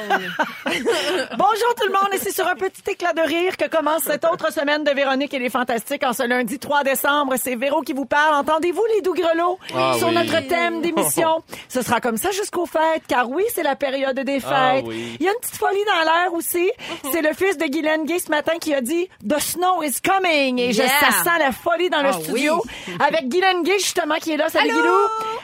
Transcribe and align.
Bonjour 1.38 1.74
tout 1.76 1.86
le 1.86 1.92
monde 1.92 2.08
et 2.12 2.18
c'est 2.18 2.32
sur 2.32 2.46
un 2.46 2.54
petit 2.54 2.82
éclat 2.90 3.12
de 3.12 3.20
rire 3.22 3.56
que 3.56 3.66
commence 3.68 4.02
cette 4.02 4.24
autre 4.24 4.52
semaine 4.52 4.84
de 4.84 4.90
Véronique 4.90 5.32
et 5.34 5.38
les 5.38 5.50
Fantastiques 5.50 6.02
en 6.04 6.12
ce 6.12 6.22
lundi 6.26 6.58
3 6.58 6.84
décembre. 6.84 7.34
C'est 7.36 7.54
Véro 7.56 7.82
qui 7.82 7.92
vous 7.92 8.06
parle. 8.06 8.34
Entendez-vous 8.36 8.82
les 8.94 9.02
doux 9.02 9.14
grelots 9.14 9.58
Ah 9.74 9.94
sur 9.98 10.08
oui. 10.08 10.14
notre 10.14 10.40
thème 10.48 10.80
d'émission? 10.80 11.42
Ce 11.68 11.82
sera 11.82 12.00
comme 12.00 12.16
ça 12.16 12.30
jusqu'aux 12.30 12.66
fêtes 12.66 13.02
car 13.08 13.28
oui, 13.30 13.44
c'est 13.54 13.62
la 13.62 13.76
période 13.76 14.18
des 14.18 14.40
fêtes. 14.40 14.50
Ah 14.52 14.74
oui. 14.84 15.16
Il 15.20 15.26
y 15.26 15.28
a 15.28 15.32
une 15.32 15.38
petite 15.40 15.56
folie 15.56 15.84
dans 15.86 16.02
l'air 16.04 16.32
aussi. 16.34 16.70
C'est 17.12 17.22
le 17.22 17.32
fils 17.34 17.58
de 17.58 17.66
Guylaine 17.66 18.04
Gay 18.04 18.18
ce 18.18 18.30
matin 18.30 18.52
qui 18.60 18.74
a 18.74 18.80
dit 18.80 19.08
The 19.28 19.38
snow 19.38 19.82
is 19.82 19.94
coming 20.02 20.58
et 20.58 20.72
je, 20.72 20.82
ça 20.82 21.10
sent 21.24 21.38
la 21.38 21.52
folie 21.52 21.90
dans 21.90 22.02
le 22.02 22.08
Ah 22.10 22.12
studio 22.12 22.62
avec 23.00 23.28
Guylaine 23.28 23.62
Gay 23.62 23.78
justement 23.78 24.16
qui 24.16 24.32
est 24.32 24.36
là. 24.36 24.48
Salut? 24.48 24.68
Guilou. 24.70 24.94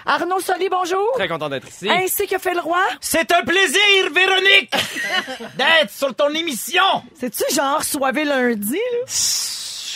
Arnaud 0.06 0.40
Soli, 0.40 0.68
bonjour. 0.68 1.12
Très 1.14 1.28
content 1.28 1.48
d'être 1.48 1.68
ici. 1.68 1.88
Ainsi 1.90 2.26
que 2.26 2.38
fait 2.38 2.54
le 2.54 2.60
roi. 2.60 2.78
C'est 3.00 3.32
un 3.32 3.42
plaisir, 3.42 4.10
Véronique, 4.12 4.45
d'être 5.56 5.90
sur 5.90 6.14
ton 6.14 6.30
émission. 6.30 6.82
C'est-tu 7.18 7.42
genre 7.54 7.82
soivé 7.82 8.24
lundi, 8.24 8.72
là? 8.74 8.98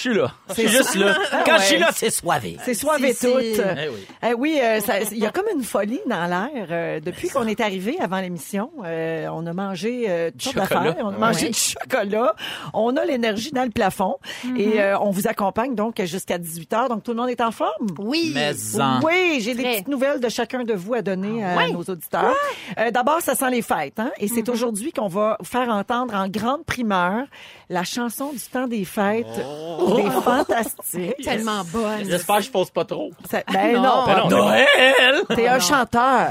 Je 0.02 0.08
suis 0.10 0.14
là. 0.18 0.32
Je 0.48 0.54
suis 0.54 0.68
juste 0.68 0.94
là. 0.94 1.14
Quand 1.44 1.58
je 1.58 1.62
suis 1.64 1.78
là, 1.78 1.90
c'est 1.94 2.08
soivé. 2.10 2.56
C'est 2.64 2.72
soivé 2.74 3.12
Si, 3.12 3.26
tout. 3.26 3.38
si. 3.38 3.60
Eh 3.60 3.88
oui. 3.88 4.06
Eh 4.30 4.34
oui, 4.34 4.58
euh, 4.62 4.80
ça- 4.80 5.00
il 5.00 5.18
y 5.18 5.26
a 5.26 5.30
comme 5.30 5.44
une 5.54 5.62
folie 5.62 6.00
dans 6.08 6.24
l'air. 6.26 6.66
euh, 6.70 7.00
depuis 7.00 7.28
qu'on 7.28 7.46
est 7.46 7.60
arrivé 7.60 7.98
avant 8.00 8.20
l'émission, 8.20 8.70
euh, 8.84 9.28
on 9.32 9.44
a 9.46 9.52
mangé 9.52 10.06
euh, 10.08 10.30
toutes 10.30 10.42
sortes 10.54 10.68
chocolat. 10.68 10.80
d'affaires. 10.92 11.04
On 11.04 11.08
a 11.14 11.18
mangé 11.18 11.48
du 11.50 11.58
chocolat. 11.58 12.34
On 12.72 12.96
a 12.96 13.04
l'énergie 13.04 13.50
dans 13.50 13.64
le 13.64 13.70
plafond. 13.70 14.16
Et 14.56 14.80
euh, 14.80 14.98
on 15.00 15.10
vous 15.10 15.26
accompagne 15.28 15.74
donc 15.74 16.00
jusqu'à 16.04 16.38
18 16.38 16.72
h. 16.72 16.88
Donc 16.88 17.02
tout 17.02 17.10
le 17.10 17.18
monde 17.18 17.28
est 17.30 17.40
en 17.42 17.50
forme? 17.50 17.86
Oui. 17.98 18.32
Mais 18.34 18.52
en. 18.80 19.00
Oui, 19.02 19.40
j'ai 19.40 19.54
des 19.54 19.62
Très. 19.62 19.72
petites 19.72 19.88
nouvelles 19.88 20.20
de 20.20 20.28
chacun 20.30 20.64
de 20.64 20.72
vous 20.72 20.94
à 20.94 21.02
donner 21.02 21.44
à 21.44 21.68
nos 21.68 21.82
auditeurs. 21.82 22.34
Euh, 22.78 22.90
D'abord, 22.90 23.20
ça 23.20 23.34
sent 23.34 23.50
les 23.50 23.62
fêtes. 23.62 23.98
Hein? 24.00 24.10
Et 24.18 24.28
c'est 24.28 24.48
aujourd'hui 24.48 24.92
qu'on 24.92 25.08
va 25.08 25.36
faire 25.42 25.68
entendre 25.68 26.14
en 26.14 26.28
grande 26.28 26.64
primeur 26.64 27.24
la 27.70 27.84
chanson 27.84 28.32
du 28.32 28.40
temps 28.40 28.66
des 28.66 28.84
fêtes 28.84 29.26
des 29.36 30.10
Fantastiques. 30.10 31.16
Tellement 31.24 31.62
bonne. 31.64 32.04
J'espère 32.04 32.36
que 32.38 32.42
je 32.42 32.50
pose 32.50 32.70
pas 32.70 32.84
trop. 32.84 33.10
Ça- 33.30 33.42
ben 33.50 33.74
non, 33.74 33.82
Non. 33.82 34.06
Ben 34.06 34.16
non. 34.18 34.28
Noël! 34.28 34.66
T'es 35.34 35.46
un 35.48 35.60
chanteur. 35.60 36.30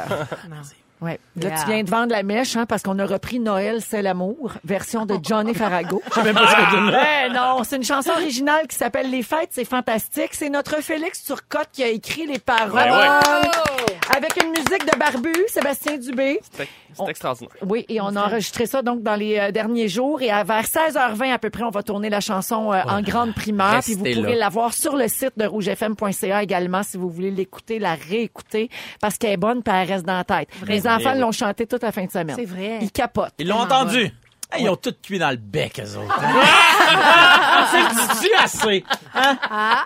Merci. 0.49 0.75
Ouais. 1.01 1.19
Là, 1.37 1.49
Yeah. 1.49 1.59
tu 1.63 1.71
viens 1.71 1.83
de 1.83 1.89
vendre 1.89 2.11
la 2.11 2.23
mèche, 2.23 2.55
hein, 2.57 2.65
parce 2.65 2.83
qu'on 2.83 2.99
a 2.99 3.05
repris 3.05 3.39
Noël, 3.39 3.79
c'est 3.81 4.01
l'amour, 4.01 4.53
version 4.65 5.05
de 5.05 5.15
Johnny 5.23 5.53
Farago. 5.53 6.01
même 6.23 6.35
pas 6.35 6.47
ce 6.47 6.55
que 6.55 7.27
tu 7.29 7.33
non, 7.33 7.63
c'est 7.63 7.77
une 7.77 7.83
chanson 7.83 8.11
originale 8.11 8.67
qui 8.67 8.75
s'appelle 8.75 9.09
Les 9.09 9.23
Fêtes, 9.23 9.49
c'est 9.51 9.65
fantastique. 9.65 10.29
C'est 10.33 10.49
notre 10.49 10.81
Félix 10.83 11.23
Turcotte 11.23 11.69
qui 11.71 11.83
a 11.83 11.87
écrit 11.87 12.25
les 12.27 12.39
paroles. 12.39 12.73
Ben 12.73 12.97
ouais. 12.97 13.43
Oh! 13.47 14.15
Avec 14.15 14.41
une 14.43 14.49
musique 14.49 14.85
de 14.91 14.97
Barbu, 14.97 15.31
Sébastien 15.47 15.97
Dubé. 15.97 16.39
C'est 16.51 16.67
extraordinaire. 17.07 17.53
Oui, 17.65 17.85
et 17.87 18.01
on 18.01 18.07
a 18.15 18.23
enregistré 18.25 18.65
ça 18.65 18.81
donc 18.81 19.03
dans 19.03 19.15
les 19.15 19.37
euh, 19.37 19.51
derniers 19.51 19.87
jours. 19.87 20.21
Et 20.21 20.31
à 20.31 20.43
vers 20.43 20.63
16h20 20.65 21.31
à 21.31 21.37
peu 21.37 21.49
près, 21.49 21.63
on 21.63 21.69
va 21.69 21.83
tourner 21.83 22.09
la 22.09 22.19
chanson 22.19 22.73
euh, 22.73 22.81
en 22.87 23.01
grande 23.01 23.33
primeur. 23.35 23.79
Puis 23.83 23.93
vous 23.93 24.03
Restez 24.03 24.19
pourrez 24.21 24.33
là. 24.33 24.39
la 24.39 24.49
voir 24.49 24.73
sur 24.73 24.95
le 24.95 25.07
site 25.07 25.33
de 25.37 25.45
rougefm.ca 25.45 26.43
également 26.43 26.83
si 26.83 26.97
vous 26.97 27.09
voulez 27.09 27.31
l'écouter, 27.31 27.77
la 27.79 27.93
réécouter, 27.95 28.69
parce 28.99 29.17
qu'elle 29.17 29.31
est 29.33 29.37
bonne 29.37 29.61
puis 29.63 29.73
elle 29.73 29.87
reste 29.87 30.05
dans 30.05 30.17
la 30.17 30.23
tête. 30.23 30.49
Enfants 30.89 31.13
l'ont 31.15 31.31
chanté 31.31 31.65
toute 31.67 31.83
la 31.83 31.91
fin 31.91 32.05
de 32.05 32.11
semaine. 32.11 32.35
C'est 32.35 32.45
vrai. 32.45 32.79
Ils 32.81 32.91
capotent. 32.91 33.33
Ils 33.37 33.47
l'ont 33.47 33.59
entendu. 33.59 34.11
Hey, 34.51 34.63
ils 34.63 34.69
ont 34.69 34.75
tout 34.75 34.93
cuit 35.01 35.19
dans 35.19 35.29
le 35.29 35.37
bec, 35.37 35.79
eux 35.79 35.97
autres. 35.97 36.19
hein? 36.95 37.65
C'est 37.71 38.27
du 38.27 38.33
assez? 38.35 38.83
Hein? 39.15 39.37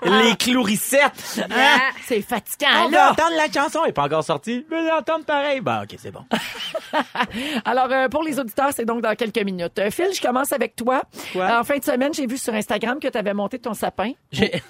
Les 0.05 0.35
clouricettes. 0.35 1.39
Hein? 1.39 1.45
Yeah. 1.49 1.79
C'est 2.05 2.19
On 2.19 2.21
fatigant, 2.35 2.85
veut 2.87 2.93
là. 2.95 3.11
entendre 3.11 3.35
la 3.37 3.51
chanson. 3.51 3.79
Elle 3.83 3.87
n'est 3.87 3.93
pas 3.93 4.03
encore 4.03 4.23
sortie. 4.23 4.65
Je 4.69 4.75
veux 4.75 4.87
l'entendre 4.87 5.25
pareil. 5.25 5.61
Ben, 5.61 5.83
OK, 5.83 5.95
c'est 6.01 6.11
bon. 6.11 6.23
Alors, 7.65 7.87
euh, 7.91 8.07
pour 8.09 8.23
les 8.23 8.39
auditeurs, 8.39 8.69
c'est 8.75 8.85
donc 8.85 9.01
dans 9.01 9.15
quelques 9.15 9.41
minutes. 9.43 9.77
Euh, 9.79 9.89
Phil, 9.91 10.09
je 10.13 10.21
commence 10.21 10.51
avec 10.51 10.75
toi. 10.75 11.01
Quoi? 11.33 11.59
En 11.59 11.63
fin 11.63 11.77
de 11.77 11.83
semaine, 11.83 12.13
j'ai 12.13 12.27
vu 12.27 12.37
sur 12.37 12.53
Instagram 12.53 12.99
que 12.99 13.07
tu 13.07 13.17
avais 13.17 13.33
monté 13.33 13.59
ton 13.59 13.73
sapin. 13.73 14.11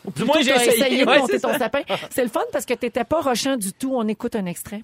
Ou 0.06 0.12
Du 0.12 0.24
moins, 0.24 0.42
j'ai 0.42 0.52
essayé. 0.56 1.06
de 1.06 1.06
monter 1.06 1.34
c'est 1.34 1.40
ton 1.42 1.54
ça. 1.54 1.60
sapin. 1.60 1.82
C'est 2.10 2.24
le 2.24 2.30
fun 2.30 2.42
parce 2.52 2.66
que 2.66 2.74
t'étais 2.74 3.04
pas 3.04 3.22
rochant 3.22 3.56
du 3.58 3.74
tout. 3.74 3.94
On 3.96 4.08
écoute 4.08 4.36
un 4.36 4.46
extrait. 4.46 4.82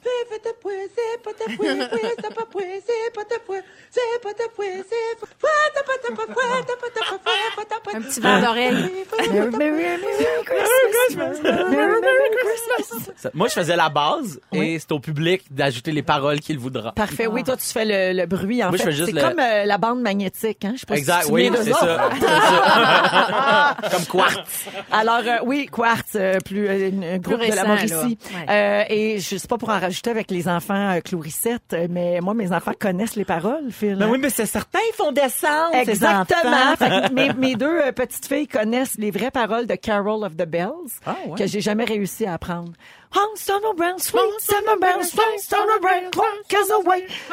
Un 7.94 8.02
petit 8.02 8.20
verre 8.20 8.42
d'oreille. 8.42 8.74
Merry, 8.74 9.50
Merry, 9.50 9.72
Merry 9.72 10.02
Christmas. 10.46 11.42
Merry, 11.44 11.72
Merry 12.02 12.30
Christmas. 12.78 13.32
Moi, 13.34 13.48
je 13.48 13.54
faisais 13.54 13.76
la 13.76 13.90
base 13.90 14.40
Oui. 14.52 14.60
et 14.74 14.80
c'est 14.80 14.92
au 14.92 15.00
public 15.00 15.44
d'ajouter 15.50 15.92
les 15.92 16.04
paroles 16.04 16.40
qu'il 16.40 16.58
voudra. 16.60 16.92
Parfait. 16.92 17.28
Oui, 17.28 17.44
toi, 17.44 17.56
tu 17.58 17.66
fais 17.66 17.86
le, 17.86 18.20
le 18.20 18.26
bruit, 18.28 18.64
en 18.64 18.70
Moi, 18.70 18.78
je 18.78 18.84
fait. 18.84 18.90
fais 18.92 18.96
juste 18.96 19.06
C'est 19.08 19.16
le- 19.16 19.22
comme 19.22 19.40
euh, 19.40 19.66
la 19.66 19.78
bande 19.78 20.02
magnétique, 20.02 20.64
hein? 20.66 20.72
Je 20.76 20.80
sais 20.82 20.86
pas 20.86 20.96
si 20.96 21.00
Exact, 21.02 21.22
tu 21.24 21.28
te 21.28 21.34
oui, 21.34 21.52
c'est 21.64 21.74
ça. 21.74 22.10
Comme 23.92 24.06
quartz. 24.06 24.66
Alors, 24.92 25.22
euh, 25.26 25.38
oui, 25.46 25.68
Quartz, 25.72 26.12
euh, 26.16 26.38
plus 26.46 26.68
euh, 26.68 26.92
un 27.16 27.18
groupe 27.18 27.40
de 27.42 27.56
la 27.56 27.64
Mauricie. 27.64 28.18
Euh, 28.50 28.84
et 28.90 29.20
je 29.20 29.38
sais 29.38 29.48
pas 29.48 29.58
pour 29.58 29.70
en 29.70 29.80
rajouter 29.80 30.10
avec 30.10 30.32
les 30.32 30.48
enfants 30.48 30.96
euh, 30.96 31.00
Clorisette, 31.02 31.74
euh, 31.74 31.88
mais 31.90 32.20
moi, 32.22 32.34
mes 32.34 32.52
enfants 32.52 32.74
connaissent 32.80 33.16
les 33.16 33.26
paroles, 33.26 33.66
Phil. 33.72 33.96
Ben 33.96 34.08
oui, 34.10 34.18
mais 34.20 34.30
c'est 34.30 34.46
certain, 34.46 34.80
ils 34.92 34.96
font 34.96 35.12
descendre, 35.12 35.72
ces 35.84 35.90
Exactement. 35.92 36.52
enfants. 36.74 36.76
Fait 36.78 37.10
que 37.10 37.14
mes, 37.38 37.50
mes 37.50 37.56
deux 37.56 37.80
euh, 37.80 37.92
petites 37.92 38.26
filles 38.28 38.48
connaissent 38.48 38.98
les 38.98 39.12
vraies 39.12 39.32
paroles 39.32 39.68
de 39.68 39.76
Carol 39.76 40.24
of 40.24 40.36
the 40.36 40.46
Bells 40.46 41.00
Ah, 41.06 41.16
ouais. 41.28 41.38
que 41.38 41.48
j'ai 41.48 41.62
jamais 41.62 41.86
réussi 41.86 42.26
à 42.26 42.34
apprendre. 42.34 42.72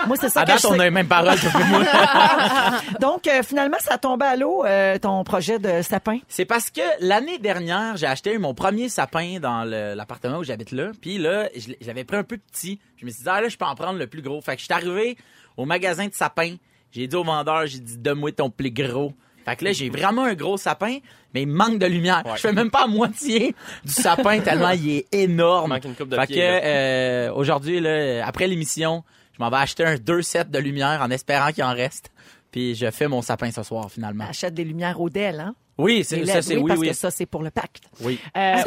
Moi, 0.06 0.16
c'est 0.18 0.28
ça 0.30 0.40
À 0.40 0.44
que 0.46 0.52
je 0.52 0.56
date, 0.62 0.64
on 0.72 0.78
a 0.78 0.84
les 0.84 0.90
mêmes 0.90 1.06
paroles 1.08 1.38
que 1.38 1.70
moi. 1.70 2.80
Donc, 3.00 3.26
euh, 3.26 3.42
finalement, 3.42 3.76
ça 3.80 3.94
a 3.94 3.98
tombé 3.98 4.24
à 4.24 4.36
l'eau, 4.36 4.64
euh, 4.64 4.98
ton 4.98 5.22
projet 5.24 5.58
de 5.58 5.82
sapin. 5.82 6.18
C'est 6.28 6.46
parce 6.46 6.70
que 6.70 6.80
l'année 7.00 7.38
dernière, 7.38 7.96
j'ai 7.96 8.06
acheté 8.06 8.38
mon 8.38 8.54
premier 8.54 8.88
sapin 8.88 9.38
dans 9.40 9.64
l'appartement 9.64 10.38
où 10.38 10.44
j'habite 10.44 10.72
là. 10.72 10.92
Puis 11.00 11.18
là, 11.18 11.48
j'avais 11.80 12.04
pris 12.04 12.16
un 12.16 12.24
peu 12.24 12.38
petit. 12.38 12.80
Je 12.96 13.04
me 13.04 13.10
suis 13.10 13.22
dit, 13.24 13.28
ah 13.30 13.40
là, 13.42 13.48
je 13.48 13.56
peux 13.58 13.64
en 13.66 13.74
prendre 13.74 13.98
le 13.98 14.06
plus 14.06 14.22
gros. 14.22 14.40
Fait 14.40 14.54
que 14.54 14.60
je 14.60 14.64
suis 14.64 14.74
arrivé 14.74 15.18
au 15.58 15.66
magasin 15.66 16.06
de 16.06 16.14
sapins. 16.14 16.56
J'ai 16.92 17.06
dit 17.06 17.16
au 17.16 17.24
vendeur, 17.24 17.66
j'ai 17.66 17.80
dit, 17.80 17.98
donne-moi 17.98 18.32
ton 18.32 18.48
plus 18.48 18.70
gros. 18.70 19.12
Fait 19.46 19.54
que 19.54 19.64
là, 19.64 19.72
j'ai 19.72 19.90
vraiment 19.90 20.24
un 20.24 20.34
gros 20.34 20.56
sapin, 20.56 20.98
mais 21.32 21.42
il 21.42 21.48
manque 21.48 21.78
de 21.78 21.86
lumière. 21.86 22.24
Je 22.34 22.40
fais 22.40 22.52
même 22.52 22.70
pas 22.70 22.84
à 22.84 22.86
moitié 22.88 23.54
du 23.84 23.92
sapin 23.92 24.40
tellement 24.40 24.70
il 24.70 24.90
est 24.90 25.14
énorme. 25.14 25.70
Il 25.70 25.74
manque 25.74 25.84
une 25.84 25.94
coupe 25.94 26.08
de 26.08 26.16
fait 26.16 26.26
pied, 26.26 26.36
que 26.36 26.42
euh, 26.42 27.32
aujourd'hui, 27.32 27.78
là, 27.78 28.26
après 28.26 28.48
l'émission, 28.48 29.04
je 29.32 29.42
m'en 29.42 29.48
vais 29.48 29.58
acheter 29.58 29.84
un 29.84 29.96
deux 29.96 30.22
sets 30.22 30.46
de 30.46 30.58
lumière 30.58 31.00
en 31.00 31.10
espérant 31.10 31.52
qu'il 31.52 31.62
en 31.62 31.72
reste. 31.72 32.10
Puis 32.50 32.74
je 32.74 32.90
fais 32.90 33.06
mon 33.06 33.22
sapin 33.22 33.52
ce 33.52 33.62
soir 33.62 33.88
finalement. 33.90 34.24
Achète 34.28 34.54
des 34.54 34.64
lumières 34.64 35.00
au 35.00 35.10
DEL, 35.10 35.38
hein? 35.38 35.54
Oui, 35.78 36.04
c'est 36.04 36.24
ça, 36.24 36.40
c'est 36.42 36.56
oui, 36.56 36.68
parce 36.68 36.80
oui. 36.80 36.88
que 36.88 36.94
ça, 36.94 37.10
c'est 37.10 37.26
pour 37.26 37.42
le 37.42 37.50
pacte. 37.50 37.84
Oui. 38.00 38.18
Euh, 38.36 38.54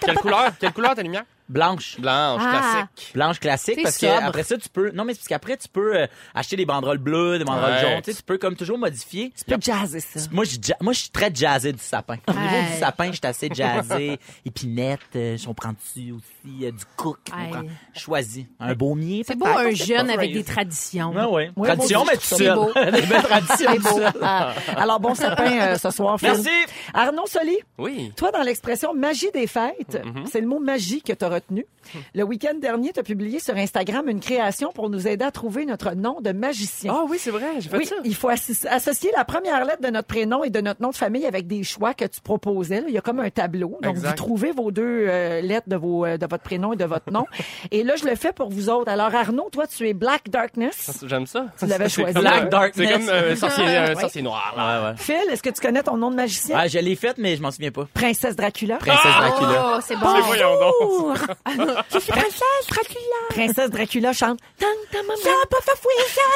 Quelle 0.00 0.14
couleur? 0.16 0.52
Quelle 0.58 0.72
couleur 0.72 0.94
ta 0.94 1.02
lumière? 1.02 1.24
Blanche. 1.46 2.00
Blanche, 2.00 2.40
Ah. 2.42 2.86
classique. 2.88 3.10
Blanche 3.14 3.38
classique 3.38 3.74
C'est 3.76 3.82
parce 3.82 3.98
que 3.98 4.06
après 4.06 4.42
ça 4.44 4.56
tu 4.56 4.66
peux 4.70 4.90
non 4.92 5.04
mais 5.04 5.12
c'est 5.12 5.18
parce 5.18 5.28
qu'après 5.28 5.58
tu 5.58 5.68
peux 5.68 5.94
euh, 5.94 6.06
acheter 6.34 6.56
des 6.56 6.64
banderoles 6.64 6.96
bleues, 6.96 7.36
des 7.38 7.44
banderoles 7.44 7.72
Ouais. 7.72 7.80
jaunes, 7.82 8.00
tu 8.02 8.12
sais, 8.12 8.16
tu 8.16 8.22
peux 8.22 8.38
comme 8.38 8.56
toujours 8.56 8.78
modifier. 8.78 9.30
Tu 9.36 9.44
peux 9.44 9.60
jazzer 9.60 10.00
ça. 10.00 10.20
Moi 10.32 10.44
je 10.44 10.56
ja- 10.62 10.76
moi 10.80 10.94
je 10.94 11.00
suis 11.00 11.10
très 11.10 11.30
jazzé 11.34 11.74
du 11.74 11.82
sapin. 11.82 12.16
Au 12.28 12.32
niveau 12.32 12.62
du 12.72 12.78
sapin, 12.78 13.08
je 13.08 13.18
suis 13.18 13.26
assez 13.26 13.50
jazzé, 13.54 14.18
épinette, 14.46 15.00
euh, 15.16 15.36
on 15.46 15.52
prend 15.52 15.74
dessus 15.74 16.12
aussi 16.12 16.64
euh, 16.64 16.70
du 16.70 16.84
cook, 16.96 17.18
on 17.30 17.36
Ouais. 17.44 17.50
prend 17.50 17.62
choisi 17.94 18.46
un 18.58 18.72
baumier. 18.74 19.22
C'est 19.26 19.36
beau 19.36 19.44
un 19.46 19.70
jeune 19.72 20.08
avec 20.08 20.32
des 20.32 20.44
traditions. 20.44 21.10
Ouais, 21.12 21.24
ouais. 21.26 21.50
Ouais, 21.56 21.68
Tradition 21.68 22.06
mais 22.06 22.16
seul. 22.20 22.56
ça 22.72 22.90
des 22.90 23.02
belles 23.02 23.22
traditions. 23.22 23.70
C'est 23.82 24.76
Alors, 24.94 25.00
bon 25.00 25.14
sapin 25.14 25.50
euh, 25.60 25.76
ce 25.76 25.90
soir, 25.90 26.18
Phil. 26.18 26.28
Merci. 26.28 26.48
Arnaud 26.92 27.26
Soli, 27.26 27.56
Oui. 27.78 28.12
toi, 28.16 28.30
dans 28.30 28.42
l'expression 28.42 28.94
magie 28.94 29.30
des 29.32 29.46
fêtes, 29.46 30.00
Mm-hmm. 30.04 30.26
c'est 30.30 30.40
le 30.40 30.46
mot 30.46 30.58
magie 30.60 31.02
que 31.02 31.12
tu 31.12 31.24
as 31.24 31.28
retenu. 31.28 31.66
Le 32.14 32.22
week-end 32.24 32.54
dernier, 32.60 32.92
tu 32.92 33.00
as 33.00 33.02
publié 33.02 33.38
sur 33.40 33.56
Instagram 33.56 34.08
une 34.08 34.20
création 34.20 34.72
pour 34.72 34.88
nous 34.90 35.06
aider 35.06 35.24
à 35.24 35.30
trouver 35.30 35.66
notre 35.66 35.92
nom 35.94 36.20
de 36.20 36.32
magicien. 36.32 36.94
Ah 36.96 37.04
oui, 37.08 37.18
c'est 37.20 37.30
vrai, 37.30 37.46
j'ai 37.60 37.68
fait 37.68 37.76
Oui, 37.76 37.86
ça. 37.86 37.96
il 38.04 38.14
faut 38.14 38.28
associer 38.30 39.10
la 39.16 39.24
première 39.24 39.64
lettre 39.64 39.82
de 39.82 39.88
notre 39.90 40.06
prénom 40.08 40.42
et 40.44 40.50
de 40.50 40.60
notre 40.60 40.80
nom 40.82 40.90
de 40.90 40.94
famille 40.96 41.26
avec 41.26 41.46
des 41.46 41.62
choix 41.62 41.92
que 41.94 42.04
tu 42.06 42.20
proposais. 42.20 42.80
là. 42.80 42.86
Il 42.88 42.94
y 42.94 42.98
a 42.98 43.00
comme 43.00 43.20
un 43.20 43.30
tableau. 43.30 43.78
Donc, 43.82 43.96
Exact. 43.96 44.08
vous 44.10 44.14
trouvez 44.14 44.52
vos 44.52 44.70
deux 44.70 45.06
euh, 45.08 45.40
lettres 45.42 45.68
de, 45.68 45.76
vos, 45.76 46.04
euh, 46.06 46.16
de 46.16 46.26
votre 46.26 46.42
prénom 46.42 46.72
et 46.72 46.76
de 46.76 46.84
votre 46.84 47.10
nom. 47.12 47.26
et 47.70 47.82
là, 47.82 47.94
je 47.96 48.04
le 48.06 48.14
fais 48.16 48.32
pour 48.32 48.48
vous 48.50 48.68
autres. 48.70 48.90
Alors, 48.90 49.14
Arnaud, 49.14 49.48
toi, 49.52 49.66
tu 49.66 49.86
es 49.88 49.92
Black 49.94 50.30
Darkness. 50.30 51.04
J'aime 51.06 51.26
ça. 51.26 51.46
Tu 51.58 51.66
l'avais 51.66 51.88
choisi. 51.88 52.14
Black 52.18 52.48
Darkness. 52.48 52.88
C'est 52.88 52.92
comme 52.94 53.08
euh, 53.10 53.32
un 53.32 53.36
sorcier, 53.36 53.64
Ouais. 53.64 53.94
sorcier 53.96 54.22
noir. 54.22 54.52
Ouais, 54.56 54.62
Là. 54.62 54.83
Ouais. 54.84 54.96
Phil, 54.96 55.30
est-ce 55.30 55.42
que 55.42 55.50
tu 55.50 55.60
connais 55.60 55.82
ton 55.82 55.96
nom 55.96 56.10
de 56.10 56.16
magicien? 56.16 56.56
Ah, 56.58 56.68
je 56.68 56.78
l'ai 56.78 56.96
faite, 56.96 57.16
mais 57.18 57.36
je 57.36 57.42
m'en 57.42 57.50
souviens 57.50 57.70
pas. 57.70 57.86
Princesse 57.94 58.36
Dracula? 58.36 58.76
Princesse 58.76 59.16
Dracula. 59.18 59.76
Oh, 59.76 59.80
c'est 59.84 59.96
bon. 59.96 60.14
Donc. 60.14 61.18
Je 61.92 61.98
suis 61.98 62.10
Princesse 62.12 62.66
Dracula? 62.68 63.28
Princesse 63.30 63.70
Dracula 63.70 64.12
chante. 64.12 64.38
Ta 64.58 64.66
maman. 65.02 65.14
pas 65.50 65.58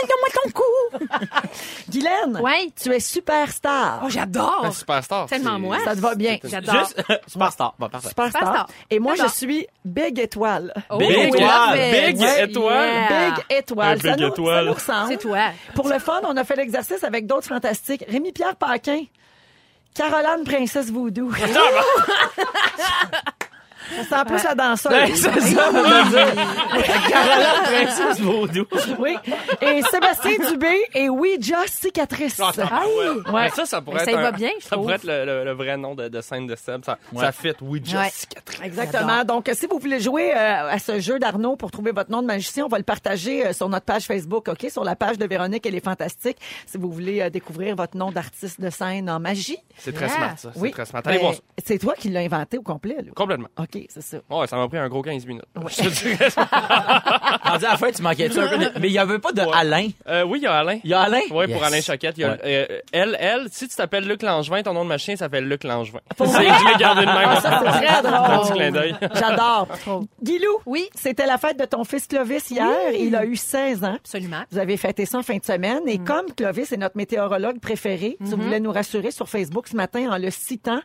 donne-moi 0.09 0.29
ton 0.43 0.51
cou. 0.51 1.49
Guylaine. 1.91 2.41
Ouais. 2.43 2.71
Tu 2.81 2.93
es 2.93 3.01
superstar. 3.01 4.03
Oh, 4.05 4.09
j'adore. 4.09 4.65
Un 4.65 4.73
superstar. 4.73 5.27
Tellement 5.27 5.59
moi. 5.59 5.79
Ça 5.85 5.95
te 5.95 6.01
va 6.01 6.15
bien. 6.15 6.39
J'adore. 6.45 6.75
Juste, 6.75 7.03
superstar. 7.27 7.75
Bon, 7.79 7.89
parfait. 7.89 8.09
Superstar. 8.09 8.69
Et 8.91 8.99
moi, 8.99 9.15
je 9.15 9.27
suis 9.29 9.67
Big 9.85 10.19
Étoile. 10.19 10.73
Oh, 10.91 10.99
Big 10.99 11.11
étoile. 11.11 11.79
Big 11.91 12.23
étoile. 12.23 12.89
Yeah. 12.89 13.31
Big 13.31 13.45
Étoile. 13.51 13.99
Un 13.99 14.01
ça, 14.01 14.11
Big 14.13 14.21
nous, 14.21 14.29
Étoile. 14.29 14.57
ça 14.57 14.65
nous 14.65 14.73
ressemble. 14.75 15.09
C'est 15.13 15.19
toi. 15.19 15.39
Pour 15.75 15.89
le 15.89 15.99
fun, 15.99 16.21
on 16.25 16.37
a 16.37 16.45
fait 16.45 16.57
l'exercice 16.57 17.05
avec 17.05 17.27
d'autres 17.27 17.47
fantastiques. 17.47 18.05
Rémi-Pierre 18.39 18.57
Paquin. 18.57 19.05
Caroline 19.95 20.45
Princesse 20.45 20.91
Voodoo. 20.91 21.33
Ça 24.11 24.19
sent 24.19 24.25
plus 24.27 24.43
la 24.45 24.55
danseuse. 24.55 24.93
Ouais, 24.93 25.15
c'est 25.15 25.41
ça. 25.41 25.71
Caroline 27.09 27.63
Princesse 27.65 28.21
Vaudou. 28.21 28.67
Oui. 28.99 29.17
Et 29.61 29.83
Sébastien 29.83 30.51
Dubé 30.51 30.77
et 30.95 31.09
Ouija 31.09 31.59
Cicatrice. 31.67 32.41
Ah, 32.41 32.53
ouais. 32.87 33.33
Ouais. 33.33 33.43
Mais 33.45 33.51
ça, 33.51 33.65
ça 33.67 33.81
pourrait 33.81 33.99
Mais 34.01 34.05
ça 34.05 34.11
être 34.13 34.21
va 34.21 34.29
un- 34.29 34.33
bien, 34.33 34.51
je 34.59 34.65
Ça 34.65 34.71
trouve. 34.71 34.83
pourrait 34.85 34.97
être 34.97 35.05
le, 35.05 35.25
le- 35.25 35.45
le 35.45 35.53
vrai 35.53 35.77
nom 35.77 35.95
de, 35.95 36.09
de 36.09 36.21
scène 36.21 36.47
de 36.47 36.57
Seb. 36.57 36.85
Ça, 36.85 36.99
ça 37.17 37.33
fit. 37.33 37.53
Oui, 37.61 37.79
Ouais. 37.79 38.05
Jessica. 38.05 38.41
Exactement. 38.65 39.25
Donc, 39.25 39.51
si 39.55 39.67
vous 39.67 39.79
voulez 39.79 40.01
jouer 40.01 40.33
euh, 40.35 40.69
à 40.71 40.79
ce 40.79 41.01
jeu 41.01 41.19
d'Arnaud 41.19 41.57
pour 41.57 41.71
trouver 41.71 41.93
votre 41.93 42.11
nom 42.11 42.23
de 42.23 42.27
magicien, 42.27 42.65
on 42.65 42.69
va 42.69 42.79
le 42.79 42.85
partager 42.85 43.47
euh, 43.47 43.53
sur 43.53 43.69
notre 43.69 43.85
page 43.87 44.05
Facebook, 44.05 44.49
OK? 44.49 44.67
Sur 44.71 44.85
la 44.85 44.97
page 44.97 45.19
de 45.19 45.27
Véronique, 45.27 45.65
elle 45.67 45.75
est 45.75 45.85
fantastique. 45.85 46.37
Si 46.67 46.77
vous 46.79 46.91
voulez 46.91 47.21
euh, 47.23 47.31
découvrir 47.31 47.77
votre 47.77 47.97
nom 47.97 48.11
d'artiste 48.11 48.61
de 48.61 48.71
scène 48.71 49.09
en 49.11 49.21
magie. 49.21 49.59
C'est 49.79 49.93
très 49.93 50.07
Yeah. 50.09 50.17
smart, 50.17 50.39
ça. 50.39 50.51
C'est 50.55 50.61
Oui. 50.61 50.71
très 50.71 50.87
smart. 50.87 51.03
Allez 51.05 51.19
Ben, 51.19 51.23
voir 51.23 51.35
ça. 51.35 51.41
C'est 51.65 51.79
toi 51.79 51.95
qui 51.95 52.09
l'as 52.09 52.21
inventé 52.21 52.57
au 52.59 52.63
complet, 52.63 52.97
là. 52.99 53.13
Complètement. 53.15 53.49
OK, 53.59 53.78
c'est 53.89 54.01
ça. 54.03 54.19
Ouais, 54.31 54.47
ça 54.47 54.57
m'a 54.57 54.69
pris 54.69 54.79
un 54.79 54.89
gros 54.89 55.03
15 55.03 55.27
minutes. 55.27 55.45
Je 55.69 55.77
te 55.83 55.89
dirais 55.89 56.31
ça. 56.31 56.49
On 57.53 57.57
dit 57.59 57.67
à 57.67 57.71
la 57.71 57.77
fin, 57.77 57.91
tu 57.91 58.03
manquais-tu 58.03 58.39
un 58.39 58.49
peu 58.49 58.59
de... 58.59 58.71
Mais 58.81 58.89
il 58.89 58.93
y 58.93 58.99
avait 58.99 59.19
pas 59.19 59.33
de 59.33 59.43
Ouais. 59.43 59.49
Alain. 59.55 59.89
Euh, 60.09 60.25
oui, 60.25 60.39
il 60.41 60.45
y 60.45 60.47
a 60.47 60.55
Alain. 60.59 60.79
Il 60.85 60.91
y 60.91 60.95
a 60.95 61.01
Alain? 61.01 61.21
Oui, 61.31 61.47
Yes. 61.47 61.57
pour 61.57 61.65
Alain 61.65 61.81
Choquette. 61.81 62.19
Il 62.19 62.21
y 62.23 62.25
a, 62.25 62.31
Ouais. 62.33 62.39
euh, 62.45 62.79
elle, 62.93 63.17
elle, 63.21 63.47
si 63.51 63.69
tu 63.69 63.75
t'appelles 63.77 64.07
Luc 64.07 64.23
Langevin, 64.23 64.63
ton 64.63 64.73
nom 64.75 64.85
de 64.85 64.89
machin 64.89 65.17
s'appelle 65.17 65.49
Luc 65.49 65.65
Langevin. 65.65 66.01
C'est 66.19 66.27
je 66.27 66.39
l'ai 66.73 66.79
gardé 66.79 67.03
de 67.03 67.07
même. 67.07 67.17
Ah, 67.29 67.41
ça, 67.41 67.61
c'est 67.63 67.71
très. 67.71 68.07
Un 68.07 68.39
petit 68.41 68.53
clin 68.53 68.71
d'œil. 68.73 68.95
J'adore. 69.15 69.69
Guilou, 70.23 70.59
Oui. 70.67 70.89
c'était 70.95 71.27
la 71.27 71.39
fête 71.39 71.59
de 71.59 71.65
ton 71.65 71.85
fils 71.85 72.07
Clovis 72.07 72.51
hier. 72.51 72.69
Il 72.99 73.15
a 73.17 73.25
eu 73.25 73.37
16 73.37 73.85
ans. 73.85 73.95
Absolument. 73.97 74.43
Vous 74.51 74.59
avez 74.59 74.77
fêté 74.77 75.07
ça 75.07 75.19
en 75.19 75.23
fin 75.23 75.37
de 75.37 75.45
semaine. 75.45 75.81
Mm. 75.85 75.89
Et 75.89 75.99
comme 75.99 76.27
Clovis 76.37 76.73
est 76.73 76.77
notre 76.77 76.97
météorologue 76.97 77.61
préféré, 77.61 78.17
tu 78.19 78.25
Mm-hmm. 78.29 78.41
voulais 78.41 78.61
nous 78.61 78.73
rassurer 78.73 79.11
sur 79.11 79.29
Facebook 79.29 79.69
ce 79.69 79.77
matin 79.77 80.11
en 80.11 80.19
le 80.19 80.31
citant. 80.31 80.81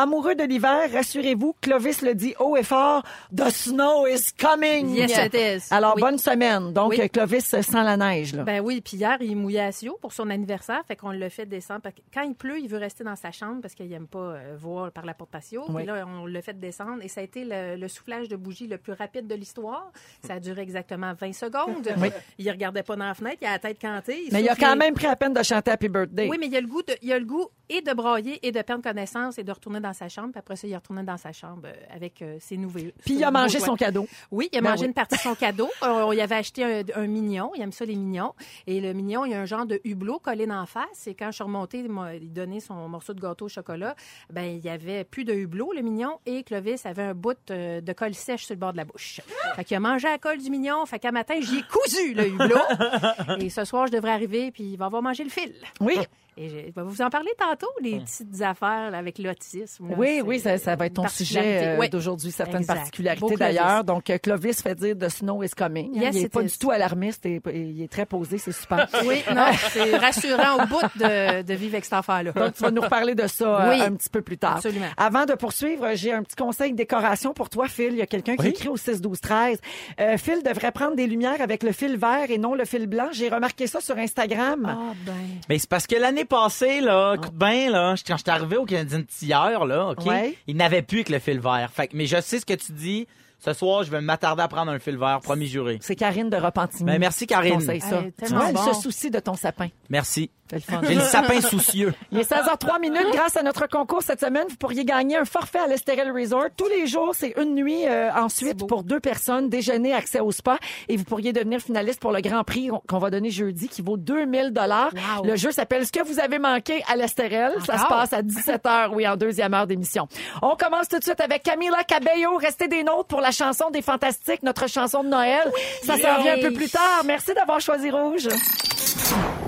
Amoureux 0.00 0.36
de 0.36 0.44
l'hiver, 0.44 0.88
rassurez-vous, 0.92 1.56
Clovis 1.60 2.02
le 2.02 2.14
dit 2.14 2.32
haut 2.38 2.56
et 2.56 2.62
fort, 2.62 3.02
The 3.36 3.50
snow 3.50 4.06
is 4.06 4.28
coming. 4.40 4.90
Yes, 4.94 5.10
it 5.26 5.34
is. 5.34 5.74
Alors, 5.74 5.94
Oui. 5.96 6.02
bonne 6.02 6.18
semaine. 6.18 6.72
Donc, 6.72 6.90
Oui. 6.90 7.10
Clovis 7.10 7.40
sent 7.46 7.62
la 7.72 7.96
neige, 7.96 8.32
là. 8.32 8.44
Ben 8.44 8.60
oui, 8.60 8.80
puis 8.80 8.96
hier, 8.96 9.16
il 9.20 9.34
mouillait 9.36 9.58
à 9.62 9.72
Sio 9.72 9.98
pour 10.00 10.12
son 10.12 10.30
anniversaire, 10.30 10.82
fait 10.86 10.94
qu'on 10.94 11.10
l'a 11.10 11.28
fait 11.30 11.46
descendre. 11.46 11.80
Parce 11.80 11.96
que 11.96 12.00
Quand 12.14 12.22
il 12.22 12.36
pleut, 12.36 12.60
il 12.60 12.68
veut 12.68 12.78
rester 12.78 13.02
dans 13.02 13.16
sa 13.16 13.32
chambre 13.32 13.60
parce 13.60 13.74
qu'il 13.74 13.92
aime 13.92 14.06
pas 14.06 14.18
euh, 14.20 14.56
voir 14.56 14.92
par 14.92 15.04
la 15.04 15.14
porte 15.14 15.30
patio. 15.30 15.64
Oui. 15.68 15.78
Puis 15.78 15.86
là, 15.86 16.06
on 16.06 16.26
l'a 16.26 16.42
fait 16.42 16.56
descendre 16.58 17.02
et 17.02 17.08
ça 17.08 17.20
a 17.20 17.24
été 17.24 17.44
le, 17.44 17.74
le 17.74 17.88
soufflage 17.88 18.28
de 18.28 18.36
bougie 18.36 18.68
le 18.68 18.78
plus 18.78 18.92
rapide 18.92 19.26
de 19.26 19.34
l'histoire. 19.34 19.90
Ça 20.24 20.34
a 20.34 20.38
duré 20.40 20.62
exactement 20.62 21.12
20 21.20 21.32
secondes. 21.32 21.88
Oui. 21.96 22.10
Il 22.38 22.48
regardait 22.50 22.84
pas 22.84 22.94
dans 22.94 23.04
la 23.06 23.14
fenêtre, 23.14 23.38
il 23.42 23.46
a 23.48 23.52
la 23.52 23.58
tête 23.58 23.80
cantée. 23.80 24.28
mais 24.30 24.42
il 24.42 24.48
a 24.48 24.54
quand 24.54 24.76
même 24.76 24.94
pris 24.94 25.06
la 25.06 25.16
peine 25.16 25.34
de 25.34 25.42
chanter 25.42 25.72
Happy 25.72 25.88
Birthday. 25.88 26.28
Oui, 26.30 26.36
mais 26.38 26.46
il 26.46 26.56
a 26.56 26.60
le 26.60 26.68
goût 26.68 26.82
de, 26.82 26.94
il 27.02 27.12
a 27.12 27.18
le 27.18 27.24
goût 27.24 27.48
et 27.68 27.82
de 27.82 27.92
brailler 27.92 28.38
et 28.46 28.52
de 28.52 28.62
perdre 28.62 28.82
connaissance 28.82 29.38
et 29.38 29.44
de 29.44 29.52
retourner 29.52 29.80
dans 29.80 29.92
sa 29.92 30.08
chambre. 30.08 30.30
Puis 30.32 30.38
après 30.38 30.56
ça, 30.56 30.66
il 30.66 30.72
est 30.72 30.76
retourné 30.76 31.02
dans 31.02 31.16
sa 31.16 31.32
chambre 31.32 31.62
euh, 31.66 31.72
avec 31.94 32.22
euh, 32.22 32.36
ses 32.40 32.56
nouveaux. 32.56 32.78
Puis 33.04 33.14
il 33.14 33.24
a 33.24 33.30
mangé 33.30 33.60
son 33.60 33.76
cadeau. 33.76 34.06
Oui, 34.30 34.48
il 34.52 34.58
a 34.58 34.60
Ben 34.60 34.70
mangé 34.70 34.82
oui. 34.82 34.88
une 34.88 34.94
partie 34.94 35.16
de 35.16 35.20
son 35.20 35.34
cadeau. 35.34 35.68
On 35.82 36.12
y 36.12 36.20
avait 36.20 36.36
acheté 36.36 36.64
un, 36.64 36.82
un 36.94 37.06
mignon. 37.06 37.52
Il 37.54 37.62
aime 37.62 37.72
ça, 37.72 37.84
les 37.84 37.96
mignons. 37.96 38.34
Et 38.66 38.80
le 38.80 38.92
mignon, 38.92 39.24
il 39.24 39.32
y 39.32 39.34
a 39.34 39.40
un 39.40 39.46
genre 39.46 39.66
de 39.66 39.80
hublot 39.84 40.18
collé 40.18 40.46
la 40.46 40.66
face. 40.66 41.06
Et 41.06 41.14
quand 41.14 41.26
je 41.26 41.36
suis 41.36 41.44
remontée, 41.44 41.78
il 41.80 41.88
m'a 41.90 42.18
donné 42.18 42.60
son 42.60 42.88
morceau 42.88 43.14
de 43.14 43.20
gâteau 43.20 43.46
au 43.46 43.48
chocolat. 43.48 43.94
Ben, 44.30 44.44
il 44.44 44.64
y 44.64 44.68
avait 44.68 45.04
plus 45.04 45.24
de 45.24 45.32
hublot, 45.34 45.72
le 45.72 45.82
mignon. 45.82 46.18
Et 46.26 46.42
Clovis 46.42 46.84
avait 46.86 47.02
un 47.02 47.14
bout 47.14 47.36
euh, 47.50 47.80
de 47.80 47.92
colle 47.92 48.14
sèche 48.14 48.44
sur 48.46 48.54
le 48.54 48.60
bord 48.60 48.72
de 48.72 48.78
la 48.78 48.84
bouche. 48.84 49.20
Fait 49.56 49.64
qu'il 49.64 49.76
a 49.76 49.80
mangé 49.80 50.08
la 50.08 50.18
colle 50.18 50.38
du 50.38 50.50
mignon. 50.50 50.84
Fait 50.86 50.98
qu'à 50.98 51.12
matin, 51.12 51.34
j'y 51.40 51.58
ai 51.58 51.62
cousu 51.62 52.14
le 52.14 52.28
hublot. 52.28 53.38
et 53.40 53.50
ce 53.50 53.64
soir, 53.64 53.86
je 53.86 53.92
devrais 53.92 54.12
arriver, 54.12 54.50
puis 54.50 54.64
il 54.72 54.76
va 54.76 54.86
avoir 54.86 55.02
mangé 55.02 55.24
le 55.24 55.30
fil. 55.30 55.54
Oui. 55.80 55.96
Et 56.40 56.48
je 56.48 56.54
vais 56.56 56.72
vous 56.76 57.02
en 57.02 57.10
parler 57.10 57.30
tantôt, 57.36 57.66
les 57.82 57.98
petites 58.00 58.40
affaires 58.42 58.92
avec 58.94 59.18
l'autisme. 59.18 59.88
là. 59.90 59.94
Oui, 59.98 60.22
oui, 60.24 60.38
ça, 60.38 60.56
ça 60.58 60.76
va 60.76 60.86
être 60.86 60.94
ton 60.94 61.08
sujet 61.08 61.74
euh, 61.74 61.76
Oui. 61.80 61.88
d'aujourd'hui, 61.88 62.30
certaines 62.30 62.58
Exact. 62.60 62.76
particularités 62.76 63.34
d'ailleurs. 63.36 63.82
Donc, 63.84 64.08
euh, 64.10 64.18
Clovis 64.18 64.62
fait 64.62 64.74
dire 64.76 64.96
The 64.96 65.08
snow 65.08 65.42
is 65.42 65.50
coming. 65.50 65.94
Yes, 65.94 66.14
il 66.16 66.22
n'est 66.22 66.28
pas 66.28 66.42
du 66.42 66.56
tout 66.58 66.70
alarmiste 66.70 67.26
et 67.26 67.40
et 67.50 67.60
il 67.60 67.82
est 67.82 67.88
très 67.90 68.06
posé, 68.06 68.38
c'est 68.38 68.52
super. 68.52 68.86
Oui, 69.04 69.22
non, 69.34 69.46
c'est 69.72 69.96
rassurant 69.96 70.62
au 70.62 70.66
bout 70.66 70.80
de, 70.96 71.42
de 71.42 71.54
vivre 71.54 71.74
avec 71.74 71.84
cette 71.84 71.94
affaire-là. 71.94 72.32
Donc, 72.32 72.54
tu 72.54 72.62
vas 72.62 72.70
nous 72.70 72.82
reparler 72.82 73.14
de 73.14 73.26
ça 73.26 73.64
euh, 73.66 73.70
Oui. 73.70 73.80
un 73.80 73.92
petit 73.94 74.08
peu 74.10 74.22
plus 74.22 74.38
tard. 74.38 74.56
Absolument. 74.56 74.86
Avant 74.96 75.24
de 75.24 75.34
poursuivre, 75.34 75.88
j'ai 75.94 76.12
un 76.12 76.22
petit 76.22 76.36
conseil 76.36 76.72
de 76.72 76.76
décoration 76.76 77.32
pour 77.32 77.48
toi, 77.50 77.66
Phil. 77.68 77.88
Il 77.92 77.96
y 77.98 78.02
a 78.02 78.06
quelqu'un 78.06 78.36
qui 78.36 78.48
écrit 78.48 78.68
au 78.68 78.76
6 78.76 79.00
12 79.00 79.20
13. 79.20 79.58
Euh, 80.00 80.16
Phil 80.18 80.42
devrait 80.44 80.72
prendre 80.72 80.94
des 80.94 81.06
lumières 81.06 81.40
avec 81.40 81.62
le 81.62 81.72
fil 81.72 81.96
vert 81.96 82.26
et 82.30 82.38
non 82.38 82.54
le 82.54 82.64
fil 82.64 82.86
blanc. 82.86 83.08
J'ai 83.12 83.28
remarqué 83.28 83.66
ça 83.66 83.80
sur 83.80 83.96
Instagram. 83.98 84.66
Ah 84.68 84.94
ben. 85.06 85.12
Mais 85.48 85.58
c'est 85.58 85.68
parce 85.68 85.86
que 85.86 85.96
l'année 85.96 86.24
passée, 86.28 86.80
là, 86.80 87.14
écoute 87.14 87.34
bien, 87.34 87.70
là, 87.70 87.94
quand 88.06 88.16
j'étais 88.16 88.30
arrivé 88.30 88.56
au 88.56 88.64
Canadien 88.64 89.02
hier, 89.22 89.64
là, 89.64 89.88
OK, 89.90 90.06
Ouais. 90.06 90.36
il 90.46 90.56
n'avait 90.56 90.82
plus 90.82 91.04
que 91.04 91.12
le 91.12 91.18
fil 91.18 91.40
vert. 91.40 91.70
Fait 91.72 91.88
que, 91.88 91.96
mais 91.96 92.06
je 92.06 92.20
sais 92.20 92.38
ce 92.40 92.46
que 92.46 92.54
tu 92.54 92.72
dis. 92.72 93.06
Ce 93.38 93.52
soir, 93.52 93.84
je 93.84 93.90
vais 93.90 94.00
m'attarder 94.00 94.42
à 94.42 94.48
prendre 94.48 94.72
un 94.72 94.78
fil 94.78 94.96
vert, 94.98 95.20
promis 95.22 95.46
juré. 95.46 95.78
C'est 95.80 95.94
Karine 95.94 96.28
de 96.28 96.36
Repentigny. 96.36 96.84
Ben, 96.84 96.98
merci, 96.98 97.26
Karine. 97.26 97.54
Conseille 97.54 97.80
ça. 97.80 98.00
Hey, 98.00 98.12
Tu 98.26 98.34
vois, 98.34 98.48
elle 98.48 98.54
bon. 98.54 98.72
se 98.74 98.80
soucie 98.80 99.10
de 99.10 99.20
ton 99.20 99.34
sapin. 99.34 99.68
Merci. 99.88 100.30
J'ai 100.50 100.94
le 100.94 101.00
sapin 101.02 101.40
soucieux. 101.42 101.92
Il 102.10 102.18
est 102.18 102.30
16h03 102.30 102.80
minutes. 102.80 103.06
Grâce 103.12 103.36
à 103.36 103.42
notre 103.42 103.66
concours 103.68 104.02
cette 104.02 104.20
semaine, 104.20 104.46
vous 104.48 104.56
pourriez 104.56 104.84
gagner 104.86 105.16
un 105.18 105.26
forfait 105.26 105.58
à 105.58 105.66
l'Estérel 105.66 106.10
Resort. 106.10 106.46
Tous 106.56 106.68
les 106.68 106.86
jours, 106.86 107.14
c'est 107.14 107.34
une 107.38 107.54
nuit 107.54 107.86
euh, 107.86 108.10
ensuite 108.14 108.66
pour 108.66 108.82
deux 108.82 108.98
personnes, 108.98 109.50
déjeuner, 109.50 109.92
accès 109.92 110.20
au 110.20 110.32
spa. 110.32 110.58
Et 110.88 110.96
vous 110.96 111.04
pourriez 111.04 111.34
devenir 111.34 111.60
finaliste 111.60 112.00
pour 112.00 112.12
le 112.12 112.22
grand 112.22 112.44
prix 112.44 112.70
qu'on 112.88 112.98
va 112.98 113.10
donner 113.10 113.30
jeudi 113.30 113.68
qui 113.68 113.82
vaut 113.82 113.98
2000 113.98 114.52
dollars. 114.52 114.90
Wow. 115.18 115.26
Le 115.26 115.36
jeu 115.36 115.52
s'appelle 115.52 115.86
Ce 115.86 115.92
que 115.92 116.02
vous 116.02 116.18
avez 116.18 116.38
manqué 116.38 116.82
à 116.88 116.96
l'Estérel. 116.96 117.52
Ça 117.66 117.76
se 117.76 117.86
passe 117.86 118.12
à 118.14 118.22
17h, 118.22 118.94
oui, 118.94 119.06
en 119.06 119.16
deuxième 119.16 119.52
heure 119.52 119.66
d'émission. 119.66 120.08
On 120.40 120.56
commence 120.56 120.88
tout 120.88 120.98
de 120.98 121.04
suite 121.04 121.20
avec 121.20 121.42
Camila 121.42 121.84
Cabello. 121.84 122.36
Restez 122.38 122.68
des 122.68 122.84
nôtres 122.84 123.08
pour 123.08 123.20
la 123.20 123.27
chanson 123.30 123.70
des 123.70 123.82
Fantastiques, 123.82 124.42
notre 124.42 124.68
chanson 124.68 125.02
de 125.02 125.08
Noël. 125.08 125.50
Ça 125.84 125.96
s'en 125.98 126.22
vient 126.22 126.36
un 126.36 126.40
peu 126.40 126.52
plus 126.52 126.68
tard. 126.70 127.02
Merci 127.04 127.34
d'avoir 127.34 127.60
choisi 127.60 127.90
Rouge. 127.90 128.28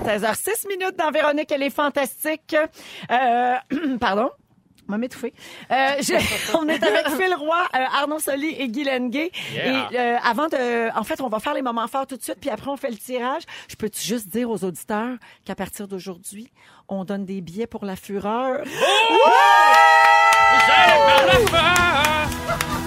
16h06 0.05 0.67
minutes 0.67 0.95
dans 0.97 1.11
Véronique, 1.11 1.51
elle 1.51 1.63
est 1.63 1.69
fantastique. 1.69 2.55
Euh, 3.11 3.55
pardon. 3.99 4.29
m'a 4.87 4.97
m'étouffer. 4.97 5.33
Euh, 5.71 6.01
on 6.59 6.67
est 6.67 6.83
avec 6.83 7.07
Phil 7.09 7.33
Roy, 7.35 7.61
euh, 7.75 7.79
Arnaud 8.01 8.19
Soli 8.19 8.55
et 8.57 8.67
Guy 8.67 8.83
Lenguet. 8.83 9.31
Yeah. 9.53 9.89
Et 9.91 9.99
euh, 9.99 10.17
avant 10.23 10.47
de... 10.47 10.97
En 10.97 11.03
fait, 11.03 11.21
on 11.21 11.29
va 11.29 11.39
faire 11.39 11.53
les 11.53 11.61
moments 11.61 11.87
forts 11.87 12.07
tout 12.07 12.17
de 12.17 12.23
suite, 12.23 12.37
puis 12.41 12.49
après, 12.49 12.69
on 12.69 12.77
fait 12.77 12.89
le 12.89 12.97
tirage. 12.97 13.43
Je 13.67 13.75
peux 13.75 13.89
juste 13.93 14.27
dire 14.29 14.49
aux 14.49 14.63
auditeurs 14.63 15.17
qu'à 15.45 15.55
partir 15.55 15.87
d'aujourd'hui, 15.87 16.51
on 16.87 17.05
donne 17.05 17.25
des 17.25 17.41
billets 17.41 17.67
pour 17.67 17.85
la 17.85 17.95
fureur? 17.95 18.63
Oh, 19.11 19.29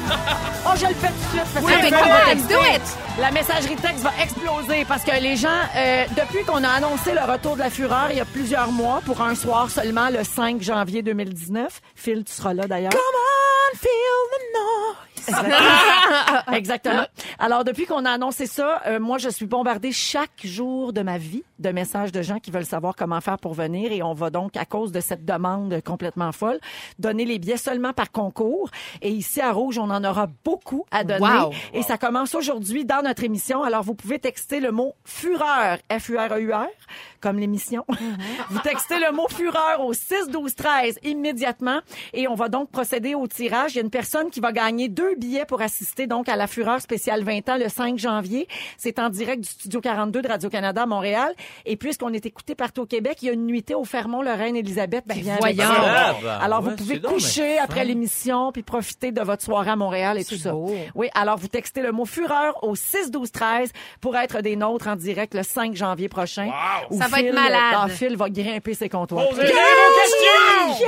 je 0.77 0.87
le 0.87 0.95
fais 0.95 1.09
tout 1.09 1.15
de 1.15 1.29
suite. 1.31 1.55
parce 1.55 1.67
que 1.67 1.71
on, 1.71 1.87
être 1.87 2.35
let's 2.35 2.49
do 2.49 2.59
it. 2.75 2.83
La 3.21 3.31
messagerie 3.31 3.77
texte 3.77 4.03
va 4.03 4.13
exploser 4.23 4.85
parce 4.87 5.05
que 5.05 5.21
les 5.21 5.37
gens, 5.37 5.49
euh, 5.77 6.05
depuis 6.17 6.45
qu'on 6.45 6.65
a 6.65 6.69
annoncé 6.69 7.13
le 7.13 7.31
retour 7.31 7.55
de 7.55 7.61
la 7.61 7.71
fureur 7.71 8.09
il 8.11 8.17
y 8.17 8.21
a 8.21 8.25
plusieurs 8.25 8.73
mois 8.73 9.01
pour 9.05 9.21
un 9.21 9.35
soir 9.35 9.71
seulement 9.71 10.11
le 10.11 10.25
5 10.25 10.61
janvier 10.63 11.03
2019, 11.03 11.81
Phil, 11.95 12.25
tu 12.25 12.33
seras 12.33 12.55
là 12.55 12.67
d'ailleurs. 12.67 12.91
Come 12.91 13.01
on, 13.01 13.44
feel 13.75 14.19
the 14.33 14.59
noise. 14.59 15.15
Exactement. 15.29 16.53
Exactement. 16.53 17.07
Alors, 17.39 17.65
depuis 17.65 17.87
qu'on 17.87 18.05
a 18.05 18.11
annoncé 18.11 18.47
ça, 18.47 18.83
euh, 18.87 19.01
moi, 19.01 19.19
je 19.19 19.29
suis 19.29 19.47
bombardée 19.47 19.93
chaque 19.93 20.45
jour 20.45 20.93
de 20.93 21.03
ma 21.03 21.19
vie 21.19 21.45
de 21.59 21.71
messages 21.71 22.13
de 22.13 22.23
gens 22.23 22.39
qui 22.39 22.51
veulent 22.51 22.67
savoir 22.67 22.95
comment 22.97 23.21
faire 23.21 23.39
pour 23.39 23.55
venir 23.55 23.93
et 23.93 24.03
on 24.03 24.13
va 24.13 24.31
donc, 24.31 24.57
à 24.57 24.65
cause 24.65 24.93
de 24.93 25.01
cette 25.01 25.25
demande 25.25 25.81
complètement 25.83 26.33
folle, 26.33 26.59
donner 26.99 27.25
les 27.25 27.39
billets 27.39 27.57
seulement 27.57 27.93
par 27.93 28.11
concours. 28.11 28.71
Et 29.03 29.11
ici, 29.11 29.41
à 29.41 29.53
Rouge, 29.53 29.79
on 29.79 29.91
en 29.91 30.05
aura 30.05 30.29
beaucoup 30.45 30.85
à 30.91 31.05
donner. 31.05 31.21
Wow. 31.21 31.53
Et 31.73 31.83
ça 31.83 31.97
commence 31.97 32.35
aujourd'hui 32.35 32.85
dans 32.85 33.03
notre 33.03 33.25
émission. 33.25 33.63
Alors, 33.63 33.83
vous 33.83 33.95
pouvez 33.95 34.19
texter 34.19 34.61
le 34.61 34.73
mot 34.73 34.95
fureur, 35.05 35.79
F-U-R-E-U-R, 35.91 36.69
comme 37.21 37.39
l'émission. 37.39 37.85
vous 38.51 38.59
textez 38.61 38.99
le 38.99 39.13
mot 39.13 39.29
fureur 39.29 39.81
au 39.81 39.93
6 39.93 40.29
12 40.31 40.55
13 40.55 40.99
immédiatement 41.05 41.81
et 42.13 42.29
on 42.29 42.35
va 42.35 42.49
donc 42.49 42.71
procéder 42.71 43.15
au 43.15 43.27
tirage. 43.27 43.64
Il 43.73 43.77
y 43.77 43.79
a 43.79 43.83
une 43.83 43.91
personne 43.91 44.31
qui 44.31 44.41
va 44.41 44.53
gagner 44.53 44.89
deux 44.89 45.15
billets 45.17 45.45
pour 45.45 45.63
assister 45.63 46.07
donc 46.07 46.29
à 46.29 46.37
la 46.37 46.47
Fureur 46.47 46.81
spéciale 46.81 47.23
20 47.25 47.49
ans 47.49 47.57
le 47.57 47.69
5 47.69 47.99
janvier. 47.99 48.47
C'est 48.77 48.99
en 48.99 49.09
direct 49.09 49.43
du 49.43 49.49
Studio 49.49 49.81
42 49.81 50.23
de 50.23 50.29
Radio-Canada 50.29 50.83
à 50.83 50.87
Montréal. 50.87 51.33
Et 51.65 51.77
puisqu'on 51.77 52.13
est 52.13 52.27
écouté 52.27 52.55
partout 52.55 52.83
au 52.83 52.87
Québec, 52.87 53.19
il 53.23 53.27
y 53.27 53.29
a 53.31 53.33
une 53.33 53.47
nuitée 53.47 53.75
au 53.75 53.85
Fermont, 53.85 54.23
le 54.23 54.33
Reine 54.33 54.57
Élisabeth 54.57 55.05
qui 55.13 55.21
vient 55.23 55.37
avec 55.37 55.57
voyons. 55.57 55.73
ça. 55.73 56.17
Ben, 56.23 56.29
Alors, 56.41 56.63
ouais, 56.63 56.71
vous 56.71 56.77
pouvez 56.77 56.99
donc 56.99 57.13
coucher 57.15 57.59
après 57.59 57.85
l'émission 57.85 58.53
puis 58.53 58.63
profiter 58.63 59.13
de 59.13 59.21
votre 59.23 59.43
soirée 59.43 59.71
à 59.71 59.77
Montréal 59.77 60.19
et 60.19 60.25
tout 60.25 60.37
ça. 60.37 60.53
beau. 60.53 60.75
Oui, 60.95 61.09
alors 61.15 61.37
vous 61.39 61.49
textez 61.49 61.83
le 61.83 61.93
mot 61.93 62.05
Fureur 62.05 62.63
au 62.63 62.75
6 62.75 63.11
12 63.11 63.31
13 63.33 63.71
pour 64.01 64.17
être 64.17 64.41
des 64.41 64.57
nôtres 64.57 64.89
en 64.89 64.97
direct 64.97 65.35
le 65.35 65.43
5 65.43 65.75
janvier 65.75 66.09
prochain. 66.09 66.51
Ça 66.91 67.09
va 67.09 67.21
être 67.21 67.35
malade. 67.35 67.61
ah, 67.77 67.89
Phil 67.89 68.17
va 68.17 68.29
grimper 68.31 68.75
ses 68.75 68.89
comptoirs. 68.89 69.29
Posez-les 69.29 69.49
vos 69.53 70.01
questions! 70.01 70.87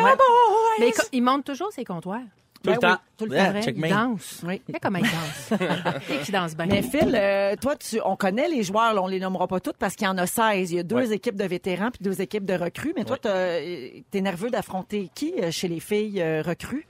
Mais 0.79 0.93
il 1.13 1.23
monte 1.23 1.45
toujours 1.45 1.73
ses 1.73 1.85
comptoirs. 1.85 2.21
Tout 2.63 2.71
le 2.71 2.77
Ben 2.77 2.79
oui, 2.89 2.95
temps. 2.95 3.01
tout 3.19 3.25
le 3.27 3.33
Yeah, 3.37 3.53
temps. 3.53 3.61
Il 3.77 3.89
danse. 3.91 4.41
Oui. 4.47 4.61
Regarde 4.67 4.83
comment 4.83 4.99
il 4.99 5.05
danse. 5.05 5.61
Et 6.11 6.19
qui 6.25 6.33
danse 6.33 6.57
bien. 6.57 6.67
Mais 6.67 6.83
Phil, 6.83 7.15
euh, 7.15 7.55
toi, 7.61 7.77
tu, 7.77 8.01
on 8.05 8.17
connaît 8.17 8.49
les 8.49 8.63
joueurs, 8.63 8.95
là, 8.95 9.03
on 9.03 9.07
les 9.07 9.21
nommera 9.21 9.47
pas 9.47 9.61
toutes 9.61 9.77
parce 9.77 9.95
qu'il 9.95 10.07
y 10.07 10.11
en 10.11 10.19
a 10.19 10.27
16. 10.27 10.73
Il 10.73 10.77
y 10.77 10.81
a 10.81 10.83
deux 10.83 10.97
Ouais. 10.97 11.13
équipes 11.13 11.37
de 11.37 11.45
vétérans 11.45 11.91
puis 11.91 12.01
deux 12.03 12.21
équipes 12.21 12.45
de 12.45 12.55
recrues. 12.55 12.93
Mais 12.97 13.05
toi, 13.05 13.19
t'as- 13.21 13.31
euh, 13.31 13.89
t'es 14.11 14.21
nerveux 14.21 14.51
d'affronter 14.51 15.11
qui 15.15 15.35
euh, 15.41 15.51
chez 15.51 15.69
les 15.69 15.81
filles 15.81 16.21
euh, 16.23 16.43
recrues? 16.43 16.87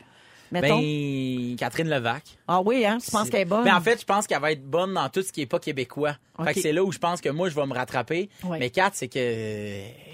Mettons? 0.52 0.78
Ben, 0.78 1.56
Catherine 1.56 1.88
Levac. 1.90 2.22
ah 2.46 2.60
oui, 2.64 2.86
hein? 2.86 2.98
Tu 3.04 3.10
penses 3.10 3.28
qu'elle 3.28 3.40
est 3.40 3.44
bonne? 3.44 3.64
Mais 3.64 3.72
en 3.72 3.80
fait, 3.80 4.00
je 4.00 4.04
pense 4.06 4.28
qu'elle 4.28 4.40
va 4.40 4.52
être 4.52 4.64
bonne 4.64 4.94
dans 4.94 5.08
tout 5.08 5.22
ce 5.22 5.32
qui 5.32 5.40
est 5.42 5.46
pas 5.46 5.58
québécois. 5.58 6.14
Fait 6.44 6.54
que 6.54 6.60
c'est 6.60 6.72
là 6.72 6.82
où 6.84 6.92
je 6.92 6.98
pense 6.98 7.20
que 7.20 7.28
moi, 7.28 7.48
je 7.48 7.54
vais 7.54 7.66
me 7.66 7.74
rattraper. 7.74 8.28
Ouais. 8.44 8.58
Mais 8.58 8.70
Kat, 8.70 8.90
c'est 8.92 9.08
que 9.08 9.14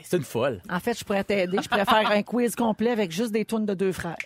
c'est 0.05 0.17
une 0.17 0.25
folle. 0.25 0.61
En 0.71 0.81
fait, 0.81 0.99
je 0.99 1.05
pourrais 1.05 1.25
t'aider. 1.25 1.59
Je 1.63 1.69
pourrais 1.69 1.85
faire 1.85 2.11
un 2.11 2.23
quiz 2.23 2.55
complet 2.55 2.91
avec 2.91 3.13
juste 3.13 3.33
des 3.33 3.45
tunes 3.45 3.67
de 3.67 3.75
deux 3.75 3.93
frères. 3.93 4.17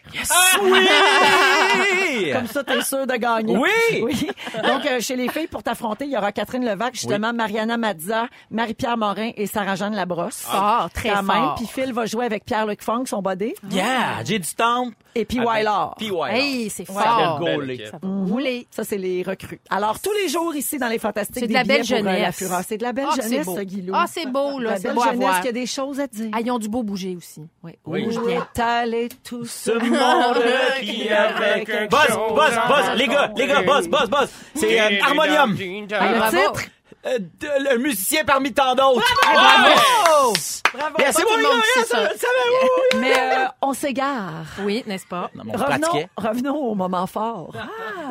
Oui! 0.62 2.32
Comme 2.32 2.46
ça, 2.46 2.64
t'es 2.64 2.82
sûr 2.82 3.06
de 3.06 3.14
gagner. 3.16 3.56
Oui! 3.56 4.02
Oui. 4.02 4.28
Donc, 4.62 4.86
euh, 4.86 5.00
chez 5.00 5.16
les 5.16 5.28
filles, 5.28 5.46
pour 5.46 5.62
t'affronter, 5.62 6.04
il 6.06 6.12
y 6.12 6.16
aura 6.16 6.32
Catherine 6.32 6.64
Levac, 6.64 6.94
justement, 6.94 7.32
Mariana 7.32 7.76
Mazza, 7.76 8.28
Marie-Pierre 8.50 8.96
Morin 8.96 9.30
et 9.36 9.46
Sarah-Jeanne 9.46 9.94
Labrosse. 9.94 10.40
Fort, 10.40 10.90
très 10.92 11.10
Quand 11.10 11.22
même. 11.22 11.36
fort. 11.36 11.54
Puis 11.56 11.66
Phil 11.66 11.92
va 11.92 12.06
jouer 12.06 12.24
avec 12.26 12.44
Pierre-Luc 12.44 12.82
Funk, 12.82 13.04
son 13.06 13.22
body, 13.22 13.54
Yeah! 13.70 14.22
J'ai 14.24 14.38
du 14.38 14.54
temps. 14.54 14.90
et 15.14 15.24
puis 15.24 15.40
Wylar. 15.40 15.94
Puis. 15.96 16.10
Hey, 16.28 16.70
c'est 16.70 16.84
Ça 16.86 16.92
fort. 16.92 17.02
Ça 17.02 17.18
va 18.02 18.08
rouler. 18.08 18.66
Ça, 18.70 18.84
c'est 18.84 18.98
les 18.98 19.22
recrues. 19.22 19.60
Alors, 19.70 20.00
tous 20.00 20.12
les 20.12 20.28
jours 20.28 20.54
ici 20.54 20.78
dans 20.78 20.88
les 20.88 20.98
Fantastiques, 20.98 21.42
de 21.42 21.48
des 21.48 21.54
la 21.54 21.64
pour, 21.88 21.96
euh, 21.98 22.02
la 22.02 22.16
jeunesse. 22.18 22.36
Fureur. 22.36 22.60
C'est 22.66 22.76
de 22.78 22.82
la 22.82 22.92
belle 22.92 23.06
Ah, 23.10 23.14
jeunesse, 23.22 23.46
beau. 23.46 23.56
ça, 23.56 23.64
Guilou. 23.64 23.92
Ah, 23.96 24.04
c'est 24.08 24.26
beau, 24.26 24.58
là. 24.58 24.70
La 24.70 24.76
C'est 24.76 24.82
belle 24.84 24.94
beau 24.94 25.02
à 25.02 25.06
jeunesse 25.06 25.18
voir. 25.20 25.40
qui 25.40 25.48
a 25.48 25.52
des 25.52 25.66
choses 25.66 26.00
à 26.00 26.06
dire. 26.06 26.30
Ah, 26.32 26.38
ils 26.44 26.50
ont 26.50 26.58
du 26.58 26.68
beau 26.68 26.82
bouger 26.82 27.16
aussi. 27.16 27.42
Oui. 27.62 27.72
Oui. 27.86 28.06
Où 28.16 28.28
est 28.28 28.60
allé 28.60 29.08
tout 29.24 29.44
ce 29.44 29.70
monde 29.70 30.44
qui 30.80 31.08
un 31.10 31.86
Buzz, 31.86 32.16
buzz, 32.34 32.58
buzz, 32.68 32.96
les 32.96 33.06
gars, 33.06 33.32
les 33.36 33.46
gars, 33.46 33.62
buzz, 33.62 33.88
buzz, 33.88 34.08
buzz. 34.10 34.28
C'est 34.54 34.80
euh, 34.80 34.98
Harmonium. 35.02 35.56
Ah, 35.92 36.12
Le 36.12 36.18
bravo. 36.18 36.36
titre? 36.36 36.70
Euh, 37.06 37.18
de- 37.18 37.72
le 37.72 37.78
musicien 37.78 38.24
parmi 38.24 38.52
tant 38.52 38.74
d'autres. 38.74 39.02
Bravo. 39.22 40.32
Bravo. 40.74 40.96
Yeah, 40.98 41.12
c'est 41.12 41.22
Pas 41.22 41.28
bon, 41.28 41.34
tout 41.34 41.36
les 41.36 41.42
le 41.42 41.48
monde 41.48 41.62
sait 41.74 41.84
ça, 41.84 42.08
ça. 42.08 42.18
ça 42.18 42.26
va 42.26 42.66
où? 42.96 43.00
Mais 43.00 43.14
euh, 43.16 43.46
on 43.62 43.72
s'égare. 43.72 44.44
Oui, 44.62 44.82
n'est-ce 44.86 45.06
pas? 45.06 45.30
Revenons, 45.36 45.52
pratiquait. 45.58 46.08
revenons 46.16 46.56
au 46.56 46.74
moment 46.74 47.06
fort. 47.06 47.52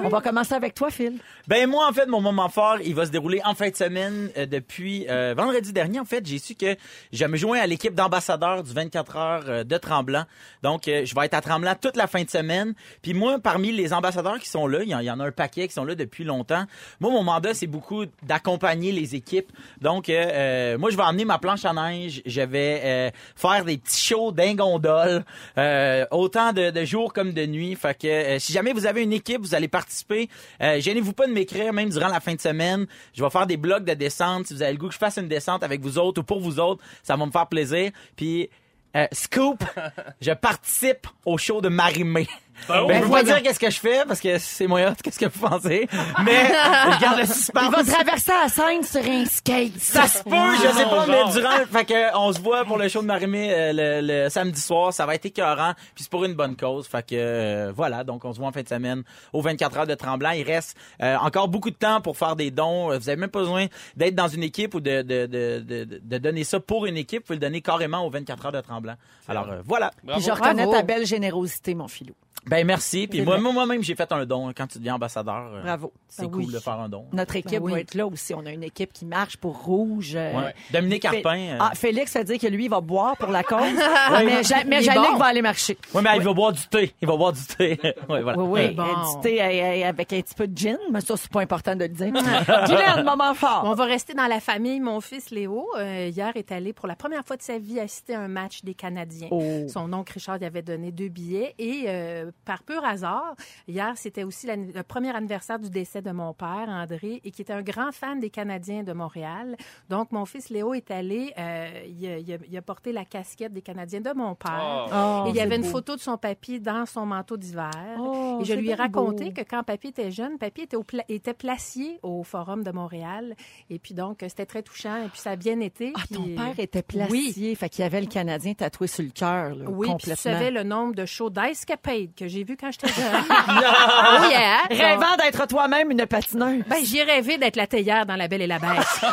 On 0.04 0.08
va 0.10 0.22
commencer 0.22 0.54
avec 0.54 0.76
toi, 0.76 0.90
Phil. 0.90 1.20
Ben 1.48 1.70
moi 1.70 1.88
en 1.88 1.94
fait 1.94 2.08
mon 2.08 2.22
moment 2.22 2.50
fort 2.50 2.78
il 2.84 2.96
va 2.96 3.06
se 3.06 3.12
dérouler 3.12 3.40
en 3.46 3.54
fin 3.54 3.70
de 3.70 3.76
semaine 3.76 4.32
euh, 4.36 4.48
depuis 4.48 5.06
euh, 5.10 5.36
vendredi 5.38 5.72
dernier 5.74 6.00
en 6.00 6.06
fait 6.06 6.26
j'ai 6.26 6.40
su 6.40 6.56
que 6.56 6.76
je 7.14 7.26
me 7.26 7.38
joins 7.38 7.60
à 7.60 7.68
l'équipe 7.68 7.94
d'ambassadeurs 7.94 8.64
du 8.64 8.74
24 8.74 9.16
heures 9.16 9.44
euh, 9.48 9.64
de 9.64 9.78
Tremblant 9.78 10.24
donc 10.64 10.88
euh, 10.88 11.06
je 11.06 11.14
vais 11.14 11.28
être 11.28 11.36
à 11.36 11.42
Tremblant 11.42 11.76
toute 11.80 11.98
la 11.98 12.08
fin 12.08 12.24
de 12.24 12.30
semaine 12.32 12.74
puis 13.04 13.14
moi 13.14 13.38
parmi 13.38 13.72
les 13.72 13.94
ambassadeurs 13.94 14.40
qui 14.40 14.50
sont 14.50 14.66
là 14.66 14.80
il 14.82 14.90
y, 14.90 14.96
en, 14.96 15.00
il 15.02 15.06
y 15.06 15.12
en 15.12 15.20
a 15.20 15.26
un 15.28 15.32
paquet 15.32 15.68
qui 15.68 15.76
sont 15.76 15.86
là 15.86 15.94
depuis 15.94 16.24
longtemps 16.24 16.64
moi 17.00 17.12
mon 17.12 17.22
mandat 17.22 17.54
c'est 17.54 17.68
beaucoup 17.68 18.06
d'accompagner 18.24 18.85
les 18.92 19.16
équipes. 19.16 19.52
Donc 19.82 20.10
euh, 20.10 20.14
euh, 20.14 20.78
moi 20.78 20.90
je 20.90 20.98
vais 20.98 21.04
emmener 21.04 21.26
ma 21.26 21.38
planche 21.38 21.66
à 21.66 21.74
neige. 21.74 22.22
Je 22.26 22.42
vais 22.42 22.82
euh, 22.84 23.10
faire 23.36 23.66
des 23.66 23.78
petits 23.78 24.02
shows 24.02 24.32
d'ingondole 24.32 25.24
euh, 25.58 26.06
autant 26.12 26.54
de, 26.54 26.72
de 26.72 26.86
jours 26.86 27.14
comme 27.14 27.34
de 27.34 27.46
nuit. 27.46 27.76
Fait 27.76 27.98
que 27.98 28.08
euh, 28.08 28.40
si 28.40 28.54
jamais 28.54 28.74
vous 28.74 28.86
avez 28.86 29.04
une 29.04 29.14
équipe 29.14 29.42
vous 29.42 29.56
allez 29.56 29.68
participer. 29.68 30.30
Euh, 30.62 30.80
gênez-vous 30.80 31.14
pas 31.14 31.28
de 31.28 31.34
m'écrire 31.34 31.74
même 31.74 31.90
durant 31.90 32.08
la 32.08 32.20
fin 32.20 32.34
de 32.34 32.42
semaine. 32.42 32.86
Je 33.14 33.24
vais 33.24 33.30
faire 33.30 33.48
des 33.48 33.58
blogs 33.58 33.86
de 33.86 33.94
descente. 33.94 34.48
Si 34.48 34.54
vous 34.54 34.62
avez 34.62 34.74
le 34.74 34.78
goût 34.78 34.88
que 34.88 34.94
je 34.94 35.00
fasse 35.00 35.18
une 35.18 35.28
descente 35.28 35.64
avec 35.64 35.82
vous 35.82 35.98
autres 35.98 36.22
ou 36.22 36.24
pour 36.24 36.40
vous 36.40 36.60
autres 36.60 36.84
ça 37.04 37.16
va 37.16 37.26
me 37.26 37.32
faire 37.32 37.48
plaisir. 37.48 37.92
Puis 38.16 38.50
euh, 38.96 39.08
scoop, 39.12 39.64
je 40.22 40.32
participe 40.32 41.08
au 41.26 41.38
show 41.38 41.62
de 41.62 41.70
Marimé. 41.70 42.28
Oh, 42.70 42.86
ben, 42.88 43.00
je 43.02 43.06
vais 43.06 43.12
pas 43.12 43.24
dire 43.24 43.42
qu'est-ce 43.44 43.60
que 43.60 43.70
je 43.70 43.80
fais 43.80 44.04
parce 44.08 44.20
que 44.20 44.38
c'est 44.40 44.68
moi 44.68 44.94
qu'est-ce 45.04 45.20
que 45.20 45.26
vous 45.26 45.48
pensez, 45.48 45.88
mais 46.24 46.48
je 46.48 47.00
garde 47.02 47.20
le 47.20 47.26
suspense. 47.26 47.64
Il 47.66 47.72
va 47.72 47.84
traverser 47.84 48.32
la 48.32 48.50
scène 48.50 48.84
sur 48.84 49.02
un 49.12 49.26
skate. 49.26 49.78
Ça 49.78 50.08
se 50.08 50.24
peut, 50.24 50.32
je 50.64 50.68
sais 50.78 50.86
pas, 50.86 51.06
mais 51.08 51.32
durant, 51.32 51.66
fait 51.72 51.86
que 51.86 52.18
on 52.18 52.32
se 52.34 52.40
voit 52.40 52.66
pour 52.66 52.78
le 52.78 52.88
show 52.88 53.02
de 53.02 53.08
Marimé 53.08 53.54
euh, 53.54 53.72
le, 54.02 54.24
le 54.24 54.30
samedi 54.30 54.60
soir, 54.62 54.94
ça 54.94 55.06
va 55.06 55.16
être 55.16 55.26
écœurant, 55.26 55.74
puis 55.94 56.04
c'est 56.04 56.10
pour 56.10 56.24
une 56.26 56.34
bonne 56.34 56.56
cause, 56.56 56.88
fait 56.88 57.06
que 57.06 57.16
euh, 57.16 57.72
voilà, 57.76 58.04
donc 58.04 58.26
on 58.26 58.34
se 58.34 58.40
voit 58.40 58.48
en 58.48 58.52
fin 58.52 58.62
de 58.64 58.68
semaine 58.70 59.04
aux 59.34 59.42
24 59.42 59.78
heures 59.80 59.88
de 59.88 59.96
Tremblant. 59.96 60.32
Il 60.32 60.44
reste 60.44 60.78
euh, 61.02 61.18
encore 61.18 61.48
beaucoup 61.48 61.70
de 61.72 61.76
temps 61.76 62.02
pour 62.02 62.18
faire 62.18 62.36
des 62.36 62.52
dons. 62.52 62.92
Euh, 62.92 62.98
Vous 62.98 63.10
avez 63.10 63.20
même 63.20 63.30
pas 63.30 63.40
besoin 63.40 63.66
d'être 63.96 64.16
dans 64.16 64.28
une 64.28 64.44
équipe 64.44 64.74
ou 64.76 64.80
de 64.80 65.02
de, 65.02 65.26
de, 65.26 65.60
de, 65.60 66.00
de 66.02 66.18
donner 66.18 66.44
ça 66.44 66.60
pour 66.60 66.86
une 66.86 66.98
équipe, 66.98 67.22
vous 67.24 67.28
pouvez 67.28 67.36
le 67.38 67.42
donner 67.42 67.62
carrément 67.62 68.06
aux 68.06 68.10
24 68.10 68.46
heures 68.48 68.52
de 68.52 68.62
Tremblant. 68.62 68.96
Alors 69.28 69.50
euh, 69.52 69.62
voilà. 69.66 69.92
Puis 70.08 70.22
je 70.22 70.32
reconnais 70.32 70.64
Bravo. 70.64 70.72
ta 70.72 70.82
belle 70.84 71.06
générosité, 71.06 71.76
mon 71.76 71.88
filou. 71.88 72.14
Ben 72.48 72.66
merci, 72.66 73.08
puis 73.08 73.22
moi 73.22 73.38
vrai. 73.40 73.52
moi-même 73.54 73.82
j'ai 73.84 73.96
fait 73.96 74.12
un 74.12 74.26
don 74.26 74.52
quand 74.56 74.68
tu 74.68 74.78
deviens 74.78 74.96
ambassadeur. 74.96 75.52
euh, 75.54 75.64
Bravo. 75.64 75.92
C'est 76.08 76.24
Ben 76.24 76.32
cool 76.32 76.44
oui. 76.46 76.54
de 76.54 76.60
faire 76.60 76.80
un 76.80 76.90
don. 76.90 77.06
Notre 77.12 77.36
équipe 77.36 77.60
oui. 77.62 77.72
va 77.72 77.80
être 77.80 77.96
là 77.96 78.06
aussi. 78.06 78.34
On 78.34 78.46
a 78.46 78.52
une 78.52 78.64
équipe 78.64 78.94
qui 78.94 79.06
marche 79.06 79.38
pour 79.38 79.58
Rouge. 79.64 80.14
euh, 80.16 80.34
Ouais. 80.34 80.54
Dominique 80.72 81.08
Fé- 81.08 81.22
Carpin. 81.22 81.38
euh, 81.40 81.58
Ah, 81.60 81.72
Félix 81.76 82.12
fait 82.14 82.24
dire 82.24 82.38
que 82.40 82.48
lui, 82.48 82.66
il 82.66 82.70
va 82.70 82.82
boire 82.82 83.18
pour 83.18 83.30
la 83.32 83.44
cause. 83.44 83.60
mais 84.26 84.44
Ja- 84.44 84.64
mais 84.66 84.78
Il 84.78 84.80
est 84.90 84.94
Jannick 84.94 85.12
bon. 85.12 85.18
va 85.18 85.26
aller 85.26 85.42
marcher. 85.42 85.78
Ouais, 85.94 86.02
mais 86.02 86.10
il 86.18 86.22
va 86.22 86.34
boire 86.34 86.54
du 86.54 86.62
thé. 86.68 86.94
Il 87.02 87.08
va 87.08 87.16
boire 87.18 87.34
du 87.34 87.42
thé. 87.44 87.80
ouais, 88.10 88.22
voilà. 88.22 88.38
Oui, 88.38 88.62
oui. 88.68 88.74
Bon. 88.76 88.84
Un 88.84 89.22
petit 89.22 89.22
thé 89.22 89.42
avec 89.84 90.14
un 90.14 90.22
petit 90.22 90.36
peu 90.36 90.48
de 90.48 90.58
gin, 90.58 90.78
mais 90.92 91.02
ça, 91.02 91.18
c'est 91.18 91.32
pas 91.32 91.42
important 91.42 91.76
de 91.76 91.84
le 91.84 91.90
dire. 91.90 92.14
Guylaine, 92.68 93.04
moment 93.06 93.34
fort. 93.34 93.64
On 93.66 93.74
va 93.74 93.86
rester 93.86 94.14
dans 94.14 94.28
la 94.28 94.40
famille. 94.40 94.80
Mon 94.80 95.02
fils 95.02 95.32
Léo, 95.32 95.68
euh, 95.78 96.10
hier, 96.14 96.32
est 96.36 96.52
allé 96.52 96.74
pour 96.74 96.88
la 96.88 96.96
première 96.96 97.26
fois 97.26 97.38
de 97.38 97.42
sa 97.42 97.58
vie 97.58 97.80
assister 97.80 98.14
à 98.16 98.22
un 98.22 98.28
match 98.28 98.64
des 98.64 98.74
Canadiens. 98.74 99.28
Oh. 99.32 99.42
Son 99.68 99.92
oncle 99.94 100.14
Richard 100.14 100.38
lui 100.38 100.46
avait 100.46 100.62
donné 100.62 100.92
deux 100.92 101.10
billets. 101.10 101.56
Et 101.58 101.86
euh, 101.88 102.32
par 102.44 102.64
pur 102.64 102.84
hasard, 102.84 103.36
hier, 103.68 103.94
c'était 103.96 104.24
aussi 104.24 104.48
le 104.48 104.84
premier 104.84 105.16
anniversaire 105.16 105.58
du 105.60 105.70
décès 105.70 106.02
de 106.02 106.12
mon 106.12 106.34
père, 106.34 106.68
André, 106.68 107.22
et 107.24 107.32
qui 107.32 107.42
était 107.42 107.54
un 107.54 107.62
grand 107.64 107.92
fan 107.92 108.20
des 108.20 108.30
Canadiens 108.30 108.84
de 108.84 108.94
Montréal. 108.94 109.56
Donc, 109.90 110.12
mon 110.12 110.26
fils 110.26 110.50
Léo 110.50 110.74
est 110.74 110.92
allé, 110.92 111.34
euh, 111.40 111.70
il, 111.88 112.06
a, 112.08 112.18
il 112.20 112.34
a- 112.34 112.38
il 112.48 112.58
a 112.58 112.62
porté 112.62 112.92
la 112.92 113.04
casquette 113.06 113.52
des 113.54 113.62
Canadiens 113.64 114.02
de 114.02 114.12
mon 114.14 114.36
père. 114.36 114.88
Oh. 114.92 114.92
Oh, 114.94 115.24
Et 115.28 115.30
il 115.32 115.36
y 115.36 115.40
avait 115.40 115.56
une 115.56 115.64
beau. 115.64 115.70
photo 115.70 115.96
de 115.96 116.02
son 116.02 116.18
papy 116.18 116.60
dans 116.60 116.86
son 116.86 117.06
manteau 117.06 117.38
d'hiver. 117.38 117.72
Oh, 118.00 118.40
et 118.42 118.46
je 118.46 118.54
lui 118.54 118.70
ai 118.70 118.76
raconté 118.76 119.26
beau. 119.26 119.32
que 119.32 119.42
quand 119.42 119.64
papy 119.64 119.88
était 119.88 120.12
jeune, 120.12 120.38
papy 120.38 120.62
était, 120.62 120.78
au 120.78 120.84
pla- 120.84 121.04
était 121.10 121.34
placier 121.34 122.00
au 122.04 122.24
Forum 122.24 122.64
de 122.64 122.72
Montréal. 122.72 123.36
Et 123.70 123.80
puis 123.80 123.94
donc, 123.96 124.22
euh, 124.22 124.28
c'était 124.30 124.46
très 124.46 124.62
touchant. 124.62 124.98
Et 125.04 125.10
puis 125.10 125.20
ça 125.20 125.32
a 125.32 125.36
bien 125.36 125.60
été. 125.62 125.94
Ah, 125.96 126.02
ton 126.14 126.24
Puis, 126.24 126.36
père 126.36 126.60
était 126.60 126.84
Oui. 126.94 127.08
placier, 127.08 127.56
fait 127.56 127.70
qu'il 127.70 127.82
y 127.82 127.86
avait 127.86 128.02
le 128.02 128.08
Canadien 128.08 128.54
tatoué 128.54 128.88
sur 128.88 129.04
le 129.04 129.10
cœur, 129.10 129.56
Oui, 129.68 129.88
puis 129.88 129.92
complètement. 129.94 130.16
savais 130.16 130.52
le 130.52 130.64
nombre 130.64 130.94
de 130.96 131.06
shows 131.06 131.30
d'Escapade 131.30 132.14
que 132.16 132.25
j'ai 132.28 132.44
vu 132.44 132.58
quand 132.58 132.72
j'étais 132.72 132.88
jeune. 132.88 133.06
oh 133.30 134.30
yeah! 134.30 134.64
Rêvant 134.70 135.16
d'être 135.18 135.48
toi-même 135.48 135.92
une 135.92 136.06
patineuse. 136.06 136.64
Ben, 136.68 136.84
j'ai 136.84 137.04
rêvé 137.04 137.38
d'être 137.38 137.56
la 137.56 137.68
théière 137.68 138.06
dans 138.06 138.16
La 138.16 138.28
Belle 138.28 138.42
et 138.42 138.48
la 138.48 138.60
Bête. 138.60 138.86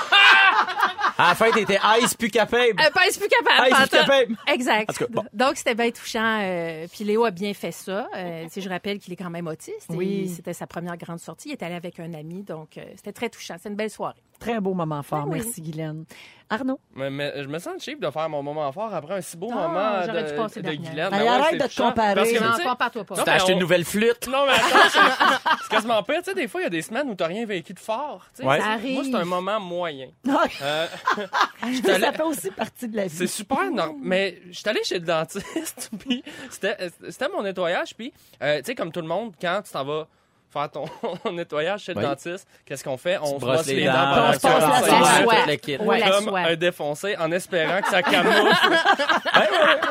À 1.19 1.29
la 1.29 1.35
fin, 1.35 1.51
t'étais 1.51 1.79
ice 2.01 2.15
plus 2.15 2.31
capable. 2.31 2.81
Euh, 2.81 2.91
pas 2.91 3.03
plus 3.03 3.29
capable. 3.29 3.69
Il 3.69 3.73
est 3.73 3.81
plus 3.81 3.89
capable. 3.91 4.37
Exact. 4.49 4.91
En 4.91 4.93
tout 4.93 5.05
cas, 5.05 5.11
bon. 5.11 5.25
Donc, 5.33 5.57
c'était 5.57 5.75
bien 5.75 5.91
touchant. 5.91 6.39
euh, 6.41 6.87
puis 6.91 7.05
Léo 7.05 7.25
a 7.25 7.31
bien 7.31 7.53
fait 7.55 7.71
ça. 7.71 8.09
Euh, 8.17 8.47
sais, 8.49 8.61
je 8.61 8.69
rappelle 8.69 8.99
qu'il 8.99 9.13
est 9.13 9.17
quand 9.17 9.31
même 9.31 9.47
autiste. 9.47 9.87
Oui. 9.91 10.33
C'était 10.35 10.55
sa 10.55 10.67
première 10.67 10.97
grande 10.97 11.21
sortie. 11.21 11.51
Il 11.51 11.53
est 11.53 11.63
allé 11.63 11.75
avec 11.75 12.01
un 12.01 12.13
ami. 12.15 12.43
Donc, 12.43 12.79
euh, 12.79 12.83
c'était 12.97 13.13
très 13.13 13.29
touchant. 13.29 13.57
C'est 13.63 13.69
une 13.69 13.77
belle 13.77 13.91
soirée. 13.91 14.23
Très 14.41 14.61
beau 14.61 14.75
moment 14.75 15.03
fort. 15.03 15.27
Ben 15.27 15.33
oui. 15.35 15.43
Merci, 15.45 15.61
Guylaine. 15.63 16.05
Arnaud? 16.53 16.79
Mais, 16.95 17.11
mais 17.11 17.43
je 17.43 17.49
me 17.49 17.59
sens 17.59 17.83
cheap 17.83 18.01
de 18.01 18.11
faire 18.11 18.29
mon 18.29 18.43
moment 18.43 18.71
fort 18.73 18.93
après 18.95 19.15
un 19.15 19.21
si 19.21 19.37
beau 19.37 19.49
Ah, 19.53 19.55
moment 19.57 20.03
j'aurais 20.07 20.25
dû 20.25 20.61
de, 20.61 20.61
de. 20.61 20.75
Guylaine. 20.75 21.09
Ben 21.11 21.21
ouais, 21.23 21.29
arrête 21.29 21.61
de 21.63 21.67
te 21.67 21.77
comparer. 21.83 22.15
Parce 22.15 22.31
que, 22.33 22.39
Non, 22.43 22.51
tu 22.51 22.57
sais, 22.57 22.65
Non, 22.65 22.71
compare-toi 22.71 23.05
pas. 23.05 23.15
Non, 23.17 23.23
T'as 23.25 23.33
acheté 23.35 23.53
on- 23.53 23.55
une 23.55 23.61
nouvelle 23.61 23.85
flûte. 23.85 24.29
Non, 24.29 24.45
mais 24.47 24.53
attends, 24.53 24.89
c'est- 24.91 25.69
quasiment 25.69 26.03
pire. 26.03 26.19
Tu 26.19 26.25
sais, 26.25 26.35
des 26.35 26.49
fois, 26.49 26.61
il 26.61 26.65
y 26.65 26.67
a 26.67 26.71
des 26.71 26.83
semaines 26.83 27.09
où 27.09 27.15
t'as 27.15 27.27
rien 27.27 27.47
vécu 27.47 27.73
de 27.73 27.79
fort. 27.81 28.27
tu 28.37 28.43
sais. 28.43 28.49
Ouais. 28.49 28.59
Ça 28.59 28.65
Moi, 28.67 28.75
arrive. 28.75 29.05
c'est 29.05 29.15
un 29.17 29.25
moment 29.25 29.61
moyen. 29.61 30.09
Euh, 30.29 30.87
ça 31.85 32.13
fait 32.13 32.23
aussi 32.23 32.51
partie 32.51 32.89
de 32.89 32.97
la 32.97 33.05
vie. 33.05 33.11
c'est 33.17 33.27
super 33.27 33.71
normal. 33.71 33.97
Mais 34.03 34.39
je 34.51 34.59
suis 34.59 34.69
allé 34.69 34.83
chez 34.85 34.99
le 34.99 35.07
dentiste, 35.07 35.91
puis 35.99 36.23
c'était 36.51 36.77
c'était 37.09 37.29
mon 37.29 37.43
nettoyage. 37.43 37.95
Puis, 37.97 38.13
euh, 38.43 38.59
tu 38.59 38.65
sais, 38.67 38.75
comme 38.75 38.93
tout 38.93 39.01
le 39.01 39.07
monde, 39.09 39.33
quand 39.41 39.63
tu 39.65 39.73
t'en 39.73 39.85
vas 39.85 40.07
faire 40.53 40.71
ton 41.25 41.33
nettoyage 41.33 41.83
chez 41.83 41.95
le 41.95 41.99
Oui. 42.01 42.05
dentiste, 42.05 42.47
qu'est-ce 42.67 42.85
qu'on 42.85 42.97
fait? 42.97 43.19
On 43.23 43.35
se 43.37 43.41
brosse 43.41 43.67
les 43.67 43.75
les 43.77 43.87
dents, 43.87 43.93
dents 43.93 44.29
on 44.29 44.33
se 44.35 44.39
passe 44.41 44.43
la 44.43 44.69
45 44.69 44.87
soie. 44.87 44.99
minutes. 44.99 45.23
soie. 45.25 45.35
tout 45.45 45.49
le 45.51 45.57
kit. 45.57 45.77
Ouais, 45.79 46.01
la 46.01 46.11
comme 46.11 46.25
soie. 46.25 46.41
un 46.41 46.57
défoncé 46.57 47.17
en 47.19 47.33
espérant 47.33 47.81
que 47.81 47.89
ça 47.89 48.03
camoufle 48.03 48.79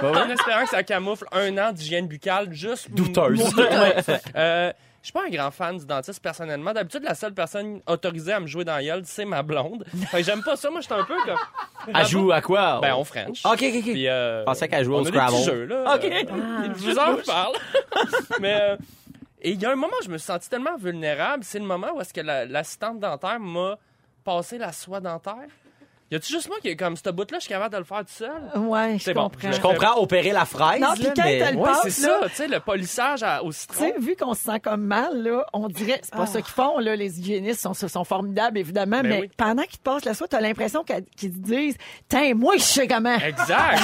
en 0.03 0.29
espérant 0.29 0.63
que 0.63 0.69
ça 0.69 0.83
camoufle 0.83 1.25
un 1.31 1.57
an 1.57 1.71
d'hygiène 1.71 2.07
buccale 2.07 2.51
juste 2.53 2.89
Douteuse. 2.91 3.41
Ouais. 3.57 3.95
Euh, 4.35 4.71
Je 5.01 5.05
suis 5.07 5.13
pas 5.13 5.23
un 5.25 5.29
grand 5.29 5.49
fan 5.51 5.77
du 5.77 5.85
dentiste 5.85 6.21
personnellement. 6.21 6.73
D'habitude, 6.73 7.01
la 7.03 7.15
seule 7.15 7.33
personne 7.33 7.81
autorisée 7.87 8.33
à 8.33 8.39
me 8.39 8.45
jouer 8.47 8.63
dans 8.63 8.75
la 8.75 8.83
gueule, 8.83 9.01
c'est 9.05 9.25
ma 9.25 9.41
blonde. 9.41 9.83
Fait 10.11 10.17
que 10.19 10.23
j'aime 10.23 10.43
pas 10.43 10.55
ça. 10.55 10.69
Moi, 10.69 10.81
j'étais 10.81 10.93
un 10.93 11.03
peu 11.03 11.15
comme. 11.25 11.95
Elle 11.95 12.05
joue 12.05 12.31
à 12.31 12.41
quoi? 12.41 12.79
Ben, 12.81 12.93
on 12.93 13.03
French. 13.03 13.43
OK, 13.45 13.53
OK, 13.53 13.63
OK. 13.77 13.81
Puis, 13.81 14.07
euh, 14.07 14.41
Je 14.41 14.45
pensais 14.45 14.67
qu'elle 14.67 14.85
jouait 14.85 14.95
au 14.97 14.99
on 14.99 15.01
a 15.01 15.05
des 15.05 15.11
Scrabble. 15.17 15.31
petits 15.37 15.43
jeux, 15.45 15.65
là. 15.65 15.95
OK. 15.95 16.05
Euh, 16.05 16.67
je 16.77 16.83
vous 16.91 16.99
en 16.99 17.15
parle. 17.25 17.55
Mais 18.39 18.57
euh, 18.61 18.75
et 19.41 19.51
il 19.51 19.61
y 19.61 19.65
a 19.65 19.71
un 19.71 19.75
moment 19.75 19.93
où 19.99 20.03
je 20.03 20.09
me 20.09 20.17
suis 20.17 20.25
senti 20.27 20.49
tellement 20.49 20.77
vulnérable. 20.77 21.43
C'est 21.43 21.59
le 21.59 21.65
moment 21.65 21.91
où 21.95 22.01
est-ce 22.01 22.13
que 22.13 22.21
la- 22.21 22.45
l'assistante 22.45 22.99
dentaire 22.99 23.39
m'a 23.39 23.77
passé 24.23 24.57
la 24.57 24.71
soie 24.71 24.99
dentaire. 24.99 25.47
Y 26.11 26.15
a-tu 26.15 26.33
juste 26.33 26.49
moi 26.49 26.57
qui 26.61 26.67
est 26.67 26.75
comme 26.75 26.97
ce 26.97 27.09
bout-là, 27.09 27.37
je 27.37 27.43
suis 27.45 27.49
capable 27.49 27.73
de 27.73 27.77
le 27.79 27.85
faire 27.85 27.99
tout 27.99 28.05
seul? 28.09 28.29
Ouais, 28.61 28.97
je 28.99 29.11
bon, 29.13 29.29
comprends. 29.29 29.51
Je 29.51 29.61
comprends 29.61 29.97
opérer 30.01 30.31
la 30.31 30.43
fraise, 30.43 30.81
Non, 30.81 30.89
puis 30.93 31.05
quand 31.15 31.23
mais... 31.23 31.39
t'as 31.39 31.51
le- 31.51 31.57
Ouais, 31.57 31.63
passe, 31.63 31.79
c'est 31.83 31.89
ça, 31.91 32.19
tu 32.27 32.35
sais, 32.35 32.47
le 32.49 32.59
polissage 32.59 33.23
à- 33.23 33.41
au 33.43 33.51
Tu 33.53 33.59
citron. 33.59 33.79
sais, 33.85 33.93
vu 33.97 34.15
qu'on 34.17 34.33
se 34.33 34.41
sent 34.43 34.59
comme 34.59 34.81
mal, 34.83 35.23
là, 35.23 35.45
on 35.53 35.69
dirait, 35.69 36.01
c'est 36.03 36.13
pas 36.13 36.25
ça 36.25 36.41
qu'ils 36.41 36.51
font, 36.51 36.79
là, 36.79 36.97
les 36.97 37.17
hygiénistes 37.17 37.61
sont, 37.61 37.73
sont 37.73 38.03
formidables, 38.03 38.57
évidemment, 38.57 38.99
Ben 39.01 39.07
mais 39.09 39.19
oui. 39.21 39.29
pendant 39.37 39.63
qu'ils 39.63 39.77
te 39.77 39.83
passent 39.83 40.03
la 40.03 40.13
soie, 40.13 40.27
t'as 40.27 40.41
l'impression 40.41 40.83
qu'ils 40.83 41.31
te 41.31 41.37
disent, 41.37 41.77
tiens, 42.09 42.33
moi, 42.35 42.55
je 42.57 42.61
sais 42.63 42.87
comment. 42.87 43.15
Exact. 43.15 43.79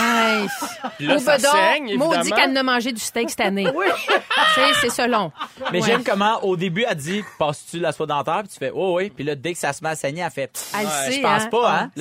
Puis 0.98 1.08
là, 1.08 1.20
ça 1.20 1.40
saigne, 1.40 1.96
maudit 1.96 2.16
évidemment. 2.20 2.36
qu'elle 2.36 2.52
n'a 2.54 2.64
mangé 2.64 2.92
du 2.92 3.00
steak 3.02 3.30
cette 3.30 3.40
année. 3.42 3.68
Oui. 3.74 3.86
Tu 4.54 4.62
sais, 4.64 4.74
c'est 4.82 4.90
selon. 5.04 5.32
Mais 5.72 5.80
Ouais. 5.82 5.86
j'aime 5.86 6.04
comment, 6.04 6.44
au 6.44 6.56
début, 6.58 6.84
elle 6.88 6.96
dit, 6.96 7.24
passes-tu 7.38 7.80
la 7.80 7.92
soie 7.92 8.06
dentaire? 8.08 8.40
Puis 8.40 8.50
tu 8.54 8.58
fais, 8.60 8.72
oh 8.74 8.96
oui. 8.98 9.10
Puis 9.10 9.24
là, 9.24 9.36
dès 9.36 9.54
que 9.54 9.60
ça 9.60 9.72
se 9.74 9.84
met 9.84 9.90
à 9.92 9.96
saigner, 9.96 10.22
elle 10.24 10.32
fait, 10.32 10.52
Elle 10.80 10.88
je 11.14 11.22
pense 11.22 11.44
hein? 11.44 11.48
pas, 11.50 11.70
Ah, 11.70 11.80
hein? 11.84 11.92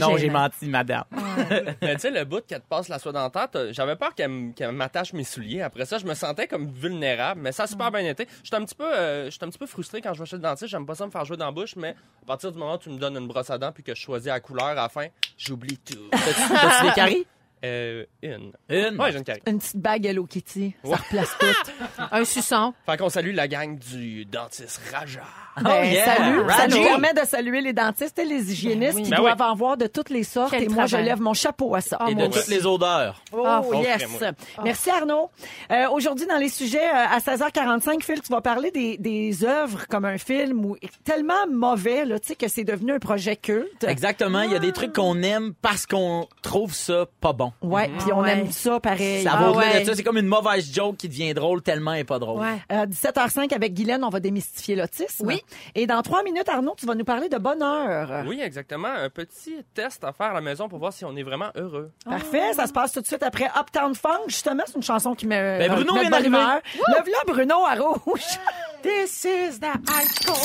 Non, 0.00 0.16
j'ai 0.16 0.30
menti, 0.30 0.66
madame. 0.66 1.04
Mais 1.82 1.94
tu 1.94 2.00
sais, 2.00 2.10
le 2.10 2.24
bout 2.24 2.44
qu'elle 2.46 2.60
te 2.60 2.68
passe 2.68 2.88
la 2.88 2.98
soie 2.98 3.12
dentaire, 3.12 3.48
j'avais 3.70 3.96
peur 3.96 4.14
qu'elle 4.14 4.72
m'attache 4.72 5.12
mes 5.12 5.24
souliers. 5.24 5.62
Après 5.62 5.84
ça, 5.84 5.98
je 5.98 6.06
me 6.06 6.14
sentais 6.14 6.46
comme 6.46 6.70
vulnérable, 6.70 7.40
mais 7.42 7.52
ça 7.52 7.64
a 7.64 7.66
super 7.66 7.90
bien 7.90 8.00
été. 8.00 8.26
J'étais 8.42 8.56
un 8.56 8.64
petit 8.64 8.74
peu, 8.74 8.92
euh, 8.92 9.30
j'étais 9.30 9.44
un 9.44 9.48
petit 9.48 9.58
peu 9.58 9.66
frustré 9.66 10.00
quand 10.00 10.14
je 10.14 10.20
vais 10.20 10.26
chez 10.26 10.36
le 10.36 10.42
dentiste. 10.42 10.70
J'aime 10.70 10.86
pas 10.86 10.94
ça 10.94 11.06
me 11.06 11.10
faire 11.10 11.24
jouer 11.24 11.36
dans 11.36 11.46
la 11.46 11.52
bouche, 11.52 11.76
mais 11.76 11.90
à 12.22 12.26
partir 12.26 12.52
du 12.52 12.58
moment 12.58 12.74
où 12.74 12.78
tu 12.78 12.90
me 12.90 12.98
donnes 12.98 13.16
une 13.16 13.26
brosse 13.26 13.50
à 13.50 13.58
dents 13.58 13.72
puis 13.72 13.82
que 13.82 13.94
je 13.94 14.00
choisis 14.00 14.28
la 14.28 14.40
couleur, 14.40 14.66
à 14.66 14.74
la 14.74 14.88
fin, 14.88 15.06
j'oublie 15.38 15.78
tout. 15.78 15.98
T'as-tu 16.10 16.86
des 16.86 16.92
caries? 16.94 17.26
Euh, 17.64 18.04
une. 18.22 18.52
Une. 18.68 19.00
Ouais, 19.00 19.10
j'ai 19.10 19.18
une 19.18 19.24
carie. 19.24 19.40
Une 19.46 19.58
petite 19.58 19.78
bague 19.78 20.04
Hello 20.04 20.26
Kitty, 20.26 20.74
ça 20.84 20.96
replace 20.96 21.36
tout. 21.38 21.72
Un 22.12 22.24
suçon. 22.24 22.74
Fait 22.84 22.98
qu'on 22.98 23.08
salue 23.08 23.34
la 23.34 23.48
gang 23.48 23.78
du 23.78 24.26
dentiste 24.26 24.80
Raja. 24.92 25.22
Ben, 25.62 25.84
yeah. 25.84 26.04
Salut, 26.16 26.40
ça 26.50 26.68
nous 26.68 26.82
permet 26.84 27.14
de 27.14 27.26
saluer 27.26 27.60
les 27.62 27.72
dentistes 27.72 28.18
et 28.18 28.24
les 28.24 28.52
hygiénistes 28.52 28.94
oui. 28.96 29.02
qui 29.04 29.10
Ben 29.10 29.16
doivent 29.16 29.36
oui. 29.40 29.46
en 29.46 29.54
voir 29.54 29.76
de 29.76 29.86
toutes 29.86 30.10
les 30.10 30.22
sortes. 30.22 30.50
Quel 30.50 30.64
et 30.64 30.68
moi, 30.68 30.86
je 30.86 30.96
lève 30.98 31.20
mon 31.20 31.32
chapeau 31.34 31.74
à 31.74 31.80
ça. 31.80 31.96
Ah, 32.00 32.10
Et 32.10 32.14
de 32.14 32.20
moi 32.20 32.28
toutes 32.28 32.48
les 32.48 32.66
odeurs. 32.66 33.22
Oh, 33.32 33.42
Ah, 33.46 33.62
yes. 33.74 34.02
offrez-moi. 34.04 34.32
Merci 34.64 34.90
Arnaud. 34.90 35.30
Euh, 35.70 35.88
Aujourd'hui, 35.90 36.26
dans 36.26 36.36
les 36.36 36.48
sujets, 36.50 36.84
euh, 36.86 37.06
à 37.10 37.18
16h45, 37.20 38.02
Phil, 38.02 38.20
tu 38.20 38.30
vas 38.32 38.40
parler 38.42 38.70
des, 38.70 38.98
des 38.98 39.44
œuvres 39.44 39.86
comme 39.88 40.04
un 40.04 40.18
film 40.18 40.64
ou 40.64 40.76
tellement 41.04 41.46
mauvais, 41.50 42.04
là, 42.04 42.18
tu 42.18 42.28
sais, 42.28 42.34
que 42.36 42.48
c'est 42.48 42.64
devenu 42.64 42.92
un 42.92 42.98
projet 42.98 43.36
culte. 43.36 43.84
Exactement. 43.84 44.42
Il 44.42 44.52
y 44.52 44.56
a 44.56 44.58
des 44.58 44.72
trucs 44.72 44.92
qu'on 44.92 45.22
aime 45.22 45.54
parce 45.62 45.86
qu'on 45.86 46.26
trouve 46.42 46.74
ça 46.74 47.06
pas 47.20 47.32
bon. 47.32 47.52
Ouais, 47.62 47.90
puis 47.98 48.12
on 48.12 48.20
Ah 48.20 48.24
ouais. 48.24 48.32
aime 48.32 48.52
ça 48.52 48.78
pareil. 48.80 49.22
Ça 49.24 49.30
Ah 49.34 49.42
va 49.42 49.50
au-delà 49.52 49.66
ouais. 49.72 49.80
de 49.80 49.86
ça. 49.86 49.94
C'est 49.94 50.02
comme 50.02 50.18
une 50.18 50.26
mauvaise 50.26 50.70
joke 50.72 50.96
qui 50.98 51.08
devient 51.08 51.32
drôle 51.34 51.62
tellement 51.62 51.94
elle 51.94 52.00
est 52.00 52.04
pas 52.04 52.18
drôle. 52.18 52.40
Ouais. 52.40 52.58
Euh, 52.72 52.86
17h05 52.86 53.54
avec 53.54 53.72
Guylaine, 53.74 54.04
on 54.04 54.10
va 54.10 54.20
démystifier 54.20 54.76
l'autisme. 54.76 55.26
Oui. 55.26 55.42
Et 55.74 55.86
dans 55.86 56.02
trois 56.02 56.22
minutes, 56.22 56.48
Arnaud, 56.48 56.74
tu 56.76 56.86
vas 56.86 56.94
nous 56.94 57.04
parler 57.04 57.28
de 57.28 57.38
bonheur. 57.38 58.24
Oui, 58.26 58.40
exactement. 58.42 58.88
Un 58.88 59.10
petit 59.10 59.64
test 59.74 60.04
à 60.04 60.12
faire 60.12 60.28
à 60.28 60.34
la 60.34 60.40
maison 60.40 60.68
pour 60.68 60.78
voir 60.78 60.92
si 60.92 61.04
on 61.04 61.14
est 61.16 61.22
vraiment 61.22 61.50
heureux. 61.56 61.90
Parfait, 62.04 62.52
ça 62.52 62.66
se 62.66 62.72
passe 62.72 62.92
tout 62.92 63.00
de 63.00 63.06
suite 63.06 63.22
après 63.22 63.48
Uptown 63.58 63.94
Funk. 63.94 64.22
Justement, 64.28 64.62
c'est 64.66 64.76
une 64.76 64.82
chanson 64.82 65.14
qui 65.14 65.26
me 65.26 65.58
Ben, 65.58 65.70
Bruno 65.72 65.94
vient 65.94 66.10
d'arriver. 66.10 66.28
humeur. 66.28 66.60
Lève-la, 66.88 67.32
Bruno, 67.32 67.64
à 67.64 67.74
rouge. 67.74 68.20
This 68.86 69.24
is 69.24 69.58
the 69.58 69.72
high 69.88 70.06
school. 70.06 70.36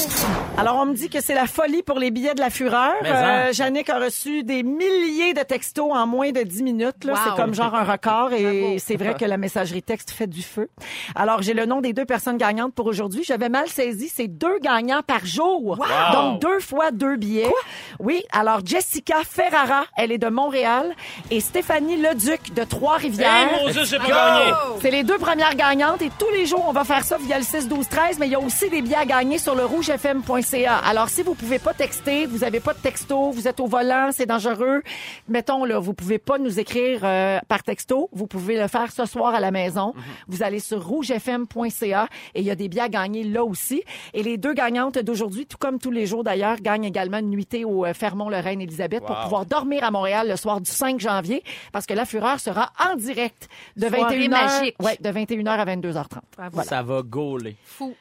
Alors, 0.57 0.77
on 0.77 0.87
me 0.87 0.95
dit 0.95 1.09
que 1.09 1.21
c'est 1.21 1.35
la 1.35 1.45
folie 1.45 1.83
pour 1.83 1.99
les 1.99 2.09
billets 2.09 2.33
de 2.33 2.39
la 2.39 2.49
fureur. 2.49 2.95
Hein. 3.05 3.47
Euh, 3.49 3.51
Yannick 3.53 3.87
a 3.91 3.99
reçu 3.99 4.43
des 4.43 4.63
milliers 4.63 5.35
de 5.35 5.41
textos 5.43 5.91
en 5.91 6.07
moins 6.07 6.31
de 6.31 6.41
10 6.41 6.63
minutes. 6.63 7.03
là. 7.03 7.13
Wow. 7.13 7.19
C'est 7.23 7.35
comme 7.35 7.53
genre 7.53 7.75
un 7.75 7.83
record 7.83 8.33
et 8.33 8.77
c'est 8.79 8.95
vrai 8.95 9.13
que 9.13 9.25
la 9.25 9.37
messagerie 9.37 9.83
texte 9.83 10.09
fait 10.09 10.25
du 10.25 10.41
feu. 10.41 10.69
Alors, 11.13 11.43
j'ai 11.43 11.53
le 11.53 11.67
nom 11.67 11.81
des 11.81 11.93
deux 11.93 12.05
personnes 12.05 12.37
gagnantes 12.37 12.73
pour 12.73 12.87
aujourd'hui. 12.87 13.23
J'avais 13.23 13.49
mal 13.49 13.67
saisi, 13.67 14.09
c'est 14.09 14.27
deux 14.27 14.57
gagnants 14.59 15.03
par 15.05 15.23
jour. 15.23 15.77
Donc, 16.13 16.41
deux 16.41 16.59
fois 16.61 16.89
deux 16.89 17.17
billets. 17.17 17.51
Oui, 17.99 18.23
alors 18.31 18.61
Jessica 18.65 19.17
Ferrara, 19.23 19.83
elle 19.97 20.11
est 20.11 20.17
de 20.17 20.29
Montréal 20.29 20.95
et 21.29 21.41
Stéphanie 21.41 21.97
Leduc 21.97 22.55
de 22.55 22.63
Trois-Rivières. 22.63 23.49
Hey, 23.67 23.73
gagné! 24.07 24.53
C'est 24.81 24.89
les 24.91 25.03
deux 25.03 25.19
premières 25.19 25.55
gagnantes 25.55 26.01
et 26.01 26.09
tous 26.17 26.29
les 26.33 26.47
jours, 26.47 26.65
on 26.67 26.71
va 26.71 26.83
faire 26.85 27.03
ça 27.03 27.17
via 27.19 27.37
le 27.37 27.43
6 27.43 27.67
12 27.67 27.87
13 27.87 28.17
mais 28.19 28.30
y 28.31 28.35
a 28.35 28.39
aussi 28.39 28.69
des 28.69 28.81
billets 28.81 28.95
à 28.95 29.05
gagner 29.05 29.37
sur 29.37 29.55
le 29.55 29.65
rougefm.ca. 29.65 30.77
Alors 30.77 31.09
si 31.09 31.21
vous 31.21 31.35
pouvez 31.35 31.59
pas 31.59 31.73
texter, 31.73 32.25
vous 32.25 32.45
avez 32.45 32.61
pas 32.61 32.73
de 32.73 32.79
texto, 32.79 33.29
vous 33.31 33.45
êtes 33.47 33.59
au 33.59 33.65
volant, 33.67 34.11
c'est 34.13 34.25
dangereux, 34.25 34.83
mettons 35.27 35.65
là, 35.65 35.79
vous 35.79 35.93
pouvez 35.93 36.17
pas 36.17 36.37
nous 36.37 36.57
écrire 36.57 37.01
euh, 37.03 37.39
par 37.49 37.61
texto, 37.63 38.09
vous 38.13 38.27
pouvez 38.27 38.57
le 38.57 38.69
faire 38.69 38.89
ce 38.91 39.05
soir 39.05 39.35
à 39.35 39.41
la 39.41 39.51
maison. 39.51 39.93
Vous 40.29 40.43
allez 40.43 40.59
sur 40.59 40.81
rougefm.ca 40.81 42.07
et 42.33 42.39
il 42.39 42.45
y 42.45 42.51
a 42.51 42.55
des 42.55 42.69
billets 42.69 42.83
à 42.83 42.89
gagner 42.89 43.25
là 43.25 43.43
aussi 43.43 43.83
et 44.13 44.23
les 44.23 44.37
deux 44.37 44.53
gagnantes 44.53 44.97
d'aujourd'hui, 44.97 45.45
tout 45.45 45.57
comme 45.57 45.77
tous 45.77 45.91
les 45.91 46.05
jours 46.05 46.23
d'ailleurs, 46.23 46.57
gagnent 46.61 46.85
également 46.85 47.17
une 47.17 47.31
nuitée 47.31 47.65
au 47.65 47.85
euh, 47.85 47.93
Fermont-Lorraine 47.93 48.61
Élisabeth 48.61 49.03
pour 49.05 49.19
pouvoir 49.19 49.45
dormir 49.45 49.83
à 49.83 49.91
Montréal 49.91 50.29
le 50.29 50.37
soir 50.37 50.61
du 50.61 50.71
5 50.71 51.01
janvier 51.01 51.43
parce 51.73 51.85
que 51.85 51.93
la 51.93 52.05
Fureur 52.05 52.39
sera 52.39 52.71
en 52.79 52.95
direct 52.95 53.49
de 53.75 53.89
Soirée 53.89 54.27
21h 54.27 54.29
magique. 54.29 54.75
ouais, 54.81 54.97
de 55.01 55.09
21h 55.09 55.49
à 55.49 55.65
22h30. 55.65 56.05
Bravo. 56.37 56.61
Ça 56.63 56.81
va 56.81 57.01
gauler. 57.01 57.57
Fou. 57.65 57.93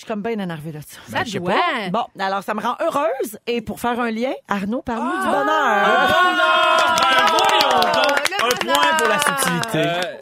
Je 0.00 0.06
suis 0.06 0.14
comme 0.14 0.22
bien 0.22 0.38
énervée 0.38 0.72
de 0.72 0.80
ça. 0.80 0.98
Ça 1.10 1.26
sais 1.26 1.38
doit. 1.38 1.54
Bon, 1.92 2.06
alors 2.18 2.42
ça 2.42 2.54
me 2.54 2.62
rend 2.62 2.74
heureuse 2.80 3.38
et 3.46 3.60
pour 3.60 3.78
faire 3.80 4.00
un 4.00 4.10
lien, 4.10 4.32
Arnaud 4.48 4.80
parle-nous 4.80 5.10
Ah! 5.14 5.26
du 5.26 5.28
bonheur. 5.30 7.26
Un 8.42 8.56
point 8.64 8.96
pour 8.96 9.08
la 9.08 9.18
subtilité. 9.18 9.84
Euh. 9.84 10.16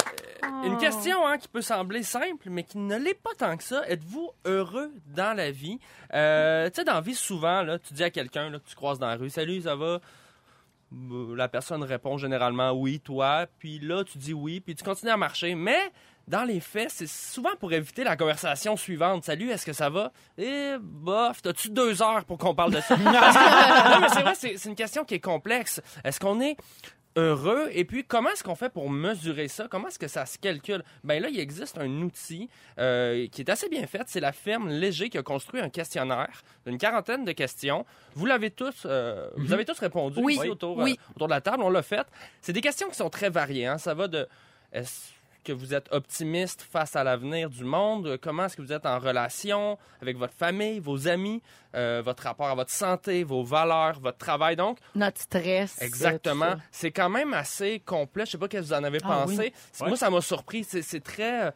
Une 0.67 0.79
question 0.79 1.25
hein, 1.25 1.39
qui 1.39 1.47
peut 1.47 1.63
sembler 1.63 2.03
simple, 2.03 2.51
mais 2.51 2.65
qui 2.65 2.79
ne 2.79 2.97
l'est 2.97 3.15
pas 3.15 3.31
tant 3.39 3.57
que 3.57 3.63
ça. 3.63 3.89
Êtes-vous 3.89 4.31
heureux 4.45 4.91
dans 5.15 5.37
la 5.37 5.53
vie? 5.53 5.79
Euh, 6.13 6.69
tu 6.71 6.75
sais, 6.75 6.85
dans 6.85 6.95
la 6.95 7.01
vie, 7.01 7.15
souvent, 7.15 7.63
là, 7.63 7.79
tu 7.79 7.95
dis 7.95 8.03
à 8.03 8.11
quelqu'un 8.11 8.51
là, 8.51 8.59
que 8.59 8.69
tu 8.69 8.75
croises 8.75 8.99
dans 8.99 9.07
la 9.07 9.15
rue, 9.15 9.31
Salut, 9.31 9.63
ça 9.63 9.77
va? 9.77 10.01
Euh, 10.93 11.37
La 11.37 11.47
personne 11.47 11.85
répond 11.85 12.19
généralement 12.19 12.73
oui, 12.73 12.99
toi. 12.99 13.47
Puis 13.61 13.79
là, 13.79 14.03
tu 14.03 14.19
dis 14.19 14.35
oui, 14.35 14.59
puis 14.59 14.75
tu 14.75 14.83
continues 14.83 15.13
à 15.13 15.17
marcher. 15.17 15.55
Mais 15.55 15.93
dans 16.29 16.45
les 16.45 16.61
faits, 16.61 16.91
c'est 16.91 17.09
souvent 17.09 17.57
pour 17.59 17.73
éviter 17.73 18.05
la 18.05 18.17
conversation 18.17 18.77
suivante. 18.77 19.25
Salut, 19.25 19.51
est-ce 19.51 19.67
que 19.67 19.73
ça 19.73 19.89
va? 19.91 20.13
Eh, 20.37 20.75
bof, 20.81 21.43
t'as-tu 21.43 21.71
deux 21.71 22.03
heures 22.03 22.25
pour 22.25 22.39
qu'on 22.39 22.55
parle 22.55 22.73
de 22.75 22.81
ça? 22.81 22.97
Non, 22.99 24.01
mais 24.01 24.09
c'est 24.11 24.23
vrai, 24.23 24.35
c'est 24.35 24.65
une 24.67 24.75
question 24.77 25.05
qui 25.05 25.15
est 25.15 25.21
complexe. 25.21 25.81
Est-ce 26.05 26.21
qu'on 26.21 26.41
est 26.41 26.57
heureux? 27.17 27.69
Et 27.73 27.85
puis, 27.85 28.05
comment 28.05 28.29
est-ce 28.31 28.45
qu'on 28.45 28.55
fait 28.55 28.69
pour 28.69 28.91
mesurer 28.91 29.49
ça? 29.49 29.67
Comment 29.71 29.89
est-ce 29.89 29.99
que 29.99 30.07
ça 30.07 30.27
se 30.27 30.39
calcule? 30.39 30.85
Ben 31.03 31.21
là, 31.23 31.29
il 31.31 31.41
existe 31.41 31.79
un 31.79 31.91
outil 32.03 32.49
euh, 32.79 33.27
qui 33.33 33.41
est 33.41 33.51
assez 33.51 33.69
bien 33.69 33.87
fait. 33.87 34.03
C'est 34.07 34.21
la 34.21 34.33
firme 34.33 34.69
Léger 34.69 35.09
qui 35.09 35.19
a 35.19 35.23
construit 35.23 35.61
un 35.61 35.71
questionnaire 35.71 36.43
d'une 36.67 36.79
quarantaine 36.79 37.25
de 37.25 37.33
questions. 37.33 37.85
Vous 38.15 38.27
l'avez 38.27 38.51
tous, 38.51 38.83
euh, 38.85 39.31
vous 39.37 39.53
avez 39.53 39.65
tous 39.65 39.79
répondu 39.79 40.21
Oui. 40.23 40.35
ici 40.35 40.49
autour, 40.49 40.77
Oui. 40.77 40.99
euh, 41.01 41.13
autour 41.17 41.27
de 41.29 41.33
la 41.33 41.41
table. 41.41 41.63
On 41.63 41.71
l'a 41.71 41.83
fait. 41.83 42.07
C'est 42.43 42.53
des 42.53 42.61
questions 42.61 42.89
qui 42.89 42.97
sont 42.97 43.11
très 43.11 43.31
variées. 43.31 43.67
hein. 43.67 43.79
Ça 43.79 43.95
va 43.95 44.07
de 44.09 44.29
que 45.49 45.53
vous 45.59 45.73
êtes 45.75 45.89
optimiste 45.93 46.63
face 46.63 46.95
à 46.95 47.03
l'avenir 47.05 47.49
du 47.49 47.65
monde? 47.65 48.19
Comment 48.23 48.45
est-ce 48.45 48.57
que 48.57 48.63
vous 48.63 48.73
êtes 48.73 48.85
en 48.87 48.99
relation 48.99 49.79
avec 50.03 50.17
votre 50.19 50.35
famille, 50.35 50.79
vos 50.79 51.09
amis, 51.09 51.43
euh, 51.75 52.03
votre 52.05 52.23
rapport 52.25 52.49
à 52.49 52.55
votre 52.55 52.71
santé, 52.71 53.25
vos 53.25 53.43
valeurs, 53.43 53.99
votre 54.01 54.19
travail? 54.19 54.57
Donc, 54.57 54.79
Notre 54.95 55.21
stress. 55.21 55.81
Exactement. 55.81 56.55
C'est 56.71 56.91
quand 56.93 57.09
même 57.09 57.33
assez 57.35 57.81
complet. 57.81 58.27
Je 58.27 58.33
sais 58.33 58.39
pas 58.39 58.47
ce 58.47 58.51
que 58.51 58.59
vous 58.59 58.73
en 58.75 58.85
avez 58.85 58.99
Ah 59.05 59.25
pensé. 59.25 59.53
Moi, 59.81 59.97
ça 59.97 60.11
m'a 60.11 60.21
surpris. 60.21 60.65
C'est 60.65 61.03
très. 61.03 61.47
euh, 61.47 61.51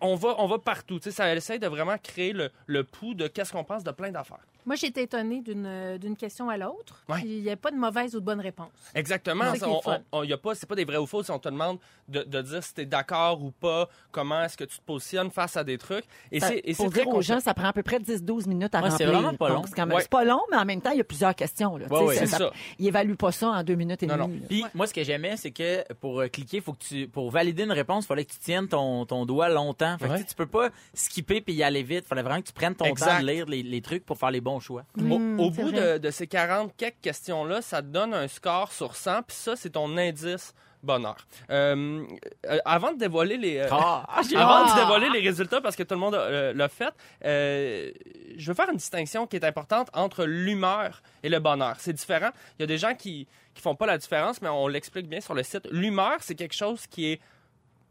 on 0.00 0.14
va, 0.14 0.34
on 0.38 0.46
va 0.46 0.58
partout. 0.58 0.98
Tu 0.98 1.04
sais, 1.04 1.10
ça 1.16 1.34
essaie 1.34 1.58
de 1.58 1.66
vraiment 1.66 1.96
créer 1.98 2.32
le, 2.32 2.50
le 2.66 2.84
pouls 2.84 3.14
de 3.14 3.26
qu'est-ce 3.28 3.52
qu'on 3.52 3.64
pense 3.64 3.82
de 3.84 3.90
plein 3.90 4.10
d'affaires. 4.10 4.44
Moi, 4.68 4.76
j'ai 4.76 4.88
été 4.88 5.00
étonnée 5.02 5.40
d'une 5.40 5.64
euh, 5.66 5.96
d'une 5.98 6.14
question 6.14 6.50
à 6.50 6.56
l'autre. 6.58 7.02
Ouais. 7.08 7.16
puis 7.20 7.38
Il 7.38 7.42
n'y 7.42 7.50
a 7.50 7.56
pas 7.56 7.70
de 7.70 7.76
mauvaise 7.76 8.14
ou 8.14 8.20
de 8.20 8.24
bonne 8.24 8.40
réponse. 8.40 8.68
Exactement. 8.94 9.44
C'est 9.54 9.60
ça 9.60 9.60
Ça, 9.60 9.66
qui 9.66 9.72
est 9.72 9.76
on, 9.76 9.80
fun. 9.80 9.98
on- 10.12 10.18
on- 10.18 10.22
y 10.24 10.32
a 10.32 10.36
pas, 10.36 10.54
c'est 10.54 10.68
pas 10.68 10.74
des 10.74 10.84
vrais 10.84 10.98
ou 10.98 11.06
faux. 11.06 11.22
Si 11.22 11.30
on 11.30 11.38
te 11.38 11.48
demande 11.48 11.78
de, 12.06 12.22
de 12.22 12.42
dire 12.42 12.62
si 12.62 12.74
t'es 12.74 12.84
d'accord 12.84 13.42
ou 13.42 13.50
pas, 13.50 13.88
comment 14.12 14.42
est-ce 14.44 14.56
que 14.58 14.64
tu 14.64 14.76
te 14.78 14.82
positionnes 14.84 15.30
face 15.30 15.56
à 15.56 15.64
des 15.64 15.78
trucs. 15.78 16.04
Et 16.30 16.38
Ça- 16.40 16.48
c'est, 16.48 16.60
et 16.64 16.74
pour 16.74 16.92
c'est 16.92 17.02
dire 17.02 17.08
aux 17.08 17.22
gens, 17.22 17.40
ça 17.40 17.54
prend 17.54 17.68
à 17.68 17.72
peu 17.72 17.82
près 17.82 17.98
10-12 17.98 18.46
minutes 18.46 18.74
à 18.74 18.82
Ouais, 18.82 18.90
c'est 18.90 19.04
remplir. 19.06 19.20
vraiment 19.22 19.34
pas 19.38 19.48
Donc, 19.48 19.56
long. 19.56 19.62
C'est 19.66 19.74
quand 19.74 19.86
même- 19.86 19.96
Ouais. 19.96 20.02
c'est 20.02 20.10
pas 20.10 20.24
long, 20.24 20.42
mais 20.50 20.58
en 20.58 20.64
même 20.66 20.82
temps, 20.82 20.90
il 20.90 20.98
y 20.98 21.00
a 21.00 21.04
plusieurs 21.04 21.34
questions. 21.34 21.76
Là. 21.78 21.86
Ouais, 21.88 22.12
Tu. 22.14 22.18
C'est 22.18 22.26
ça. 22.26 22.50
Il 22.78 22.86
évalue 22.86 23.14
pas 23.14 23.32
ça 23.32 23.48
en 23.48 23.62
deux 23.62 23.74
minutes 23.74 24.02
et 24.02 24.06
demie. 24.06 24.42
Puis 24.48 24.64
moi, 24.74 24.86
ce 24.86 24.92
que 24.92 25.02
j'aimais, 25.02 25.36
c'est 25.38 25.50
que 25.50 25.90
pour 25.94 26.20
euh, 26.20 26.28
cliquer, 26.28 26.60
faut 26.60 26.74
que 26.74 26.84
tu, 26.84 27.08
pour 27.08 27.30
valider 27.30 27.62
une 27.64 27.72
réponse, 27.72 28.04
il 28.04 28.08
fallait 28.08 28.24
que 28.26 28.32
tu 28.32 28.38
tiennes 28.38 28.68
ton, 28.68 29.06
ton 29.06 29.24
doigt 29.24 29.48
longtemps. 29.48 29.96
Fait 29.98 30.08
que, 30.08 30.12
tu 30.12 30.18
sais, 30.18 30.24
tu 30.26 30.34
peux 30.34 30.46
pas 30.46 30.68
skipper 30.92 31.40
puis 31.40 31.54
y 31.54 31.62
aller 31.62 31.82
vite. 31.82 32.04
Fallait 32.06 32.22
vraiment 32.22 32.40
que 32.42 32.46
tu 32.48 32.52
prennes 32.52 32.74
ton 32.74 32.84
Exact. 32.84 33.16
temps 33.16 33.20
de 33.22 33.26
lire 33.26 33.46
les, 33.46 33.62
les 33.62 33.80
trucs 33.80 34.04
pour 34.04 34.18
faire 34.18 34.30
les 34.30 34.40
bons 34.40 34.57
choix. 34.60 34.84
Au, 34.98 35.50
bout 35.50 35.72
de, 35.72 35.98
de 35.98 36.10
ces 36.10 36.26
40 36.26 36.72
quelques 36.76 37.00
questions-là, 37.02 37.62
ça 37.62 37.82
te 37.82 37.86
donne 37.88 38.14
un 38.14 38.28
score 38.28 38.72
sur 38.72 38.94
100, 38.96 39.22
puis 39.22 39.36
ça, 39.36 39.56
c'est 39.56 39.70
ton 39.70 39.96
indice 39.96 40.54
bonheur. 40.82 41.16
Euh, 41.50 42.04
euh, 42.46 42.58
avant 42.64 42.92
de 42.92 42.98
dévoiler 42.98 43.36
les... 43.36 43.58
euh, 43.58 43.66
Ah, 43.70 44.04
Avant 44.36 44.64
Ah! 44.64 44.72
de 44.74 44.80
dévoiler 44.80 45.10
les 45.10 45.20
résultats, 45.28 45.60
parce 45.60 45.74
que 45.74 45.82
tout 45.82 45.94
le 45.94 46.00
monde 46.00 46.14
l'a 46.14 46.68
fait, 46.68 46.94
euh, 47.24 47.90
je 48.36 48.46
veux 48.48 48.54
faire 48.54 48.70
une 48.70 48.76
distinction 48.76 49.26
qui 49.26 49.36
est 49.36 49.44
importante 49.44 49.88
entre 49.92 50.24
l'humeur 50.24 51.02
et 51.24 51.28
le 51.28 51.40
bonheur. 51.40 51.74
C'est 51.78 51.92
différent. 51.92 52.30
Il 52.58 52.62
y 52.62 52.64
a 52.64 52.66
des 52.66 52.78
gens 52.78 52.94
qui 52.94 53.26
qui 53.54 53.62
font 53.62 53.74
pas 53.74 53.86
la 53.86 53.98
différence, 53.98 54.40
mais 54.40 54.48
on 54.48 54.68
l'explique 54.68 55.08
bien 55.08 55.20
sur 55.20 55.34
le 55.34 55.42
site. 55.42 55.66
L'humeur, 55.72 56.18
c'est 56.20 56.36
quelque 56.36 56.54
chose 56.54 56.86
qui 56.86 57.10
est 57.10 57.20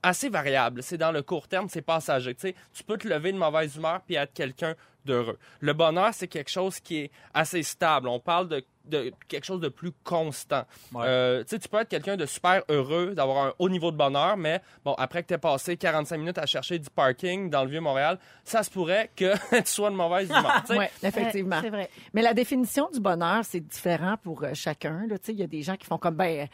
assez 0.02 0.30
variable. 0.30 0.82
C'est 0.82 0.98
dans 0.98 1.12
le 1.12 1.22
court 1.22 1.50
terme, 1.50 1.68
c'est 1.68 1.82
passager. 1.82 2.34
Tu 2.36 2.42
sais, 2.42 2.56
tu 2.74 2.86
peux 2.86 2.98
te 2.98 3.06
lever 3.06 3.34
de 3.34 3.38
mauvaise 3.38 3.76
humeur 3.76 4.00
puis 4.06 4.16
être 4.16 4.32
quelqu'un 4.34 4.76
d'heureux. 5.08 5.38
Le 5.60 5.74
bonheur, 5.74 6.10
c'est 6.14 6.28
quelque 6.28 6.52
chose 6.52 6.80
qui 6.80 6.98
est 7.00 7.12
assez 7.34 7.64
stable. 7.64 8.08
On 8.08 8.20
parle 8.20 8.48
de, 8.48 8.64
de 8.86 9.12
quelque 9.28 9.46
chose 9.46 9.60
de 9.60 9.70
plus 9.70 9.92
constant. 10.04 10.64
Ouais. 10.94 11.04
Euh, 11.06 11.44
tu 11.44 11.50
sais, 11.50 11.60
tu 11.60 11.68
peux 11.68 11.78
être 11.80 11.90
quelqu'un 11.90 12.16
de 12.16 12.26
super 12.26 12.62
heureux, 12.70 13.14
d'avoir 13.16 13.48
un 13.48 13.54
haut 13.58 13.70
niveau 13.70 13.92
de 13.92 13.98
bonheur, 13.98 14.38
mais 14.38 14.62
bon, 14.86 14.94
après 14.98 15.24
que 15.24 15.30
tu 15.30 15.34
aies 15.34 15.38
passé 15.40 15.76
45 15.78 16.18
minutes 16.18 16.38
à 16.38 16.46
chercher 16.46 16.78
du 16.78 16.90
parking 16.90 17.50
dans 17.50 17.64
le 17.64 17.70
Vieux-Montréal, 17.72 18.20
ça 18.44 18.62
se 18.64 18.70
pourrait 18.70 19.10
que 19.16 19.34
tu 19.62 19.72
sois 19.72 19.90
de 19.90 19.96
mauvaise 19.96 20.30
humeur. 20.30 20.64
Oui, 20.70 20.86
effectivement. 21.02 21.62
Vrai. 21.62 21.90
Mais 22.14 22.22
la 22.22 22.34
définition 22.34 22.90
du 22.94 23.00
bonheur, 23.00 23.44
c'est 23.44 23.62
différent 23.62 24.16
pour 24.22 24.44
euh, 24.44 24.52
chacun. 24.54 25.06
là. 25.08 25.18
Tu 25.18 25.26
sais, 25.28 25.34
Il 25.34 25.40
y 25.40 25.44
a 25.44 25.48
des 25.48 25.64
gens 25.64 25.76
qui 25.76 25.86
font 25.88 25.98
comme, 25.98 26.16
ben, 26.16 26.48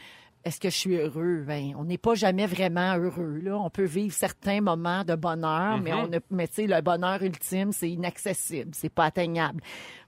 est-ce 0.46 0.60
que 0.60 0.70
je 0.70 0.76
suis 0.78 0.96
heureux? 0.96 1.44
Ben, 1.48 1.74
on 1.78 1.86
n'est 1.86 1.98
pas 1.98 2.16
jamais 2.16 2.46
vraiment 2.48 2.96
heureux. 2.98 3.40
Là. 3.44 3.58
On 3.58 3.70
peut 3.70 3.84
vivre 3.86 4.14
certains 4.14 4.60
moments 4.62 5.04
de 5.04 5.16
bonheur, 5.16 5.80
mais, 5.82 5.94
on 5.94 6.10
mais 6.32 6.48
tu 6.48 6.56
sais, 6.56 6.68
le 6.68 6.82
bonheur 6.82 7.22
ultime, 7.24 7.72
c'est 7.72 7.90
inaccessible, 7.90 8.72
c'est 8.74 8.90
pas 8.94 9.06
atteignable. 9.06 9.62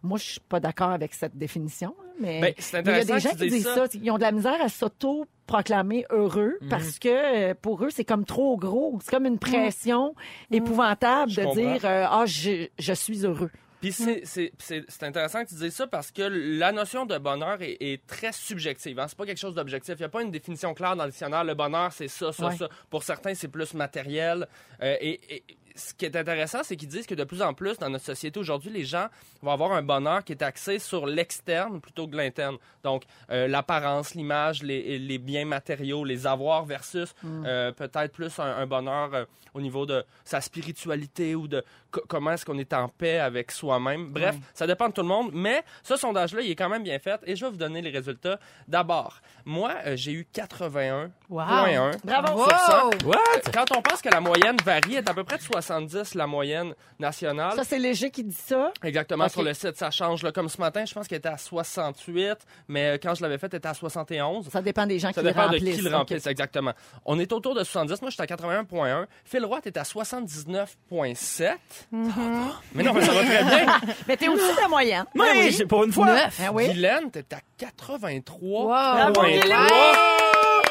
Moi, 0.04 0.18
je 0.18 0.24
suis 0.24 0.40
pas 0.42 0.60
d'accord 0.60 0.90
avec 0.92 1.14
cette 1.14 1.38
définition. 1.38 1.96
là, 2.00 2.14
Mais 2.20 2.42
Ben, 2.42 2.54
il 2.86 2.88
y 2.88 2.90
a 3.00 3.04
des 3.06 3.20
gens 3.20 3.30
qui 3.32 3.50
disent 3.50 3.64
ça. 3.64 3.88
ça. 3.88 3.98
Ils 4.02 4.12
ont 4.12 4.18
de 4.18 4.22
la 4.24 4.32
misère 4.32 4.62
à 4.62 4.70
s'auto-proclamer 4.70 6.06
heureux 6.12 6.58
Mhm. 6.62 6.70
parce 6.70 7.00
que 7.00 7.10
euh, 7.52 7.54
pour 7.60 7.84
eux, 7.84 7.90
c'est 7.90 8.06
comme 8.06 8.26
trop 8.26 8.58
gros. 8.58 9.00
C'est 9.04 9.12
comme 9.12 9.26
une 9.26 9.40
pression 9.40 10.16
épouvantable 10.52 11.32
Je 11.32 11.42
de 11.42 11.46
comprends. 11.46 11.62
dire 11.62 11.86
euh, 11.86 12.06
Ah, 12.10 12.24
je, 12.26 12.68
je 12.78 12.94
suis 12.94 13.26
heureux. 13.26 13.52
Puis 13.82 13.92
c'est- 13.92 14.24
c'est 14.26 15.04
intéressant 15.04 15.44
que 15.44 15.50
tu 15.50 15.56
dises 15.56 15.76
ça 15.76 15.88
parce 15.88 16.12
que 16.12 16.24
la 16.24 16.72
notion 16.72 17.06
de 17.06 17.18
bonheur 17.18 17.62
est, 17.62 17.78
est 17.80 18.06
très 18.08 18.32
subjective. 18.32 19.00
Hein? 19.00 19.08
C'est 19.08 19.18
pas 19.18 19.26
quelque 19.26 19.38
chose 19.40 19.56
d'objectif. 19.56 19.96
Il 19.98 20.02
n'y 20.02 20.06
a 20.06 20.10
pas 20.10 20.22
une 20.24 20.32
définition 20.32 20.74
claire 20.74 20.96
dans 20.96 21.06
le 21.06 21.12
dictionnaire. 21.12 21.44
Le 21.44 21.54
bonheur, 21.54 21.92
c'est 21.92 22.08
ça, 22.08 22.32
ça, 22.32 22.48
Ouais. 22.48 22.56
ça. 22.58 22.70
Pour 22.90 23.04
certains, 23.04 23.34
c'est 23.36 23.48
plus 23.48 23.74
matériel. 23.74 24.48
Euh, 24.82 24.96
et, 25.02 25.20
et 25.38 25.44
ce 25.78 25.94
qui 25.94 26.06
est 26.06 26.16
intéressant, 26.16 26.60
c'est 26.64 26.78
qu'ils 26.78 26.88
disent 26.88 27.06
que 27.06 27.16
de 27.16 27.26
plus 27.26 27.42
en 27.42 27.54
plus, 27.54 27.78
dans 27.78 27.90
notre 27.90 28.06
société 28.06 28.40
aujourd'hui, 28.40 28.72
les 28.72 28.86
gens 28.86 29.08
vont 29.42 29.52
avoir 29.52 29.74
un 29.74 29.82
bonheur 29.82 30.24
qui 30.24 30.32
est 30.32 30.42
axé 30.42 30.80
sur 30.80 31.06
l'externe 31.06 31.82
plutôt 31.82 32.08
que 32.08 32.16
l'interne. 32.16 32.58
Donc, 32.84 33.04
euh, 33.30 33.46
l'apparence, 33.50 34.16
l'image, 34.16 34.64
les, 34.64 34.98
les 34.98 35.18
biens 35.18 35.44
matériaux, 35.44 36.06
les 36.06 36.26
avoirs 36.28 36.64
versus 36.64 37.14
euh, 37.26 37.74
peut-être 37.74 38.14
plus 38.14 38.40
un, 38.40 38.46
un 38.56 38.66
bonheur 38.66 39.14
euh, 39.14 39.26
au 39.54 39.60
niveau 39.60 39.86
de 39.86 40.06
sa 40.24 40.40
spiritualité 40.40 41.36
ou 41.36 41.48
de 41.50 41.64
comment 42.08 42.32
est-ce 42.32 42.46
qu'on 42.46 42.58
est 42.58 42.74
en 42.74 42.88
paix 42.88 43.20
avec 43.20 43.52
soi-même. 43.52 44.10
Bref, 44.10 44.36
ça 44.54 44.68
dépend 44.68 44.88
de 44.90 44.94
tout 44.94 45.02
le 45.02 45.08
monde, 45.08 45.32
mais 45.34 45.64
ce 45.84 45.96
sondage-là, 45.96 46.42
il 46.42 46.52
est 46.52 46.56
quand 46.56 46.70
même 46.70 46.84
bien 46.84 47.00
fait 47.00 47.20
et 47.26 47.36
je 47.36 47.46
vais 47.46 47.52
vous 47.52 47.58
donner 47.58 47.82
les 47.82 47.90
résultats. 47.92 48.40
D'abord, 48.68 49.20
moi, 49.46 49.74
euh, 49.86 49.96
j'ai 49.96 50.12
eu 50.12 50.28
81.1 50.34 51.10
Bravo! 51.30 52.44
sur 52.50 52.58
100. 52.60 53.06
What? 53.06 53.18
Quand 53.54 53.66
on 53.78 53.82
pense 53.82 54.02
que 54.02 54.10
la 54.10 54.20
moyenne 54.22 54.58
varie, 54.64 54.96
est 54.96 55.10
à 55.10 55.14
peu 55.14 55.24
près 55.24 55.38
de 55.38 55.42
70 55.44 56.16
la 56.16 56.28
moyenne 56.28 56.74
nationale. 57.00 57.54
Ça, 57.56 57.64
c'est 57.64 57.80
léger 57.80 58.12
qui 58.12 58.24
dit 58.24 58.34
ça? 58.36 58.72
Exactement, 58.84 59.28
sur 59.30 59.44
le 59.44 59.54
site, 59.54 59.76
ça 59.78 59.92
change. 59.92 60.24
Là. 60.24 60.32
Comme 60.32 60.50
ce 60.50 60.60
matin, 60.60 60.86
je 60.86 60.94
pense 60.94 61.08
qu'elle 61.08 61.18
était 61.20 61.30
à 61.30 61.38
68, 61.38 62.38
mais 62.68 62.86
euh, 62.96 62.98
quand 63.02 63.16
je 63.16 63.22
l'avais 63.22 63.38
fait, 63.38 63.48
elle 63.54 63.58
était 63.58 63.68
à 63.68 63.74
71. 63.74 64.50
Ça 64.50 64.62
dépend 64.62 64.86
des 64.86 65.00
gens 65.00 65.10
Ça 65.10 65.14
qui 65.14 65.20
le 65.22 65.32
dépend 65.32 65.48
de 65.48 65.54
remplissent. 65.54 65.76
qui 65.76 65.82
le 65.82 65.90
OK. 65.90 65.96
remplisse, 65.96 66.28
exactement. 66.28 66.74
On 67.06 67.20
est 67.20 67.32
autour 67.34 67.56
de 67.56 67.64
70. 67.64 68.02
Moi, 68.02 68.12
j'étais 68.12 68.24
à 68.24 68.36
81.1. 68.36 69.06
Phil 69.26 69.46
Roy, 69.46 69.62
t'es 69.62 69.78
à 69.78 69.84
79.7. 69.84 71.56
Mais 71.92 72.84
non, 72.84 72.94
mais 72.94 73.02
ça 73.06 73.12
va 73.14 73.24
très 73.24 73.44
bien. 73.44 73.66
Mais 74.08 74.18
t'es 74.18 74.28
au-dessus 74.28 74.56
de 74.56 74.62
la 74.62 74.68
moyenne. 74.68 75.06
Oui, 75.16 75.26
Ben 75.34 75.52
c'est 75.52 75.66
pour 75.66 75.84
une 75.84 75.92
fois. 75.92 76.06
Neuf. 76.08 76.38
Ben 76.40 76.50
oui. 76.54 76.66
Guylaine, 76.68 77.12
t'es 77.12 77.24
à 77.34 77.40
83. 77.58 78.40
Wow. 78.42 78.68
Bravo, 78.68 79.22
Guylaine! 79.24 79.58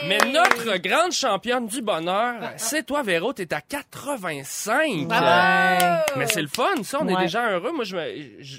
Mais 0.06 0.18
notre 0.32 0.76
grande 0.78 1.12
championne 1.12 1.66
du 1.66 1.80
bonheur, 1.80 2.34
c'est 2.56 2.84
toi, 2.84 3.02
Véro, 3.02 3.32
t'es 3.32 3.52
à 3.54 3.60
85. 3.60 5.06
Mais 6.16 6.26
c'est 6.26 6.42
le 6.42 6.48
fun, 6.48 6.82
ça. 6.82 6.98
On 7.00 7.08
est 7.08 7.14
Ouais. 7.16 7.28
gens 7.28 7.48
heureux. 7.48 7.72
Moi, 7.72 7.84
je 7.84 7.96
me- 7.96 8.42
je- 8.42 8.58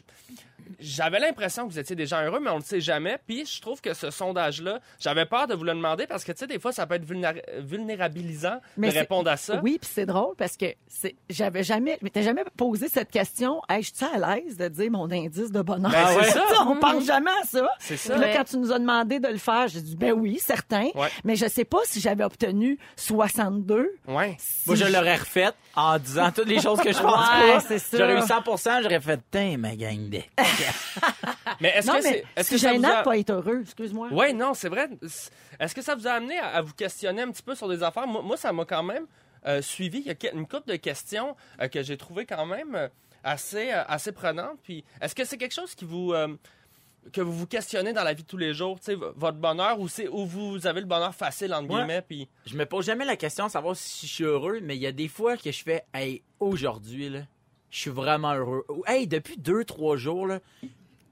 J'avais 0.79 1.19
l'impression 1.19 1.67
que 1.67 1.73
vous 1.73 1.79
étiez 1.79 1.95
gens 2.05 2.21
heureux, 2.23 2.39
mais 2.41 2.49
on 2.49 2.57
le 2.57 2.63
sait 2.63 2.81
jamais. 2.81 3.17
Puis 3.27 3.45
je 3.45 3.61
trouve 3.61 3.81
que 3.81 3.93
ce 3.93 4.11
sondage-là, 4.11 4.79
j'avais 4.99 5.25
peur 5.25 5.47
de 5.47 5.53
vous 5.55 5.63
le 5.63 5.73
demander 5.73 6.07
parce 6.07 6.23
que, 6.23 6.31
tu 6.31 6.39
sais, 6.39 6.47
des 6.47 6.59
fois, 6.59 6.71
ça 6.71 6.85
peut 6.85 6.95
être 6.95 7.05
vulnéra- 7.05 7.41
vulnérabilisant 7.59 8.59
Mais 8.77 8.89
de 8.91 8.93
répondre 8.97 9.29
à 9.29 9.37
ça. 9.37 9.59
Oui, 9.63 9.77
puis 9.81 9.89
c'est 9.93 10.05
drôle 10.05 10.35
parce 10.37 10.57
que 10.57 10.65
j'avais 11.29 11.63
jamais, 11.63 11.97
je 11.99 12.03
m'étais 12.05 12.23
jamais 12.23 12.43
posé 12.57 12.87
cette 12.89 13.09
question. 13.11 13.61
Hey, 13.69 13.83
je 13.83 13.91
suis 13.93 14.05
à 14.05 14.35
l'aise 14.35 14.57
de 14.57 14.67
dire 14.67 14.91
mon 14.91 15.09
indice 15.11 15.51
de 15.51 15.61
bonheur? 15.61 15.91
Ben, 15.91 16.07
c'est 16.23 16.31
ça. 16.31 16.43
On 16.67 16.75
pense 16.77 17.05
jamais 17.05 17.31
à 17.41 17.45
ça. 17.45 17.67
C'est 17.79 17.97
ça. 17.97 18.13
Puis 18.13 18.21
là, 18.21 18.35
quand 18.37 18.43
tu 18.43 18.57
nous 18.57 18.71
as 18.71 18.79
demandé 18.79 19.19
de 19.19 19.27
le 19.27 19.37
faire, 19.37 19.67
j'ai 19.67 19.81
dit 19.81 19.95
ben 19.95 20.11
oui, 20.13 20.39
certain. 20.39 20.89
Ouais. 20.95 21.09
Mais 21.23 21.35
je 21.35 21.47
sais 21.47 21.65
pas 21.65 21.79
si 21.85 21.99
j'avais 22.01 22.23
obtenu 22.23 22.77
62. 22.97 23.89
Ouais. 24.07 24.35
Si 24.39 24.67
Moi, 24.67 24.75
je 24.75 24.85
l'aurais 24.85 25.15
refait 25.15 25.51
en 25.75 25.97
disant 25.99 26.31
toutes 26.31 26.47
les 26.47 26.59
choses 26.61 26.79
que 26.79 26.91
je 26.91 26.99
pense 26.99 27.29
Ouais, 27.29 27.53
pas. 27.53 27.59
c'est 27.61 27.79
ça. 27.79 27.97
J'aurais 27.97 28.15
eu 28.15 28.19
100% 28.21 28.83
j'aurais 28.83 28.99
fait, 29.01 29.19
tiens, 29.31 29.57
ma 29.57 29.75
gang 29.75 30.09
de... 30.09 30.19
Mais 31.61 31.69
est-ce 31.69 31.87
Non, 31.87 31.93
que 31.99 32.03
mais 32.03 32.09
c'est. 32.09 32.25
Est-ce 32.35 32.49
que 32.51 32.57
ça 32.57 32.69
vous 32.69 32.75
gênant 32.81 32.89
a- 32.95 32.99
de 32.99 33.03
pas 33.05 33.17
être 33.17 33.29
heureux. 33.31 33.61
Excuse-moi. 33.61 34.09
Oui, 34.11 34.33
non, 34.33 34.53
c'est 34.53 34.69
vrai. 34.69 34.89
Est-ce 35.59 35.75
que 35.75 35.81
ça 35.81 35.95
vous 35.95 36.07
a 36.07 36.11
amené 36.11 36.37
à, 36.39 36.47
à 36.55 36.61
vous 36.61 36.73
questionner 36.73 37.21
un 37.21 37.31
petit 37.31 37.43
peu 37.43 37.55
sur 37.55 37.67
des 37.69 37.81
affaires? 37.83 38.07
Moi, 38.07 38.21
moi, 38.21 38.37
ça 38.37 38.51
m'a 38.51 38.65
quand 38.65 38.83
même 38.83 39.05
euh, 39.47 39.61
suivi. 39.61 39.99
Il 39.99 40.05
y 40.07 40.09
a 40.27 40.31
une 40.33 40.47
couple 40.47 40.69
de 40.71 40.75
questions 40.75 41.35
euh, 41.61 41.67
que 41.67 41.81
j'ai 41.83 41.97
trouvées 41.97 42.25
quand 42.25 42.45
même 42.45 42.75
euh, 42.75 42.87
assez, 43.23 43.71
euh, 43.71 43.83
assez 43.87 44.11
prenantes. 44.11 44.57
Puis, 44.63 44.83
est-ce 45.01 45.15
que 45.15 45.23
c'est 45.25 45.37
quelque 45.37 45.53
chose 45.53 45.75
qui 45.75 45.85
vous. 45.85 46.13
euh, 46.13 46.35
que 47.13 47.21
vous 47.21 47.33
vous 47.33 47.45
questionnez 47.45 47.93
dans 47.93 48.03
la 48.03 48.13
vie 48.13 48.23
de 48.23 48.27
tous 48.27 48.35
les 48.35 48.55
jours, 48.55 48.79
tu 48.79 48.85
sais, 48.85 48.95
v- 48.95 49.05
votre 49.15 49.37
bonheur, 49.37 49.79
ou, 49.79 49.87
c'est, 49.87 50.07
ou 50.07 50.25
vous 50.25 50.65
avez 50.65 50.79
le 50.79 50.87
bonheur 50.87 51.13
facile, 51.13 51.53
entre 51.53 51.69
Ouais. 51.69 51.75
guillemets, 51.81 52.01
puis... 52.01 52.27
Je 52.47 52.57
me 52.57 52.65
pose 52.65 52.83
jamais 52.83 53.05
la 53.05 53.15
question 53.15 53.45
de 53.45 53.51
savoir 53.51 53.75
si 53.75 54.07
je 54.07 54.11
suis 54.11 54.23
heureux, 54.23 54.59
mais 54.63 54.75
il 54.75 54.81
y 54.81 54.87
a 54.87 54.91
des 54.91 55.07
fois 55.07 55.37
que 55.37 55.51
je 55.51 55.61
fais, 55.61 55.85
hey, 55.93 56.23
aujourd'hui, 56.39 57.09
là, 57.09 57.19
je 57.75 57.81
suis 57.81 57.91
vraiment 57.91 58.33
heureux. 58.33 58.65
Hey, 58.87 59.05
depuis 59.05 59.35
deux, 59.35 59.65
trois 59.65 59.97
jours, 59.97 60.27
là, 60.27 60.39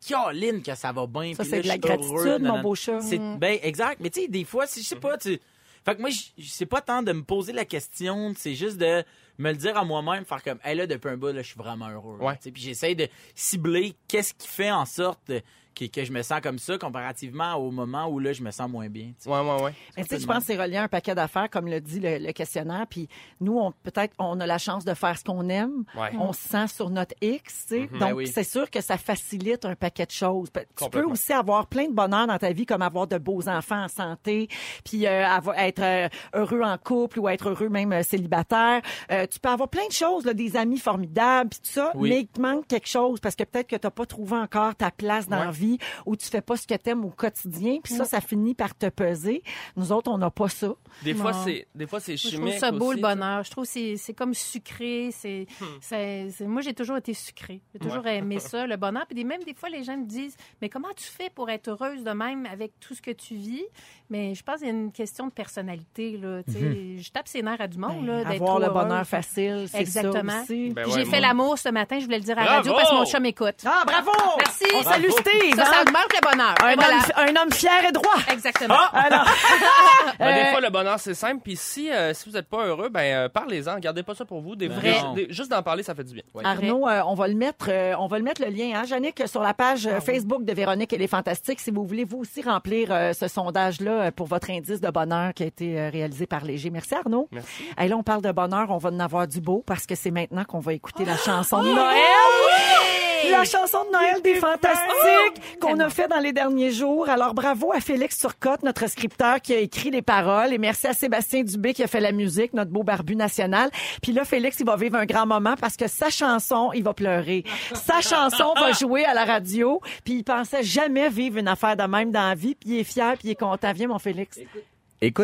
Caroline, 0.08 0.64
que 0.64 0.74
ça 0.76 0.94
va 0.94 1.06
bien. 1.08 1.34
Ça, 1.34 1.44
c'est 1.44 1.62
de 1.62 1.68
la 1.68 1.74
suis 1.74 1.84
heureux, 1.84 2.24
gratitude, 2.24 2.48
mon 2.48 2.62
beau 2.62 2.74
chat. 2.74 3.02
C'est 3.02 3.20
ben 3.38 3.60
exact, 3.62 4.00
mais 4.00 4.10
tu 4.10 4.22
sais 4.22 4.28
des 4.30 4.46
fois 4.46 4.66
si 4.66 4.82
je 4.82 4.88
sais 4.88 4.96
pas 4.96 5.18
tu 5.18 5.40
fait 5.86 5.96
que 5.96 6.00
moi 6.00 6.10
c'est 6.40 6.66
pas 6.66 6.80
tant 6.80 7.04
de 7.04 7.12
me 7.12 7.24
poser 7.24 7.52
la 7.52 7.66
question, 7.66 8.34
c'est 8.38 8.56
juste 8.56 8.78
de 8.78 9.04
me 9.38 9.52
le 9.52 9.58
dire 9.58 9.76
à 9.78 9.84
moi-même 9.84 10.24
faire 10.24 10.42
comme 10.42 10.60
hey 10.64 10.78
là 10.78 10.88
depuis 10.88 11.10
un 11.10 11.18
bout 11.18 11.34
là 11.34 11.42
je 11.42 11.48
suis 11.48 11.58
vraiment 11.58 11.90
heureux. 11.90 12.18
Ouais. 12.22 12.40
Puis 12.42 12.64
j'essaie 12.64 12.96
de 12.96 13.10
cibler 13.36 13.94
qu'est-ce 14.08 14.34
qui 14.34 14.48
fait 14.48 14.72
en 14.72 14.86
sorte 14.86 15.34
que, 15.76 15.86
que 15.86 16.04
je 16.06 16.12
me 16.12 16.22
sens 16.22 16.40
comme 16.42 16.60
ça 16.60 16.78
comparativement 16.78 17.56
au 17.56 17.72
moment 17.72 18.08
où 18.08 18.20
là 18.20 18.34
je 18.34 18.42
me 18.44 18.52
sens 18.52 18.70
moins 18.70 18.90
bien. 18.90 19.08
tu 19.08 19.14
sais. 19.24 19.30
Ouais, 19.30 19.40
ouais, 19.40 19.62
ouais. 19.64 19.74
Mais 19.98 20.04
tu 20.04 20.10
sais, 20.10 20.20
je 20.20 20.26
pense 20.28 20.40
que 20.40 20.44
c'est 20.46 20.58
relié 20.62 20.78
à 20.78 20.84
un 20.84 20.88
paquet 20.88 21.16
d'affaires, 21.16 21.50
comme 21.50 21.68
le 21.68 21.82
dit 21.82 22.00
le, 22.00 22.18
le 22.20 22.32
questionnaire. 22.32 22.86
Puis 22.90 23.08
nous, 23.42 23.58
on 23.58 23.72
peut-être 23.84 24.14
on 24.20 24.40
a 24.40 24.46
la 24.46 24.58
chance 24.58 24.86
de 24.86 24.94
faire 24.94 25.18
ce 25.18 25.24
qu'on 25.24 25.50
aime. 25.50 25.84
Ouais. 25.96 26.12
On 26.20 26.34
se 26.34 26.48
sent 26.48 26.68
sur 26.68 26.90
notre 26.90 27.16
X, 27.22 27.66
tu 27.68 27.76
sais. 27.76 27.80
Donc, 27.88 28.00
Ben 28.00 28.14
oui. 28.14 28.28
c'est 28.28 28.44
sûr 28.44 28.70
que 28.70 28.82
ça 28.82 28.98
facilite 28.98 29.66
un 29.66 29.76
paquet 29.76 30.06
de 30.06 30.12
choses. 30.12 30.50
Tu 30.78 30.90
peux 30.90 31.04
aussi 31.04 31.34
avoir 31.34 31.68
plein 31.68 31.88
de 31.88 31.94
bonheur 31.94 32.28
dans 32.28 32.38
ta 32.38 32.52
vie, 32.52 32.66
comme 32.66 32.82
avoir 32.82 33.08
de 33.08 33.18
beaux 33.18 33.48
enfants 33.50 33.84
en 33.84 33.88
santé, 33.88 34.48
puis 34.84 35.06
euh, 35.08 35.26
avoir- 35.28 35.58
être 35.58 35.82
euh, 35.82 36.10
heureux 36.34 36.62
en 36.62 36.78
couple 36.78 37.20
ou 37.20 37.28
être 37.30 37.50
heureux 37.50 37.70
même 37.70 37.92
euh, 37.94 38.04
célibataire. 38.04 38.82
Euh, 39.12 39.26
tu 39.28 39.40
peux 39.40 39.50
avoir 39.50 39.70
plein 39.70 39.88
de 39.88 39.94
choses, 39.94 40.26
là, 40.26 40.34
des 40.34 40.56
amis 40.56 40.80
formidables, 40.80 41.50
puis 41.50 41.60
tout 41.60 41.72
ça, 41.72 41.92
Oui. 41.96 42.10
mais 42.10 42.20
il 42.22 42.28
te 42.28 42.40
manque 42.42 42.68
quelque 42.68 42.88
chose 42.88 43.20
parce 43.20 43.36
que 43.36 43.44
peut-être 43.44 43.68
que 43.68 43.76
tu 43.76 43.86
n'as 43.88 43.92
pas 43.92 44.06
trouvé 44.06 44.38
encore 44.38 44.76
ta 44.76 44.92
place 44.92 45.28
dans 45.28 45.40
Ouais. 45.40 45.46
la 45.46 45.52
vie 45.52 45.63
ou 46.06 46.16
tu 46.16 46.26
fais 46.28 46.42
pas 46.42 46.58
ce 46.58 46.68
que 46.68 46.76
tu 46.76 46.90
aimes 46.90 47.06
au 47.06 47.10
quotidien, 47.10 47.80
puis 47.84 47.94
ça, 47.94 48.06
ça 48.06 48.22
finit 48.22 48.54
par 48.56 48.76
te 48.78 48.88
peser. 48.90 49.44
Nous 49.76 49.92
autres, 49.92 50.12
on 50.12 50.18
n'a 50.18 50.30
pas 50.30 50.50
ça. 50.50 50.74
Des 51.04 51.14
fois, 51.14 51.34
c'est, 51.34 51.68
des 51.76 51.88
fois, 51.88 52.00
c'est 52.00 52.14
Moi, 52.14 52.18
Je 52.24 52.28
chimique 52.30 52.50
trouve 52.50 52.60
ça 52.60 52.72
beau, 52.72 52.86
aussi, 52.88 52.96
le 52.98 53.02
bonheur. 53.02 53.44
Je 53.44 53.52
trouve 53.52 53.64
que 53.66 53.70
c'est- 53.70 53.98
c'est 53.98 54.14
comme 54.14 54.34
sucré. 54.34 55.10
C'est, 55.12 55.48
Hmm. 55.60 55.66
c'est- 55.82 56.30
c'est- 56.32 56.46
moi, 56.46 56.62
j'ai 56.62 56.74
toujours 56.74 56.98
été 56.98 57.14
sucré. 57.14 57.62
J'ai 57.74 57.80
toujours 57.80 58.06
aimé 58.08 58.40
ça, 58.40 58.66
le 58.68 58.76
bonheur. 58.78 59.06
Puis 59.10 59.24
même 59.24 59.44
des 59.44 59.54
fois, 59.54 59.70
les 59.70 59.84
gens 59.84 59.98
me 59.98 60.06
disent 60.06 60.36
Mais 60.62 60.70
comment 60.70 60.90
tu 60.96 61.04
fais 61.06 61.30
pour 61.30 61.50
être 61.50 61.68
heureuse 61.70 62.04
de 62.04 62.12
même 62.12 62.46
avec 62.46 62.80
tout 62.80 62.94
ce 62.96 63.02
que 63.02 63.12
tu 63.12 63.36
vis 63.36 63.64
Mais 64.10 64.36
je 64.36 64.44
pense 64.44 64.58
qu'il 64.60 64.68
y 64.68 64.70
a 64.70 64.74
une 64.74 64.92
question 64.92 65.28
de 65.28 65.32
personnalité. 65.32 66.18
Là, 66.18 66.42
sais. 66.48 66.98
Je 66.98 67.12
tape 67.12 67.28
ses 67.28 67.42
nerfs 67.42 67.62
à 67.62 67.68
du 67.68 67.78
monde. 67.78 68.06
là, 68.06 68.18
d'être 68.20 68.28
Ben, 68.30 68.36
avoir 68.36 68.50
trop 68.52 68.60
le 68.60 68.66
heureuse. 68.68 68.84
bonheur 68.84 69.06
facile, 69.08 69.66
c'est 69.70 69.80
Exactement. 69.82 70.32
ça 70.32 70.42
aussi. 70.44 70.70
Ben 70.72 70.86
ouais, 70.88 70.92
j'ai 70.94 71.06
fait 71.06 71.20
l'amour 71.20 71.58
ce 71.58 71.70
matin, 71.70 72.00
je 72.00 72.06
voulais 72.06 72.18
le 72.20 72.24
dire 72.24 72.38
à 72.38 72.42
la 72.42 72.46
Bravo! 72.46 72.58
radio 72.70 72.74
parce 72.74 72.90
que 72.90 72.96
mon 72.96 73.06
chum 73.06 73.26
écoute. 73.26 73.56
Ah, 73.66 73.84
bravo! 73.86 74.12
Merci. 74.38 74.66
On 74.76 74.84
salue 74.84 75.10
Steve. 75.10 75.53
Ça, 75.56 75.66
ça 75.66 75.82
augmente 75.82 76.08
le 76.14 76.32
bonheur. 76.32 76.56
un, 76.64 76.76
voilà. 76.76 76.96
homme, 76.98 77.36
un 77.38 77.42
homme 77.42 77.52
fier 77.52 77.86
et 77.88 77.92
droit. 77.92 78.16
Exactement. 78.32 78.76
Alors, 78.94 79.26
Ben, 80.20 80.34
des 80.36 80.42
Euh, 80.42 80.52
fois, 80.52 80.62
le 80.62 80.70
bonheur, 80.70 81.00
c'est 81.00 81.14
simple. 81.14 81.42
Puis 81.44 81.56
si, 81.58 81.92
euh, 81.92 82.14
si 82.14 82.30
vous 82.30 82.36
n'êtes 82.36 82.48
pas 82.48 82.66
heureux, 82.66 82.90
ben 82.90 83.02
euh, 83.02 83.30
parlez-en. 83.30 83.80
Gardez 83.80 84.04
pas 84.04 84.16
ça 84.16 84.26
pour 84.26 84.42
vous. 84.42 84.56
Des, 84.56 84.70
Ben 84.70 85.14
des- 85.16 85.28
juste 85.32 85.50
d'en 85.52 85.62
parler, 85.64 85.84
ça 85.84 85.96
fait 85.96 86.04
du 86.04 86.14
bien. 86.14 86.24
Ouais. 86.34 86.44
Arnaud, 86.46 86.88
euh, 86.88 87.02
on 87.08 87.14
va 87.16 87.28
le 87.28 87.36
mettre, 87.36 87.68
euh, 87.70 87.94
on 88.00 88.08
va 88.08 88.18
le 88.18 88.24
mettre 88.24 88.42
le 88.42 88.50
lien, 88.50 88.72
hein, 88.76 88.84
Jannick, 88.86 89.28
sur 89.28 89.42
la 89.42 89.54
page 89.54 89.88
euh, 89.88 90.00
Facebook 90.00 90.44
de 90.46 90.54
Véronique 90.54 90.94
et 90.94 90.98
les 90.98 91.08
Fantastiques, 91.08 91.60
si 91.60 91.72
vous 91.72 91.86
voulez 91.86 92.04
vous 92.06 92.20
aussi 92.20 92.42
remplir 92.42 92.90
euh, 92.92 93.14
ce 93.14 93.28
sondage-là 93.28 94.12
pour 94.12 94.28
votre 94.28 94.50
indice 94.52 94.82
de 94.82 94.90
bonheur 94.90 95.34
qui 95.34 95.44
a 95.44 95.46
été 95.48 95.80
euh, 95.80 95.90
réalisé 95.90 96.26
par 96.28 96.44
Léger. 96.44 96.70
Merci 96.70 96.96
Arnaud. 96.96 97.28
Merci. 97.32 97.64
Et 97.82 97.88
là, 97.88 97.96
on 97.98 98.04
parle 98.04 98.22
de 98.22 98.32
bonheur, 98.32 98.70
on 98.70 98.78
va 98.78 98.90
en 98.90 99.00
avoir 99.00 99.28
du 99.28 99.42
beau 99.42 99.64
parce 99.66 99.86
que 99.86 99.96
c'est 99.96 100.12
maintenant 100.12 100.44
qu'on 100.46 100.60
va 100.60 100.74
écouter 100.74 101.06
la 101.06 101.18
chanson 101.18 101.62
de 101.64 101.70
Noël. 101.70 102.93
La 103.32 103.44
chanson 103.46 103.86
de 103.86 103.92
Noël 103.92 104.22
des 104.22 104.36
Fantastiques 104.36 105.60
qu'on 105.60 105.80
a 105.80 105.90
fait 105.90 106.08
dans 106.08 106.20
les 106.20 106.34
derniers 106.34 106.72
jours. 106.72 107.10
Alors, 107.10 107.34
bravo 107.34 107.72
à 107.74 107.80
Félix 107.80 108.18
Turcotte, 108.20 108.64
notre 108.64 108.88
scripteur 108.88 109.42
qui 109.42 109.54
a 109.54 109.60
écrit 109.60 109.92
les 109.92 110.02
paroles. 110.02 110.54
Et 110.54 110.58
merci 110.58 110.88
à 110.88 110.94
Sébastien 110.94 111.44
Dubé 111.44 111.74
qui 111.74 111.84
a 111.84 111.88
fait 111.88 112.00
la 112.00 112.12
musique, 112.12 112.54
notre 112.54 112.72
beau 112.72 112.84
barbu 112.84 113.16
national. 113.16 113.70
Puis 114.02 114.12
là, 114.12 114.26
Félix, 114.26 114.60
il 114.60 114.66
va 114.66 114.76
vivre 114.76 114.98
un 114.98 115.06
grand 115.06 115.26
moment 115.26 115.56
parce 115.60 115.78
que 115.78 115.88
sa 115.88 116.10
chanson, 116.10 116.72
il 116.74 116.84
va 116.84 116.94
pleurer. 116.94 117.44
Sa 117.74 118.02
chanson 118.02 118.54
va 118.56 118.72
jouer 118.80 119.06
à 119.06 119.14
la 119.14 119.26
radio. 119.26 119.82
Puis 120.04 120.16
il 120.16 120.24
pensait 120.24 120.64
jamais 120.64 121.10
vivre 121.10 121.38
une 121.38 121.48
affaire 121.48 121.78
de 121.78 121.84
même 121.84 122.12
dans 122.12 122.28
la 122.30 122.36
vie. 122.36 122.56
Puis 122.56 122.72
il 122.72 122.80
est 122.80 122.84
fier, 122.84 123.14
puis 123.18 123.30
il 123.30 123.32
est 123.32 123.40
content. 123.40 123.72
Viens, 123.74 123.88
mon 123.88 124.00
Félix. 124.00 124.38
Écoute, 124.38 124.64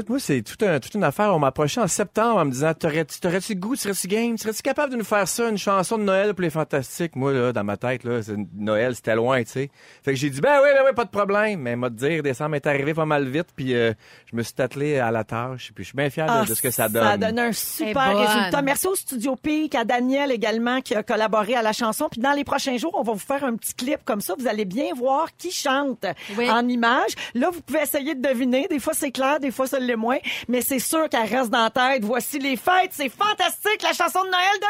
moi, 0.10 0.20
c'est 0.20 0.42
tout 0.42 0.66
un, 0.66 0.80
toute 0.80 0.94
une 0.96 1.04
affaire. 1.04 1.34
On 1.36 1.40
m'a 1.40 1.48
approché 1.48 1.80
en 1.80 1.88
septembre 1.88 2.40
en 2.40 2.46
me 2.46 2.52
disant 2.52 2.74
T'aurais-tu 2.74 3.20
t'aurais-tu 3.20 3.54
le 3.54 3.60
goût, 3.60 3.76
serais-tu 3.76 4.08
game? 4.08 4.38
Serais-tu 4.38 4.62
capable 4.62 4.92
de 4.92 4.98
nous 4.98 5.04
faire 5.04 5.28
ça, 5.28 5.48
une 5.50 5.58
chanson 5.58 5.98
de 5.98 6.04
Noël 6.04 6.34
pour 6.34 6.42
les 6.42 6.50
fantastiques? 6.50 7.16
Moi, 7.16 7.34
là, 7.34 7.54
dans 7.54 7.64
ma 7.64 7.78
tête, 7.78 8.04
là, 8.04 8.20
Noël, 8.56 8.96
c'était 8.96 9.16
loin, 9.16 9.44
tu 9.44 9.52
sais. 9.52 9.72
Fait 10.04 10.12
que 10.14 10.18
j'ai 10.18 10.30
dit 10.30 10.42
Ben 10.42 10.60
oui, 10.64 10.70
ben 10.74 10.84
oui, 10.86 10.92
pas 10.96 11.06
de 11.06 11.10
problème. 11.10 11.60
Mais 11.62 11.76
m'a 11.76 11.90
dire, 11.90 12.24
décembre 12.24 12.56
est 12.56 12.68
arrivé 12.68 12.94
pas 12.94 13.06
mal 13.06 13.28
vite, 13.28 13.48
puis 13.56 13.74
euh, 13.76 13.94
je 14.32 14.36
me 14.36 14.44
suis 14.44 14.54
attelé 14.60 14.98
à 15.00 15.12
la 15.12 15.24
tâche, 15.24 15.72
puis 15.76 15.84
je 15.84 15.90
suis 15.90 15.96
bien 15.98 16.10
fier 16.10 16.26
de, 16.26 16.32
Ah, 16.32 16.46
de 16.46 16.54
ce 16.54 16.62
que 16.62 16.72
ça 16.72 16.90
donne. 16.90 17.04
Ça 17.04 17.18
donne 17.18 17.40
un 17.40 17.52
super 17.54 18.14
bonne. 18.14 18.26
résultat. 18.26 18.62
Merci 18.62 18.88
au 18.88 18.96
Studio 18.96 19.36
Peak, 19.36 19.76
à 19.76 19.84
Daniel 19.86 20.32
également 20.32 20.82
qui 20.82 20.96
a 20.96 21.04
collaboré 21.04 21.56
à 21.56 21.62
la 21.62 21.74
chanson. 21.74 22.08
Puis 22.12 22.20
dans 22.22 22.34
les 22.34 22.44
prochains 22.44 22.78
jours, 22.78 22.94
on 22.98 23.04
va 23.04 23.14
vous 23.14 23.20
faire 23.20 23.44
un 23.44 23.56
petit 23.56 23.74
clip 23.74 24.00
comme 24.06 24.22
ça. 24.22 24.34
Vous 24.38 24.48
allez 24.48 24.66
bien 24.66 24.94
voir 24.96 25.28
qui 25.38 25.52
chante 25.52 26.06
Oui. 26.38 26.50
en 26.50 26.68
images. 26.68 27.14
Là, 27.36 27.50
vous 27.52 27.62
pouvez 27.62 27.82
essayer 27.82 28.16
de 28.16 28.22
deviner. 28.28 28.68
Des 28.70 28.80
fois, 28.80 28.94
c'est 28.94 29.12
clair, 29.12 29.40
des 29.40 29.52
fois, 29.52 29.68
ça 29.70 29.80
l'est 29.80 29.96
moins. 29.96 30.18
Mais 30.48 30.62
c'est 30.62 30.80
sûr 30.80 31.08
qu'elle 31.10 31.28
reste 31.28 31.50
dans 31.50 31.64
la 31.64 31.70
tête. 31.70 32.04
Voici 32.04 32.40
les 32.40 32.58
fêtes. 32.58 32.92
C'est 32.92 33.10
fantastique, 33.10 33.82
la 33.84 33.94
chanson 33.94 34.24
de 34.24 34.30
Noël 34.30 34.60
de 34.60 34.66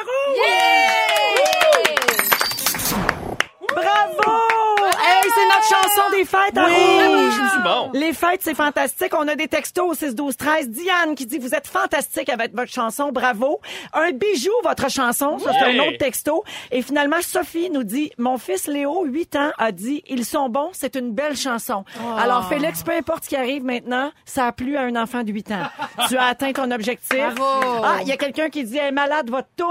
Rouge! 2.06 2.49
Bravo! 3.74 4.38
Hey, 5.02 5.30
c'est 5.34 5.46
notre 5.46 5.64
chanson 5.64 6.10
des 6.12 6.26
fêtes 6.26 6.58
à 6.58 6.66
Rouge! 6.66 7.40
Bon. 7.64 7.92
Les 7.94 8.14
fêtes, 8.14 8.42
c'est 8.42 8.56
fantastique. 8.56 9.14
On 9.18 9.28
a 9.28 9.36
des 9.36 9.48
textos 9.48 9.86
au 9.86 9.94
6 9.94 10.16
12 10.16 10.38
13 10.38 10.70
Diane 10.70 11.16
qui 11.16 11.26
dit 11.26 11.38
vous 11.38 11.54
êtes 11.54 11.68
fantastique 11.68 12.30
avec 12.30 12.56
votre 12.56 12.72
chanson, 12.72 13.12
bravo. 13.12 13.60
Un 13.94 14.12
bijou 14.12 14.52
votre 14.64 14.90
chanson, 14.90 15.38
ça 15.40 15.52
c'est 15.54 15.78
un 15.78 15.80
autre 15.80 15.98
texto. 15.98 16.44
Et 16.72 16.82
finalement 16.82 17.18
Sophie 17.22 17.70
nous 17.70 17.84
dit 17.84 18.12
mon 18.18 18.38
fils 18.38 18.68
Léo, 18.68 19.04
8 19.06 19.36
ans, 19.36 19.52
a 19.58 19.72
dit 19.72 20.04
ils 20.08 20.26
sont 20.26 20.50
bons, 20.50 20.70
c'est 20.72 20.96
une 20.96 21.12
belle 21.12 21.36
chanson. 21.36 21.84
Alors 22.18 22.48
Félix, 22.48 22.84
peu 22.84 22.94
importe 22.94 23.26
ce 23.26 23.30
qui 23.30 23.36
arrive 23.36 23.64
maintenant, 23.64 24.12
ça 24.26 24.48
a 24.48 24.52
plu 24.52 24.78
à 24.78 24.82
un 24.84 24.96
enfant 24.96 25.24
de 25.24 25.32
8 25.32 25.52
ans. 25.52 25.64
tu 26.08 26.18
as 26.18 26.26
atteint 26.26 26.54
ton 26.54 26.72
objectif. 26.72 27.18
Bravo. 27.36 27.84
Ah, 27.84 27.98
il 28.02 28.08
y 28.08 28.12
a 28.12 28.18
quelqu'un 28.18 28.50
qui 28.50 28.64
dit 28.64 28.78
elle 28.78 28.90
est 28.90 28.92
malade 28.92 29.30
votre 29.30 29.50
toune. 29.58 29.68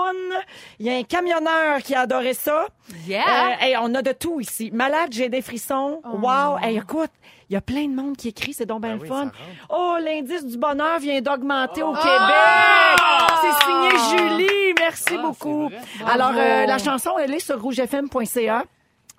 Il 0.79 0.87
y 0.87 0.91
a 0.91 0.95
un 0.95 1.05
camionneur 1.05 1.79
qui 1.83 1.95
a 1.95 2.01
adoré 2.01 2.35
ça. 2.35 2.67
Yeah. 3.07 3.21
Euh, 3.21 3.55
hey, 3.61 3.77
on 3.81 3.88
a 3.95 4.03
de 4.03 4.13
tout 4.13 4.41
ici. 4.41 4.71
Malade, 4.73 5.11
j'ai 5.13 5.29
des 5.29 5.43
frissons. 5.43 6.01
Wow. 6.05 6.59
Hey, 6.63 6.77
écoute, 6.77 7.11
il 7.51 7.55
y 7.55 7.57
a 7.57 7.61
plein 7.61 7.87
de 7.87 7.95
monde 7.95 8.17
qui 8.17 8.29
écrit, 8.29 8.53
c'est 8.53 8.67
donc 8.67 8.83
bien 8.83 8.97
le 8.97 9.05
fun. 9.07 9.31
Oh, 9.71 9.97
l'indice 10.03 10.45
du 10.45 10.59
bonheur 10.59 10.99
vient 10.99 11.21
d'augmenter 11.21 11.83
au 11.83 11.93
Québec. 11.93 12.99
C'est 13.41 13.65
signé 13.65 14.39
Julie. 14.39 14.75
Merci 14.79 15.17
beaucoup. 15.19 15.71
Alors, 16.07 16.33
euh, 16.37 16.67
la 16.67 16.79
chanson, 16.79 17.13
elle 17.19 17.35
est 17.35 17.41
sur 17.41 17.61
rougefm.ca. 17.61 18.65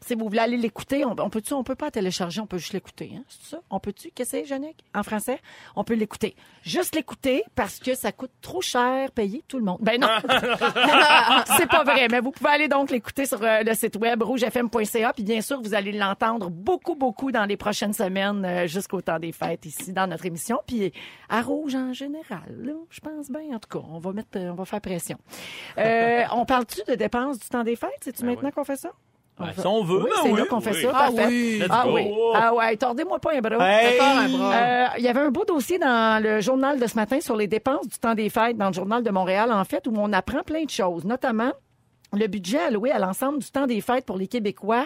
Si 0.06 0.16
vous 0.16 0.26
voulez 0.26 0.40
aller 0.40 0.58
l'écouter, 0.58 1.06
on, 1.06 1.16
on 1.20 1.30
peut-tu, 1.30 1.54
on 1.54 1.64
peut 1.64 1.76
pas 1.76 1.92
télécharger, 1.92 2.42
on 2.42 2.48
peut 2.48 2.58
juste 2.58 2.74
l'écouter, 2.74 3.12
hein? 3.16 3.24
C'est 3.28 3.56
ça? 3.56 3.62
On 3.70 3.80
peut-tu? 3.80 4.12
Qu'est-ce 4.12 4.32
que 4.32 4.38
c'est, 4.40 4.46
Jannick? 4.46 4.84
En 4.96 5.04
français? 5.04 5.40
On 5.76 5.84
peut 5.84 5.94
l'écouter. 5.94 6.36
Juste 6.64 6.96
l'écouter 6.96 7.44
parce 7.56 7.80
que 7.80 7.96
ça 7.96 8.12
coûte 8.12 8.32
trop 8.42 8.62
cher 8.62 9.12
payer 9.12 9.44
tout 9.48 9.58
le 9.58 9.66
monde. 9.66 9.80
Ben 9.82 10.00
non! 10.00 10.08
c'est 11.58 11.70
pas 11.70 11.84
vrai, 11.84 12.08
mais 12.10 12.20
vous 12.20 12.32
pouvez 12.32 12.50
aller 12.50 12.68
donc 12.68 12.92
l'écouter 12.92 13.26
sur 13.26 13.42
euh, 13.44 13.62
le 13.64 13.74
site 13.74 13.96
web 13.98 14.22
rougefm.ca. 14.24 15.14
Puis 15.14 15.24
bien 15.24 15.42
sûr, 15.42 15.62
vous 15.62 15.74
allez 15.74 15.92
l'entendre 15.92 16.50
beaucoup, 16.50 16.96
beaucoup 16.96 17.32
dans 17.32 17.46
les 17.46 17.58
prochaines 17.58 17.94
semaines 17.94 18.46
euh, 18.46 18.68
jusqu'au 18.68 19.02
temps 19.02 19.20
des 19.20 19.32
fêtes 19.32 19.66
ici 19.66 19.94
dans 19.94 20.08
notre 20.08 20.26
émission. 20.26 20.60
Puis 20.66 20.92
à 21.28 21.42
Rouge 21.42 21.76
en 21.76 21.94
général, 21.94 22.56
là, 22.58 22.74
je 22.90 23.00
pense 23.00 23.30
bien. 23.30 23.56
En 23.56 23.60
tout 23.60 23.80
cas, 23.80 23.86
on 23.90 24.00
va 24.00 24.14
mettre, 24.14 24.38
on 24.38 24.54
va 24.54 24.66
faire 24.66 24.82
pression. 24.82 25.18
Euh, 25.78 26.24
on 26.32 26.46
parle-tu 26.46 26.82
de 26.88 26.96
dépenses 26.96 27.40
du 27.40 27.48
temps 27.48 27.64
des 27.64 27.76
fêtes? 27.76 27.90
C'est-tu 28.02 28.26
maintenant 28.26 28.52
qu'on 28.52 28.64
fait 28.64 28.78
ça? 28.78 28.92
Ben, 29.40 29.54
si 29.58 29.66
on 29.66 29.84
veut, 29.84 30.04
Oui, 30.04 30.10
ben 30.10 30.20
c'est 30.24 30.32
oui, 30.32 30.40
là 30.40 30.46
qu'on 30.46 30.60
fait 30.60 30.72
oui. 30.72 30.82
ça. 30.82 30.92
Ah 30.94 31.00
parfait. 31.12 31.28
oui. 31.28 31.58
Let's 31.60 31.68
Ah 31.72 31.84
go. 31.86 31.94
oui. 31.96 32.12
Ah 32.36 32.54
ouais, 32.54 32.76
tordez-moi 32.78 33.20
pas 33.20 33.34
un 33.36 33.40
bras. 33.42 33.58
Hey! 33.72 33.98
Euh, 34.00 34.86
Il 34.98 35.04
y 35.04 35.08
avait 35.08 35.22
un 35.22 35.32
beau 35.32 35.46
dossier 35.46 35.80
dans 35.80 36.22
le 36.22 36.42
journal 36.42 36.80
de 36.80 36.86
ce 36.88 36.96
matin 36.96 37.22
sur 37.22 37.36
les 37.38 37.48
dépenses 37.48 37.88
du 37.88 37.98
temps 37.98 38.16
des 38.16 38.30
fêtes 38.30 38.58
dans 38.58 38.68
le 38.68 38.74
journal 38.74 39.02
de 39.04 39.10
Montréal, 39.12 39.52
en 39.52 39.64
fait, 39.64 39.88
où 39.88 39.94
on 39.96 40.12
apprend 40.14 40.44
plein 40.44 40.66
de 40.66 40.70
choses, 40.70 41.06
notamment 41.06 41.52
le 42.12 42.28
budget 42.28 42.60
alloué 42.60 42.92
à 42.92 43.00
l'ensemble 43.00 43.40
du 43.40 43.50
temps 43.50 43.66
des 43.68 43.82
fêtes 43.82 44.06
pour 44.06 44.18
les 44.18 44.28
Québécois. 44.28 44.86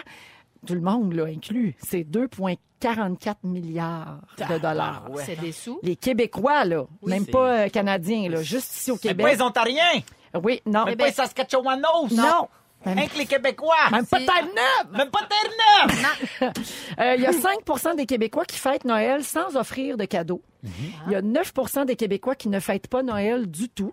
Tout 0.66 0.74
le 0.74 0.80
monde, 0.80 1.12
là, 1.14 1.24
inclus, 1.26 1.74
c'est 1.78 2.04
2,44 2.04 3.34
milliards 3.44 4.18
de 4.38 4.58
dollars. 4.58 5.04
ouais. 5.10 5.22
C'est 5.26 5.38
des 5.38 5.52
sous? 5.52 5.78
Les 5.82 5.96
Québécois, 5.96 6.64
là, 6.64 6.84
même 7.02 7.26
pas 7.26 7.64
euh, 7.64 7.68
Canadiens, 7.68 8.28
là, 8.30 8.42
juste 8.42 8.74
ici 8.74 8.90
au 8.90 8.94
Mais 8.94 9.00
pas 9.00 9.08
Québec. 9.08 9.26
les 9.36 9.42
Ontariens, 9.42 10.00
Oui, 10.42 10.62
non. 10.64 10.84
même 10.86 10.96
pas 10.96 11.06
les 11.06 11.12
Saskatchewanos, 11.12 12.12
Non. 12.12 12.48
Même, 12.86 13.08
que 13.08 13.18
les 13.18 13.26
Québécois, 13.26 13.74
même 13.90 14.06
pas 14.06 14.18
Terre-Neuve. 14.18 14.92
même 14.96 15.10
pas 15.10 15.20
Terre-Neuve. 15.28 16.52
Euh, 17.00 17.14
Il 17.16 17.22
y 17.22 17.26
a 17.26 17.32
5% 17.32 17.96
des 17.96 18.06
Québécois 18.06 18.44
qui 18.44 18.58
fêtent 18.58 18.84
Noël 18.84 19.24
sans 19.24 19.56
offrir 19.56 19.96
de 19.96 20.04
cadeaux. 20.04 20.42
Il 21.06 21.12
y 21.12 21.14
a 21.14 21.20
9% 21.22 21.84
des 21.86 21.96
Québécois 21.96 22.34
qui 22.34 22.48
ne 22.48 22.58
fêtent 22.60 22.86
pas 22.88 23.02
Noël 23.02 23.46
du 23.50 23.68
tout. 23.68 23.92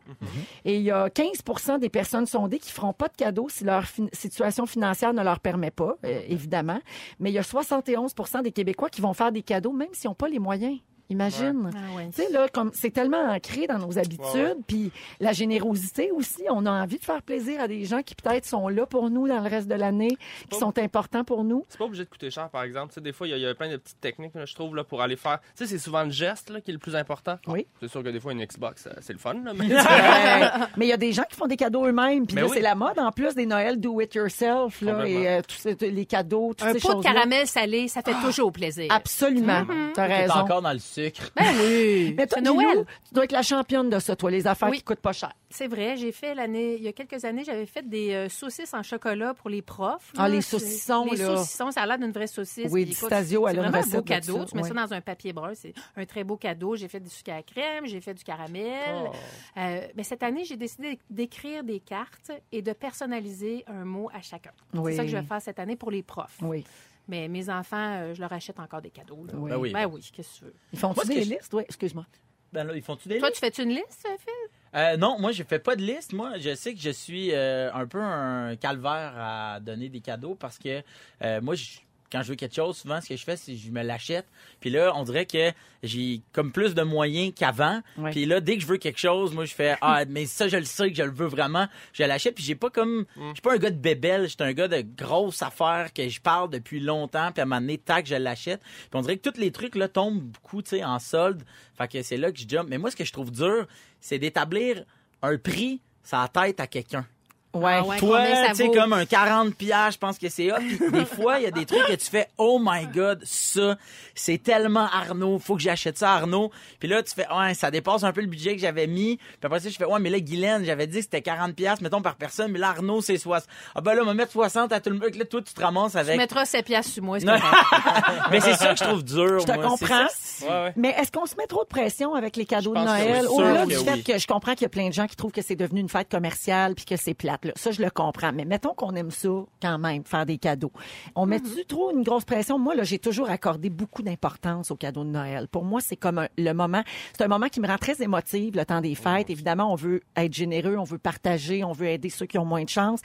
Et 0.66 0.76
il 0.78 0.82
y 0.84 0.92
a 0.92 1.08
15% 1.10 1.80
des 1.80 1.90
personnes 1.90 2.26
sondées 2.26 2.60
qui 2.60 2.72
feront 2.72 2.94
pas 2.94 3.08
de 3.08 3.16
cadeaux 3.16 3.48
si 3.50 3.64
leur 3.64 3.84
situation 4.14 4.66
financière 4.66 5.14
ne 5.14 5.24
leur 5.24 5.40
permet 5.40 5.72
pas, 5.72 5.96
euh, 6.06 6.22
évidemment. 6.28 6.80
Mais 7.20 7.30
il 7.32 7.34
y 7.34 7.40
a 7.40 7.44
71% 7.44 8.42
des 8.44 8.52
Québécois 8.52 8.90
qui 8.90 9.02
vont 9.02 9.14
faire 9.14 9.32
des 9.32 9.42
cadeaux 9.44 9.74
même 9.74 9.90
s'ils 9.94 10.10
n'ont 10.10 10.16
pas 10.16 10.28
les 10.30 10.40
moyens. 10.40 10.78
Imagine. 11.12 11.70
Ah 11.76 11.96
ouais. 11.98 12.08
Tu 12.16 12.24
sais, 12.24 12.32
là, 12.32 12.48
comme 12.52 12.72
c'est 12.74 12.92
tellement 12.92 13.22
ancré 13.30 13.68
dans 13.68 13.78
nos 13.78 13.98
habitudes, 14.00 14.58
puis 14.68 14.92
la 15.20 15.34
générosité 15.34 16.12
aussi, 16.12 16.44
on 16.50 16.66
a 16.66 16.72
envie 16.72 16.98
de 17.00 17.04
faire 17.06 17.22
plaisir 17.22 17.62
à 17.62 17.68
des 17.68 17.86
gens 17.86 18.02
qui 18.02 18.16
peut-être 18.16 18.46
sont 18.46 18.68
là 18.70 18.86
pour 18.86 19.10
nous 19.10 19.28
dans 19.28 19.40
le 19.42 19.50
reste 19.50 19.68
de 19.68 19.76
l'année, 19.76 20.18
qui 20.50 20.58
sont 20.58 20.78
importants 20.80 21.24
pour 21.24 21.44
nous. 21.44 21.66
C'est 21.70 21.78
pas 21.78 21.86
obligé 21.86 22.06
de 22.06 22.10
coûter 22.10 22.30
cher, 22.32 22.50
par 22.50 22.64
exemple. 22.64 22.90
Tu 22.90 22.96
sais, 22.96 23.02
des 23.02 23.12
fois, 23.14 23.28
il 23.28 23.32
y, 23.32 23.34
a- 23.34 23.38
il 23.38 23.44
y 23.44 23.48
a 23.48 23.54
plein 23.54 23.70
de 23.70 23.78
petites 23.78 24.00
techniques, 24.02 24.34
là, 24.36 24.46
je 24.46 24.56
trouve, 24.56 24.76
là, 24.76 24.84
pour 24.84 25.02
aller 25.02 25.16
faire. 25.16 25.40
Tu 25.58 25.66
sais, 25.66 25.68
c'est 25.68 25.80
souvent 25.80 26.04
le 26.04 26.10
geste 26.12 26.50
là, 26.50 26.62
qui 26.62 26.72
est 26.72 26.74
le 26.74 26.80
plus 26.80 26.96
important. 26.96 27.38
Oui. 27.48 27.68
C'est 27.80 27.90
sûr 27.90 28.02
que 28.04 28.10
des 28.10 28.20
fois, 28.20 28.32
une 28.34 28.44
Xbox, 28.46 28.88
euh, 28.88 28.92
c'est 29.02 29.14
le 29.14 29.20
fun, 29.20 29.36
là, 29.44 29.52
mais. 29.54 29.68
Il 30.78 30.88
y 30.88 30.94
a 30.94 30.98
des 30.98 31.12
gens 31.14 31.24
qui 31.30 31.36
font 31.36 31.48
des 31.48 31.58
cadeaux 31.58 31.86
eux-mêmes. 31.86 32.26
Puis 32.26 32.36
Mais 32.36 32.42
là, 32.42 32.48
oui. 32.48 32.54
c'est 32.56 32.62
la 32.62 32.76
mode 32.76 32.98
en 33.00 33.12
plus 33.12 33.36
des 33.36 33.46
Noëls 33.46 33.80
do 33.80 34.00
it 34.02 34.14
yourself 34.16 34.82
là, 34.82 35.06
et 35.08 35.28
euh, 35.28 35.42
tous 35.48 35.56
ces- 35.58 35.76
les 35.92 36.06
cadeaux, 36.06 36.54
toutes 36.58 36.68
Un 36.68 36.74
ces 36.74 36.80
pot 36.80 36.96
de 36.96 37.04
caramel 37.04 37.48
salé, 37.48 37.88
ça 37.88 38.02
fait 38.02 38.14
toujours 38.24 38.52
plaisir. 38.52 38.88
Absolument. 38.90 39.66
T'as 39.94 40.08
T'es 40.08 40.14
raison. 40.22 40.34
encore 40.36 40.62
dans 40.62 40.74
le 40.74 40.80
sucre. 41.06 41.32
Ben 41.36 41.46
oui. 41.64 42.14
Mais 42.18 42.28
toi, 42.28 42.42
Noël. 42.42 42.86
Tu 43.08 43.14
dois 43.14 43.24
être 43.26 43.32
la 43.32 43.42
championne 43.42 43.90
de 43.90 44.00
ça, 44.00 44.16
toi, 44.16 44.32
les 44.32 44.48
affaires 44.48 44.70
Oui. 44.70 44.78
qui 44.78 44.84
coûtent 44.84 45.00
pas 45.00 45.14
cher. 45.14 45.34
C'est 45.50 45.68
vrai, 45.68 45.98
j'ai 45.98 46.12
fait 46.14 46.34
l'année, 46.34 46.76
il 46.78 46.84
y 46.84 46.88
a 46.88 46.94
quelques 46.94 47.26
années, 47.26 47.44
j'avais 47.44 47.66
fait 47.66 47.88
des 47.88 48.14
euh, 48.14 48.30
saucisses 48.30 48.74
en 48.74 48.84
chocolat 48.84 49.34
pour 49.34 49.50
les 49.50 49.62
profs. 49.62 50.14
Ah, 50.18 50.30
là. 50.30 50.36
les 50.36 50.42
saucissons, 50.42 51.06
Les 51.12 51.18
là. 51.18 51.36
saucissons, 51.36 51.72
ça 51.72 51.82
a 51.82 51.86
l'air 51.88 51.98
d'une 52.00 52.12
vraie 52.12 52.28
saucisse. 52.28 52.70
Oui, 52.72 52.84
écoute, 52.84 52.92
Distasio, 53.10 53.48
elle 53.48 53.56
c'est 53.56 53.60
a 53.60 53.64
une 53.66 53.70
vraiment 53.72 53.78
un 53.78 53.82
recette 53.82 53.96
beau 53.96 54.02
de 54.02 54.08
cadeau. 54.08 54.38
ça, 54.40 54.46
Tu 54.46 54.56
mets 54.56 54.62
oui. 54.64 54.68
ça 54.70 54.74
dans 54.88 54.94
un 54.94 55.02
papier 55.02 55.34
brun, 55.34 55.52
c'est 55.54 55.74
un 55.98 56.06
très 56.06 56.24
beau 56.24 56.38
cadeau. 56.38 56.76
J'ai 56.78 56.88
fait 56.88 57.02
du 57.02 57.10
sucre 57.10 57.32
à 57.32 57.36
la 57.36 57.44
crème, 57.44 57.86
j'ai 57.86 58.00
fait 58.00 58.14
du 58.14 58.24
caramel. 58.24 58.72
Oh. 59.06 59.12
Euh, 59.58 59.82
mais 59.96 60.04
cette 60.04 60.24
année, 60.24 60.46
j'ai 60.46 60.56
décidé 60.58 61.00
d'écrire 61.10 61.64
des 61.66 61.80
cartes 61.82 62.32
et 62.54 62.62
de 62.62 62.72
personnaliser 62.72 63.66
un 63.68 63.84
mot 63.84 64.10
à 64.14 64.22
chacun. 64.22 64.52
Oui. 64.74 64.92
C'est 64.92 64.98
ça 64.98 65.04
que 65.04 65.10
je 65.10 65.18
vais 65.18 65.24
faire 65.24 65.42
cette 65.42 65.60
année 65.60 65.76
pour 65.76 65.92
les 65.92 66.04
profs. 66.04 66.38
Oui. 66.42 66.64
Mais 67.12 67.28
mes 67.28 67.50
enfants, 67.50 67.76
euh, 68.00 68.14
je 68.16 68.22
leur 68.22 68.32
achète 68.32 68.58
encore 68.58 68.82
des 68.82 68.90
cadeaux. 68.90 69.26
là. 69.28 69.34
Oui. 69.36 69.50
Ben 69.50 69.58
oui. 69.58 69.74
Ben 69.74 69.86
oui, 69.86 70.02
qu'est-ce 70.14 70.36
que 70.36 70.38
tu 70.40 70.46
veux? 70.46 70.54
Ils 70.72 70.80
font 70.80 70.94
des 70.94 71.14
que 71.16 71.20
listes? 71.20 71.54
Oui, 71.54 71.64
excuse-moi. 71.66 72.06
Ben 72.54 72.64
là, 72.66 72.74
ils 72.74 72.82
font-tu 72.82 73.10
des 73.10 73.20
Toi, 73.20 73.28
listes? 73.28 73.42
tu 73.42 73.46
fais-tu 73.46 73.64
une 73.64 73.70
liste, 73.76 74.08
Phil? 74.20 74.34
Euh, 74.76 74.96
non, 74.96 75.20
moi, 75.20 75.34
je 75.34 75.44
fais 75.44 75.60
pas 75.60 75.76
de 75.76 75.82
liste. 75.82 76.14
Moi, 76.14 76.38
je 76.38 76.56
sais 76.56 76.74
que 76.74 76.80
je 76.80 76.90
suis 76.90 77.34
euh, 77.34 77.70
un 77.74 77.86
peu 77.86 78.00
un 78.02 78.56
calvaire 78.56 79.14
à 79.18 79.60
donner 79.60 79.90
des 79.90 80.00
cadeaux 80.00 80.36
parce 80.36 80.58
que 80.58 80.82
euh, 81.22 81.42
moi, 81.42 81.56
je 81.56 81.80
quand 82.12 82.22
je 82.22 82.30
veux 82.30 82.36
quelque 82.36 82.56
chose, 82.56 82.78
souvent, 82.78 83.00
ce 83.02 83.10
que 83.10 83.16
je 83.16 83.24
fais, 83.24 83.38
c'est 83.38 83.54
que 83.54 83.58
je 83.58 83.72
me 83.72 83.82
l'achète. 83.82 84.28
Puis 84.60 84.70
là, 84.70 84.92
on 84.96 85.04
dirait 85.04 85.26
que 85.26 85.52
j'ai 85.84 86.22
comme 86.34 86.52
plus 86.52 86.76
de 86.76 86.82
moyens 86.82 87.34
qu'avant. 87.36 87.82
Ouais. 87.98 88.12
Puis 88.12 88.26
là, 88.26 88.42
dès 88.42 88.56
que 88.56 88.62
je 88.62 88.68
veux 88.68 88.78
quelque 88.78 89.00
chose, 89.00 89.34
moi, 89.34 89.46
je 89.46 89.54
fais 89.54 89.78
ah, 89.82 90.04
mais 90.10 90.26
ça, 90.26 90.48
je 90.48 90.58
le 90.58 90.66
sais 90.66 90.90
que 90.90 90.98
je 90.98 91.04
le 91.04 91.12
veux 91.12 91.28
vraiment. 91.28 91.68
Je 91.94 92.04
l'achète. 92.04 92.36
Puis 92.36 92.44
j'ai 92.44 92.56
pas 92.56 92.70
comme, 92.70 93.06
je 93.16 93.34
suis 93.34 93.42
pas 93.42 93.54
un 93.54 93.58
gars 93.58 93.72
de 93.72 93.80
bébelle. 93.80 94.24
Je 94.24 94.36
suis 94.36 94.38
un 94.40 94.54
gars 94.54 94.68
de 94.68 94.82
grosses 94.82 95.42
affaires 95.42 95.94
que 95.94 96.08
je 96.10 96.20
parle 96.22 96.50
depuis 96.50 96.80
longtemps. 96.80 97.32
Puis 97.32 97.42
à 97.42 97.44
un 97.44 97.46
moment 97.48 97.62
donné, 97.62 97.78
tac, 97.78 98.06
je 98.06 98.16
l'achète. 98.16 98.62
Puis 98.62 98.90
on 98.94 99.02
dirait 99.02 99.18
que 99.18 99.30
tous 99.30 99.40
les 99.40 99.52
trucs 99.52 99.76
là 99.76 99.88
tombent 99.88 100.22
beaucoup, 100.22 100.62
tu 100.62 100.70
sais, 100.72 100.84
en 100.84 101.00
solde. 101.00 101.44
Fait 101.78 101.88
que 101.88 102.02
c'est 102.02 102.18
là 102.18 102.32
que 102.32 102.40
je 102.40 102.48
jump. 102.48 102.68
Mais 102.70 102.78
moi, 102.78 102.92
ce 102.92 102.96
que 102.96 103.06
je 103.06 103.14
trouve 103.14 103.32
dur, 103.32 103.68
c'est 104.00 104.20
d'établir 104.20 104.84
un 105.22 105.38
prix 105.38 105.82
la 106.12 106.28
tête 106.28 106.60
à 106.60 106.68
quelqu'un. 106.68 107.06
Ouais. 107.54 107.80
Ah 107.80 107.84
ouais, 107.84 107.98
Toi, 107.98 108.22
tu 108.50 108.56
sais, 108.56 108.70
comme 108.72 108.94
un 108.94 109.06
40 109.06 109.54
piastres, 109.56 109.94
je 109.94 109.98
pense 109.98 110.18
que 110.18 110.30
c'est 110.30 110.52
hot. 110.52 110.58
Puis 110.58 110.92
des 110.92 111.06
fois, 111.06 111.38
il 111.40 111.44
y 111.44 111.48
a 111.48 111.52
des 111.52 111.66
trucs 111.66 111.86
que 111.86 111.96
tu 111.96 112.10
fais, 112.10 112.28
oh 112.38 112.60
my 112.64 112.88
god, 112.88 113.22
ça, 113.26 113.78
c'est 114.16 114.42
tellement 114.42 114.88
Arnaud, 114.92 115.38
faut 115.38 115.56
que 115.56 115.62
j'achète 115.62 115.98
ça 115.98 116.14
à 116.14 116.16
Arnaud. 116.18 116.50
Puis 116.80 116.88
là, 116.88 117.04
tu 117.04 117.14
fais, 117.14 117.28
ouais, 117.30 117.54
ça 117.54 117.70
dépasse 117.70 118.04
un 118.04 118.14
peu 118.14 118.22
le 118.22 118.28
budget 118.28 118.56
que 118.56 118.62
j'avais 118.62 118.88
mis. 118.88 119.18
Puis 119.18 119.38
après 119.44 119.60
ça, 119.60 119.70
je 119.70 119.76
fais, 119.76 119.86
ouais, 119.86 120.00
mais 120.00 120.10
là, 120.10 120.20
Guylaine, 120.20 120.64
j'avais 120.64 120.88
dit 120.88 120.98
que 121.00 121.04
c'était 121.04 121.22
40 121.22 121.54
piastres, 121.54 121.84
mettons, 121.84 122.02
par 122.02 122.16
personne, 122.16 122.52
mais 122.52 122.60
là, 122.60 122.70
Arnaud, 122.70 123.02
c'est 123.02 123.18
60. 123.18 123.50
Ah 123.76 123.82
ben 123.82 123.96
là, 123.96 124.02
on 124.04 124.06
va 124.06 124.14
mettre 124.14 124.32
60 124.32 124.72
à 124.72 124.80
tout 124.80 124.90
le 124.90 124.98
monde. 124.98 125.14
Là, 125.16 125.26
toi, 125.26 125.42
tu 125.42 125.54
te 125.54 125.62
ramasses 125.62 125.92
Tu 125.92 125.98
avec... 125.98 126.18
mettras 126.18 126.46
7 126.46 126.66
piastres 126.66 126.94
sur 126.94 127.04
moi, 127.04 127.20
c'est 127.20 127.26
mais 128.32 128.40
c'est 128.40 128.54
ça 128.54 128.74
que 128.74 128.80
je 128.80 128.84
trouve 128.84 129.04
dur, 129.04 129.40
Je 129.40 129.46
te 129.46 129.52
moi. 129.52 129.68
Comprends. 129.68 130.08
ça. 130.10 130.46
Ouais, 130.46 130.64
ouais. 130.64 130.74
Mais 130.78 130.96
est-ce 130.98 131.12
qu'on 131.12 131.26
se 131.26 131.36
met 131.36 131.48
trop 131.48 131.64
de 131.64 131.70
pression 131.70 132.14
avec 132.16 132.36
les 132.38 132.46
cadeaux 132.46 132.74
de 132.74 132.80
Noël? 132.80 133.26
Au-delà 133.28 133.66
du 133.66 133.76
fait 133.76 133.94
oui. 133.94 134.04
que 134.04 134.18
je 134.18 134.28
comprends 134.28 134.54
qu'il 134.54 134.64
y 134.64 134.66
a 134.66 134.70
plein 134.70 134.88
de 134.88 134.94
gens 134.94 135.08
qui 135.08 135.16
trouvent 135.16 135.32
que 135.32 135.42
c'est 135.42 135.56
devenu 135.56 135.82
une 135.82 135.90
fête 135.90 136.10
commerciale 136.10 136.76
puis 136.76 136.86
que 136.86 136.96
c'est 136.96 137.14
plate? 137.14 137.41
Là. 137.44 137.52
Ça, 137.56 137.72
je 137.72 137.82
le 137.82 137.90
comprends. 137.90 138.32
Mais 138.34 138.46
mettons 138.46 138.74
qu'on 138.74 138.96
aime 138.96 139.12
ça 139.12 139.30
quand 139.62 139.78
même, 139.80 140.04
faire 140.06 140.26
des 140.26 140.38
cadeaux. 140.38 140.72
On 141.16 141.26
met-tu 141.26 141.66
trop 141.66 141.92
une 141.92 142.04
grosse 142.04 142.26
pression? 142.26 142.60
Moi, 142.60 142.76
là, 142.76 142.84
j'ai 142.84 143.00
toujours 143.00 143.30
accordé 143.30 143.70
beaucoup 143.70 144.02
d'importance 144.04 144.72
aux 144.72 144.76
cadeaux 144.76 145.04
de 145.04 145.10
Noël. 145.10 145.48
Pour 145.48 145.64
moi, 145.66 145.82
c'est 145.82 145.96
comme 145.96 146.20
un- 146.20 146.28
le 146.38 146.54
moment, 146.54 146.84
c'est 147.18 147.24
un 147.24 147.28
moment 147.28 147.48
qui 147.48 147.60
me 147.60 147.68
rend 147.68 147.78
très 147.78 148.02
émotive, 148.02 148.56
le 148.56 148.66
temps 148.66 148.82
des 148.82 148.96
fêtes. 148.96 149.30
Évidemment, 149.30 149.72
on 149.72 149.76
veut 149.76 150.02
être 150.16 150.34
généreux, 150.34 150.78
on 150.78 150.84
veut 150.84 150.98
partager, 151.00 151.64
on 151.64 151.72
veut 151.72 151.88
aider 151.88 152.10
ceux 152.10 152.26
qui 152.26 152.38
ont 152.38 152.46
moins 152.46 152.64
de 152.64 152.70
chance. 152.70 153.00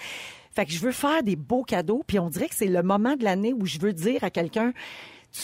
Fait 0.54 0.64
que 0.66 0.72
je 0.72 0.78
veux 0.78 0.92
faire 0.92 1.22
des 1.22 1.36
beaux 1.36 1.64
cadeaux, 1.64 2.02
puis 2.06 2.18
on 2.18 2.28
dirait 2.30 2.48
que 2.48 2.54
c'est 2.54 2.66
le 2.66 2.82
moment 2.82 3.14
de 3.16 3.24
l'année 3.24 3.52
où 3.52 3.66
je 3.66 3.78
veux 3.78 3.92
dire 3.92 4.24
à 4.24 4.30
quelqu'un 4.30 4.72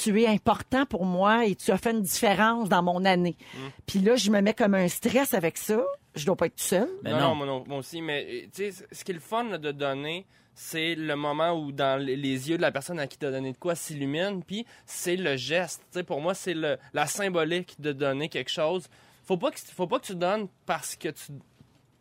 tu 0.02 0.22
es 0.22 0.26
important 0.26 0.87
pour 0.87 1.05
moi 1.05 1.44
et 1.44 1.55
tu 1.55 1.70
as 1.70 1.76
fait 1.76 1.90
une 1.90 2.00
différence 2.00 2.70
dans 2.70 2.83
mon 2.83 3.05
année. 3.05 3.37
Puis 3.85 3.98
là, 3.98 4.16
je 4.16 4.31
me 4.31 4.40
mets 4.40 4.55
comme 4.55 4.74
un 4.74 4.88
stress 4.88 5.35
avec 5.35 5.59
ça. 5.59 5.83
Je 6.14 6.27
dois 6.27 6.37
pas 6.37 6.46
être 6.46 6.57
tout 6.57 6.62
seul. 6.64 6.88
Mais 7.03 7.11
non, 7.12 7.18
non. 7.18 7.29
non, 7.29 7.35
moi, 7.35 7.46
non, 7.46 7.64
moi 7.66 7.79
aussi, 7.79 8.03
mais 8.03 8.27
euh, 8.29 8.46
tu 8.55 8.70
sais, 8.72 8.85
ce 8.92 9.05
qui 9.05 9.12
est 9.12 9.14
le 9.14 9.20
fun 9.20 9.44
là, 9.44 9.59
de 9.59 9.72
donner, 9.72 10.27
c'est 10.55 10.94
le 10.94 11.16
moment 11.16 11.53
où 11.53 11.72
dans 11.72 11.98
les- 11.98 12.16
yeux 12.16 12.59
de 12.59 12.62
la 12.62 12.70
personne 12.70 12.98
à 13.01 13.07
qui 13.07 13.16
tu 13.16 13.25
as 13.25 13.31
donné 13.31 13.53
de 13.53 13.57
quoi 13.57 13.75
s'illumine, 13.75 14.42
puis 14.44 14.66
c'est 14.85 15.16
le 15.16 15.37
geste. 15.37 15.81
Tu 15.90 15.98
sais, 15.98 16.03
pour 16.05 16.20
moi, 16.20 16.35
c'est 16.35 16.53
le- 16.55 16.77
la 16.92 17.07
symbolique 17.07 17.81
de 17.81 17.92
donner 17.92 18.29
quelque 18.29 18.51
chose. 18.51 18.88
Faut 19.25 19.38
pas 19.38 19.51
que, 19.51 19.59
faut 19.59 19.87
pas 19.87 19.98
que 20.01 20.07
tu 20.07 20.14
donnes 20.14 20.48
parce 20.66 20.96
que 20.96 21.09
tu 21.09 21.33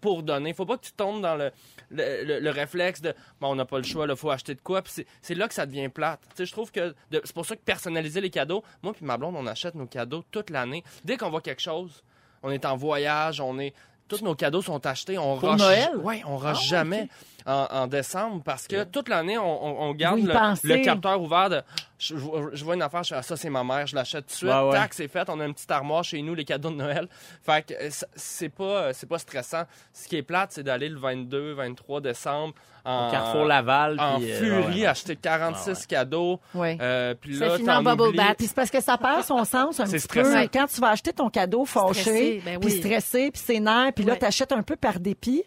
pour 0.02 0.24
donner. 0.24 0.52
Faut 0.56 0.66
pas 0.66 0.78
que 0.78 0.84
tu 0.86 0.94
tombes 0.94 1.22
dans 1.22 1.36
le, 1.36 1.52
le, 1.92 2.24
le- 2.26 2.40
le 2.40 2.50
réflexe 2.50 3.02
de 3.02 3.14
bon, 3.40 3.50
on 3.52 3.56
n'a 3.56 3.66
pas 3.66 3.78
le 3.78 3.84
choix, 3.84 4.08
il 4.10 4.16
faut 4.16 4.32
acheter 4.32 4.56
de 4.56 4.60
quoi. 4.62 4.82
Puis 4.82 5.06
c'est- 5.22 5.36
là 5.36 5.48
que 5.48 5.54
ça 5.54 5.66
devient 5.68 5.90
plate. 5.90 6.20
Tu 6.32 6.38
sais, 6.38 6.46
je 6.48 6.52
trouve 6.52 6.72
que 6.72 6.96
c'est 7.12 7.34
pour 7.34 7.46
ça 7.46 7.56
que 7.56 7.62
personnaliser 7.62 8.20
les 8.20 8.32
cadeaux. 8.32 8.64
Moi 8.82 8.94
puis 8.94 9.06
ma 9.06 9.18
blonde, 9.18 9.36
on 9.38 9.46
achète 9.46 9.76
nos 9.76 9.86
cadeaux 9.86 10.24
toute 10.32 10.50
l'année. 10.50 10.84
Dès 11.06 11.18
qu'on 11.18 11.30
voit 11.30 11.42
quelque 11.42 11.62
chose, 11.62 12.04
on 12.42 12.50
est 12.50 12.66
en 12.66 12.76
voyage, 12.76 13.40
on 13.40 13.60
est 13.60 13.76
tous 14.12 14.22
nos 14.24 14.36
cadeaux 14.36 14.62
sont 14.62 14.86
achetés. 14.86 15.18
On 15.18 15.38
Pour 15.38 15.52
rush- 15.52 15.60
Noël? 15.62 15.90
Ouais, 16.04 16.22
on 16.28 16.36
rush 16.36 16.68
jamais 16.68 17.08
en, 17.46 17.68
en 17.72 17.88
décembre 17.88 18.42
parce 18.44 18.68
que 18.68 18.84
toute 18.84 19.10
l'année, 19.10 19.38
on, 19.38 19.66
on- 19.66 19.90
on 19.90 19.94
garde 19.94 20.18
Vous 20.20 20.26
y 20.26 20.28
le, 20.28 20.34
pensez. 20.34 20.68
le 20.68 20.78
capteur 20.84 21.22
ouvert 21.22 21.50
de. 21.50 21.62
Je, 22.00 22.16
je- 22.18 22.26
je 22.54 22.64
vois 22.64 22.74
une 22.76 22.82
affaire, 22.82 23.04
je 23.04 23.10
fais, 23.10 23.16
ah, 23.16 23.22
ça 23.22 23.38
c'est 23.38 23.50
ma 23.50 23.64
mère, 23.64 23.86
je 23.86 23.96
l'achète 23.96 24.26
tout 24.26 24.32
de 24.32 24.36
suite. 24.38 24.50
Ouais, 24.52 24.62
ouais. 24.70 24.72
Tac, 24.74 24.94
c'est 24.94 25.08
fait. 25.08 25.30
On 25.30 25.40
a 25.40 25.46
une 25.46 25.54
petite 25.54 25.70
armoire 25.72 26.04
chez 26.04 26.22
nous, 26.22 26.34
les 26.34 26.46
cadeaux 26.46 26.70
de 26.72 26.76
Noël. 26.76 27.08
Fait 27.44 27.64
que 27.66 27.74
c'est 28.16 28.50
pas, 28.50 28.92
c'est 28.94 29.08
pas 29.08 29.20
stressant. 29.20 29.64
Ce 29.94 30.08
qui 30.08 30.16
est 30.18 30.24
plate, 30.24 30.52
c'est 30.54 30.64
d'aller 30.64 30.90
le 30.90 30.98
22, 30.98 31.54
23 31.54 32.02
décembre 32.02 32.54
en, 32.84 33.08
Au 33.08 33.12
Carrefour 33.12 33.46
Laval. 33.46 34.00
en 34.00 34.18
puis, 34.18 34.32
euh, 34.32 34.40
furie, 34.64 34.82
ouais. 34.82 34.86
acheter 34.88 35.16
46 35.16 35.86
cadeaux. 35.86 36.40
Ouais. 36.56 36.76
Euh, 36.82 37.14
puis 37.14 37.38
Ça 37.38 37.46
là, 37.50 37.58
finit 37.58 37.70
en 37.70 37.84
bubble 37.84 38.16
bath. 38.16 38.38
Puis 38.38 38.48
c'est 38.48 38.56
parce 38.56 38.72
que 38.72 38.82
ça 38.82 38.98
perd 38.98 39.24
son 39.24 39.46
sens 39.46 39.80
un 39.80 39.86
C'est 39.86 39.98
petit 39.98 40.08
peu. 40.08 40.24
stressant. 40.24 40.48
Quand 40.52 40.66
tu 40.74 40.82
vas 40.82 40.90
acheter 40.90 41.14
ton 41.14 41.30
cadeau 41.30 41.66
fâché, 41.66 42.02
Stressé, 42.02 42.42
ben 42.44 42.60
puis 42.60 42.72
stressé, 42.72 43.30
puis 43.32 43.42
c'est 43.46 43.60
nerf, 43.60 43.94
puis 43.94 44.04
là, 44.06 44.16
t'achètes 44.16 44.52
un 44.54 44.64
peu 44.64 44.76
par 44.76 45.00
dépit, 45.00 45.44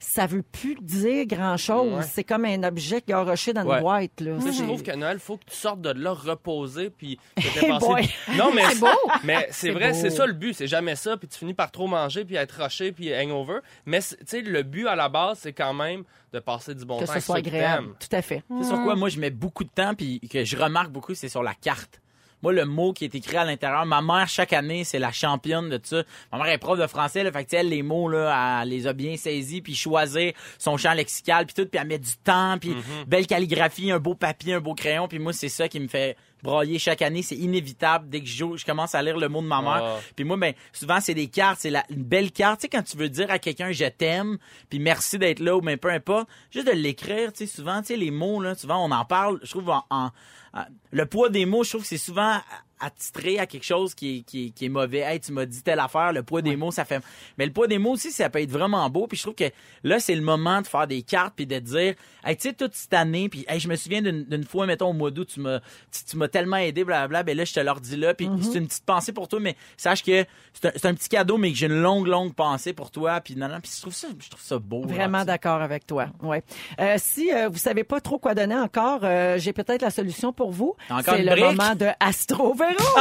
ça 0.00 0.26
veut 0.26 0.42
plus 0.42 0.76
dire 0.80 1.26
grand-chose. 1.26 1.92
Ouais. 1.94 2.02
C'est 2.02 2.24
comme 2.24 2.44
un 2.44 2.62
objet 2.62 3.02
garoché 3.06 3.52
dans 3.52 3.64
Ouais. 3.64 3.76
une 3.76 3.82
boîte. 3.82 4.20
Là. 4.20 4.36
Tu 4.36 4.42
sais, 4.42 4.52
je 4.58 4.62
trouve 4.64 4.82
que 4.82 4.94
Noël, 4.94 5.18
faut 5.18 5.36
que 5.36 5.44
tu 5.46 5.56
sortes 5.56 5.80
de 5.80 5.90
là 5.90 6.12
reposer 6.12 6.90
puis 6.90 7.18
que 7.36 7.42
Hey 7.64 7.68
passé-. 7.68 8.10
Non 8.36 8.52
mais 8.54 8.62
C'est 8.70 8.80
beau. 8.80 8.86
Mais 9.24 9.48
c'est 9.50 9.70
vrai, 9.70 9.94
c'est 9.94 10.10
ça 10.10 10.26
le 10.26 10.32
but, 10.32 10.54
c'est 10.54 10.66
jamais 10.68 10.96
ça 10.96 11.16
puis 11.16 11.28
tu 11.28 11.38
finis 11.38 11.54
par 11.54 11.70
trop 11.70 11.86
manger 11.86 12.24
puis 12.24 12.36
être 12.36 12.62
rushé 12.62 12.92
puis 12.92 13.14
hangover. 13.14 13.58
Mais 13.86 14.00
c'est- 14.00 14.16
tu 14.18 14.24
sais 14.26 14.40
le 14.42 14.62
but 14.62 14.86
à 14.86 14.94
la 14.96 15.08
base, 15.08 15.38
c'est 15.40 15.52
quand 15.52 15.74
même 15.74 16.04
de 16.32 16.38
passer 16.40 16.74
du 16.74 16.84
bon 16.84 16.96
que 16.96 17.00
temps 17.00 17.06
ce 17.06 17.12
avec 17.12 17.22
soit 17.24 17.40
que 17.42 17.48
agréable. 17.48 17.88
Tout 17.98 18.14
à 18.16 18.22
fait. 18.22 18.42
C'est 18.60 18.68
sur 18.68 18.82
quoi 18.82 18.94
moi 18.96 19.08
je 19.08 19.18
mets 19.18 19.30
beaucoup 19.30 19.64
de 19.64 19.70
temps 19.70 19.94
puis 19.94 20.20
que 20.30 20.44
je 20.44 20.56
remarque 20.56 20.90
beaucoup, 20.90 21.14
c'est 21.14 21.28
sur 21.28 21.42
la 21.42 21.54
carte. 21.54 22.00
Moi, 22.42 22.52
le 22.52 22.64
mot 22.64 22.92
qui 22.92 23.04
est 23.04 23.14
écrit 23.14 23.36
à 23.36 23.44
l'intérieur, 23.44 23.84
ma 23.86 24.00
mère, 24.00 24.28
chaque 24.28 24.52
année, 24.52 24.84
c'est 24.84 24.98
la 24.98 25.12
championne 25.12 25.68
de 25.68 25.80
ça. 25.82 26.02
Ma 26.32 26.38
mère 26.38 26.48
est 26.48 26.58
prof 26.58 26.78
de 26.78 26.86
français, 26.86 27.24
là, 27.24 27.32
fait 27.32 27.44
que, 27.44 27.56
elle, 27.56 27.68
les 27.68 27.82
mots, 27.82 28.08
là, 28.08 28.62
elle 28.62 28.68
les 28.68 28.86
a 28.86 28.92
bien 28.92 29.16
saisis, 29.16 29.60
puis 29.60 29.74
choisir 29.74 30.32
son 30.58 30.76
champ 30.76 30.92
lexical, 30.92 31.46
puis 31.46 31.54
tout, 31.54 31.68
puis 31.68 31.80
elle 31.80 31.88
met 31.88 31.98
du 31.98 32.16
temps, 32.22 32.58
puis 32.58 32.76
belle 33.06 33.26
calligraphie, 33.26 33.90
un 33.90 33.98
beau 33.98 34.14
papier, 34.14 34.54
un 34.54 34.60
beau 34.60 34.74
crayon, 34.74 35.08
puis 35.08 35.18
moi, 35.18 35.32
c'est 35.32 35.48
ça 35.48 35.68
qui 35.68 35.80
me 35.80 35.88
fait 35.88 36.16
broyer 36.42 36.78
chaque 36.78 37.02
année. 37.02 37.22
C'est 37.22 37.36
inévitable. 37.36 38.08
Dès 38.08 38.20
que 38.20 38.26
je, 38.26 38.36
joue, 38.36 38.56
je 38.56 38.64
commence 38.64 38.94
à 38.94 39.02
lire 39.02 39.16
le 39.18 39.28
mot 39.28 39.40
de 39.42 39.46
ma 39.46 39.60
mère. 39.62 39.82
Ah. 39.82 39.96
Puis 40.16 40.24
moi, 40.24 40.36
ben, 40.36 40.54
souvent, 40.72 41.00
c'est 41.00 41.14
des 41.14 41.28
cartes. 41.28 41.58
C'est 41.60 41.70
la- 41.70 41.84
une 41.90 42.02
belle 42.04 42.30
carte. 42.32 42.60
Tu 42.60 42.62
sais, 42.62 42.68
quand 42.68 42.82
tu 42.82 42.96
veux 42.96 43.08
dire 43.08 43.30
à 43.30 43.38
quelqu'un, 43.38 43.72
je 43.72 43.84
t'aime, 43.86 44.38
puis 44.70 44.78
merci 44.78 45.18
d'être 45.18 45.40
là, 45.40 45.56
ou 45.56 45.60
ben, 45.60 45.76
peu 45.78 45.90
importe, 45.90 46.28
juste 46.50 46.66
de 46.66 46.72
l'écrire, 46.72 47.32
tu 47.32 47.46
sais, 47.46 47.56
souvent, 47.56 47.80
tu 47.80 47.88
sais, 47.88 47.96
les 47.96 48.10
mots, 48.10 48.40
là, 48.40 48.54
souvent, 48.54 48.84
on 48.84 48.90
en 48.90 49.04
parle, 49.04 49.38
je 49.42 49.50
trouve, 49.50 49.70
en, 49.70 49.84
en- 49.90 50.10
en- 50.54 50.64
le 50.90 51.06
poids 51.06 51.28
des 51.28 51.44
mots, 51.46 51.64
je 51.64 51.70
trouve 51.70 51.82
que 51.82 51.88
c'est 51.88 51.98
souvent 51.98 52.38
attitré 52.80 53.38
à 53.38 53.46
quelque 53.46 53.64
chose 53.64 53.94
qui 53.94 54.18
est, 54.18 54.20
qui 54.22 54.46
est, 54.46 54.50
qui 54.50 54.64
est 54.66 54.68
mauvais. 54.68 55.00
Hey, 55.00 55.20
tu 55.20 55.32
m'as 55.32 55.46
dit 55.46 55.62
telle 55.62 55.80
affaire, 55.80 56.12
le 56.12 56.22
poids 56.22 56.42
des 56.42 56.56
mots, 56.56 56.70
ça 56.70 56.84
fait... 56.84 57.00
Mais 57.38 57.46
le 57.46 57.52
poids 57.52 57.66
des 57.66 57.78
mots 57.78 57.92
aussi, 57.92 58.10
ça 58.10 58.30
peut 58.30 58.40
être 58.40 58.50
vraiment 58.50 58.88
beau. 58.90 59.06
Puis 59.06 59.16
je 59.16 59.22
trouve 59.22 59.34
que 59.34 59.50
là, 59.84 60.00
c'est 60.00 60.14
le 60.14 60.22
moment 60.22 60.60
de 60.62 60.66
faire 60.66 60.86
des 60.86 61.02
cartes 61.02 61.34
puis 61.36 61.46
de 61.46 61.58
dire, 61.58 61.94
hey, 62.24 62.36
tu 62.36 62.48
sais, 62.48 62.54
toute 62.54 62.74
cette 62.74 62.94
année, 62.94 63.28
puis 63.28 63.44
hey, 63.48 63.60
je 63.60 63.68
me 63.68 63.76
souviens 63.76 64.02
d'une 64.02 64.24
d'une 64.24 64.44
fois, 64.44 64.66
mettons, 64.66 64.90
au 64.90 64.92
mois 64.92 65.10
d'août, 65.10 65.28
tu 65.32 65.40
m'as 65.40 65.60
tu, 65.60 66.04
tu 66.10 66.16
m'as 66.16 66.28
tellement 66.28 66.56
aidé, 66.56 66.84
blablabla, 66.84 67.22
ben 67.22 67.36
là, 67.36 67.44
je 67.44 67.54
te 67.54 67.60
leur 67.60 67.80
dis 67.80 67.96
là, 67.96 68.14
puis 68.14 68.28
c'est 68.42 68.58
une 68.58 68.66
petite 68.66 68.84
pensée 68.84 69.12
pour 69.12 69.28
toi, 69.28 69.40
mais 69.40 69.56
sache 69.76 70.02
que 70.02 70.24
c'est 70.52 70.84
un, 70.84 70.90
un 70.90 70.94
petit 70.94 71.08
cadeau, 71.08 71.38
mais 71.38 71.50
que 71.50 71.56
j'ai 71.56 71.66
une 71.66 71.80
longue, 71.80 72.06
longue 72.06 72.34
pensée 72.34 72.72
pour 72.72 72.90
toi, 72.90 73.20
puis 73.20 73.36
non, 73.36 73.48
non, 73.48 73.60
puis 73.60 73.70
je 73.74 73.80
trouve 73.80 73.94
ça, 73.94 74.08
je 74.18 74.28
trouve 74.28 74.42
ça 74.42 74.58
beau. 74.58 74.84
Vraiment 74.86 75.24
d'accord 75.24 75.62
avec 75.62 75.86
toi. 75.86 76.08
Ouais. 76.22 76.42
Euh, 76.80 76.96
si 76.98 77.32
euh, 77.32 77.48
vous 77.48 77.58
savez 77.58 77.84
pas 77.84 78.00
trop 78.00 78.18
quoi 78.18 78.34
donner 78.34 78.56
encore, 78.56 79.00
euh, 79.02 79.38
j'ai 79.38 79.52
peut-être 79.52 79.82
la 79.82 79.90
solution 79.90 80.32
pour 80.32 80.50
vous. 80.50 80.76
Encore 80.90 81.14
C'est 81.14 81.20
une 81.20 81.26
le 81.26 81.32
brique? 81.32 81.44
moment 81.44 81.74
de 81.74 81.86
Astro 82.00 82.52
Véro. 82.68 82.80
Oh! 82.96 83.00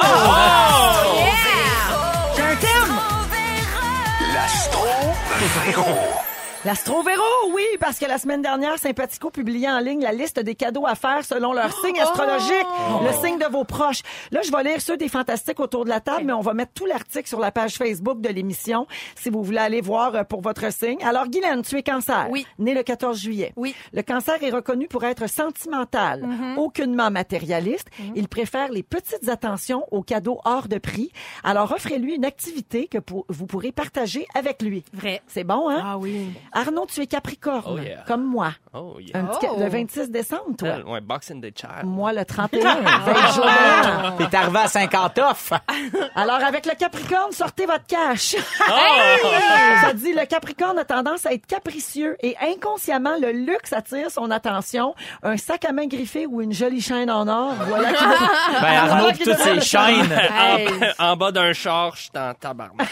J'ai 2.36 2.42
un 2.42 2.56
terme. 2.56 3.00
L'Astro 4.34 4.88
Véro. 6.68 6.78
L'Astro 6.78 7.02
Véro, 7.02 7.54
oui, 7.54 7.64
parce 7.80 7.98
que 7.98 8.06
la 8.06 8.18
semaine 8.18 8.42
dernière, 8.42 8.78
Sympathico 8.78 9.30
publiait 9.30 9.70
en 9.70 9.80
ligne 9.80 10.02
la 10.02 10.12
liste 10.12 10.40
des 10.40 10.56
cadeaux 10.56 10.86
à 10.86 10.96
faire 10.96 11.24
selon 11.24 11.54
leur 11.54 11.72
signe 11.82 12.00
astrologique, 12.00 12.68
le 13.04 13.26
signe 13.26 13.40
de 13.40 13.46
vos 13.46 13.64
proches. 13.64 14.02
Là, 14.32 14.42
je 14.44 14.52
vais 14.52 14.64
lire 14.64 14.82
ceux 14.82 14.98
des 14.98 15.08
fantastiques 15.08 15.60
autour 15.60 15.86
de 15.86 15.90
la 15.90 16.02
table, 16.02 16.24
mais 16.26 16.34
on 16.34 16.42
va 16.42 16.54
mettre 16.54 16.74
tout 16.74 16.86
l'article 16.86 17.28
sur 17.28 17.40
la 17.40 17.52
page 17.52 17.76
Facebook 17.76 18.20
de 18.22 18.30
l'émission 18.30 18.86
si 19.16 19.30
vous 19.30 19.44
voulez 19.44 19.58
aller 19.60 19.82
voir 19.82 20.14
euh, 20.16 20.24
pour 20.24 20.42
votre 20.42 20.72
signe. 20.74 21.02
Alors, 21.04 21.28
Guylaine, 21.28 21.62
tu 21.62 21.78
es 21.78 21.84
cancer. 21.84 22.28
Oui. 22.30 22.46
Né 22.60 22.74
le 22.74 22.84
14 22.84 23.18
juillet. 23.20 23.54
Oui. 23.56 23.74
Le 23.94 24.02
cancer 24.02 24.42
est 24.44 24.50
reconnu 24.52 24.88
pour 24.88 25.04
être 25.06 25.28
sentimental, 25.30 26.28
aucunement 26.58 27.10
matérialiste. 27.12 27.88
Il 28.16 28.28
préfère 28.28 28.70
les 28.72 28.84
petites 28.84 29.30
attentions 29.30 29.86
aux 29.92 30.04
cadeaux 30.04 30.40
hors 30.46 30.68
de 30.68 30.78
prix. 30.78 31.12
Alors, 31.44 31.72
offrez-lui 31.72 32.16
une 32.16 32.26
activité 32.26 32.88
que 32.88 32.98
pour- 32.98 33.26
vous 33.30 33.46
pourrez 33.46 33.72
partager 33.72 34.28
avec 34.36 34.62
lui. 34.62 34.84
Vrai. 34.94 35.22
C'est 35.28 35.44
bon, 35.44 35.70
hein? 35.70 35.82
Ah 35.84 35.98
oui. 35.98 36.28
Arnaud, 36.58 36.86
tu 36.88 37.02
es 37.02 37.08
Capricorne, 37.08 37.64
Oh 37.66 37.78
yeah. 37.78 38.04
comme 38.08 38.24
moi. 38.24 38.52
Oh 38.74 38.98
yeah. 39.00 39.18
Un 39.20 39.24
petit 39.26 39.42
ca- 39.42 39.52
Oh. 39.56 39.60
Le 39.60 39.70
26 39.70 40.10
décembre, 40.12 40.56
toi. 40.58 40.78
Ouais, 40.86 41.02
Boxing 41.02 41.40
Day 41.42 41.54
Child. 41.56 41.86
Moi, 41.86 42.14
le 42.14 42.26
31. 42.26 42.76
veille 42.76 43.34
jour 43.34 43.46
de 43.46 44.10
l'an. 44.10 44.18
T'es 44.30 44.36
arrivé 44.36 44.60
à 44.60 44.68
50 44.68 45.18
off. 45.20 45.54
Alors, 46.16 46.44
avec 46.44 46.66
le 46.66 46.74
Capricorne, 46.76 47.32
sortez 47.32 47.66
votre 47.66 47.86
cash. 47.86 48.36
Oh! 48.70 48.72
Ça 49.82 49.94
dit, 49.94 50.14
le 50.14 50.26
Capricorne 50.26 50.78
a 50.80 50.86
tendance 50.86 51.26
à 51.26 51.34
être 51.34 51.46
capricieux 51.46 52.18
et 52.22 52.36
inconsciemment, 52.42 53.16
le 53.22 53.32
luxe 53.32 53.74
attire 53.74 54.10
son 54.12 54.30
attention. 54.32 54.94
Un 55.24 55.38
sac 55.38 55.66
à 55.66 55.72
main 55.72 55.88
griffé 55.88 56.26
ou 56.26 56.42
une 56.42 56.54
jolie 56.54 56.82
chaîne 56.82 57.10
en 57.12 57.28
or, 57.28 57.54
voilà 57.68 57.94
qui 57.94 58.04
Ben, 58.62 58.68
Arnaud, 58.68 58.96
Voilà 58.98 59.12
pis 59.14 59.18
qui 59.20 59.24
toutes 59.26 59.38
ses 59.38 59.62
chaînes. 59.62 60.12
Hey. 60.12 60.68
En 61.00 61.16
bas 61.16 61.32
d'un 61.32 61.54
char, 61.54 61.96
je 61.96 62.02
suis 62.02 62.12
en 62.16 62.34
tabarnak. 62.34 62.88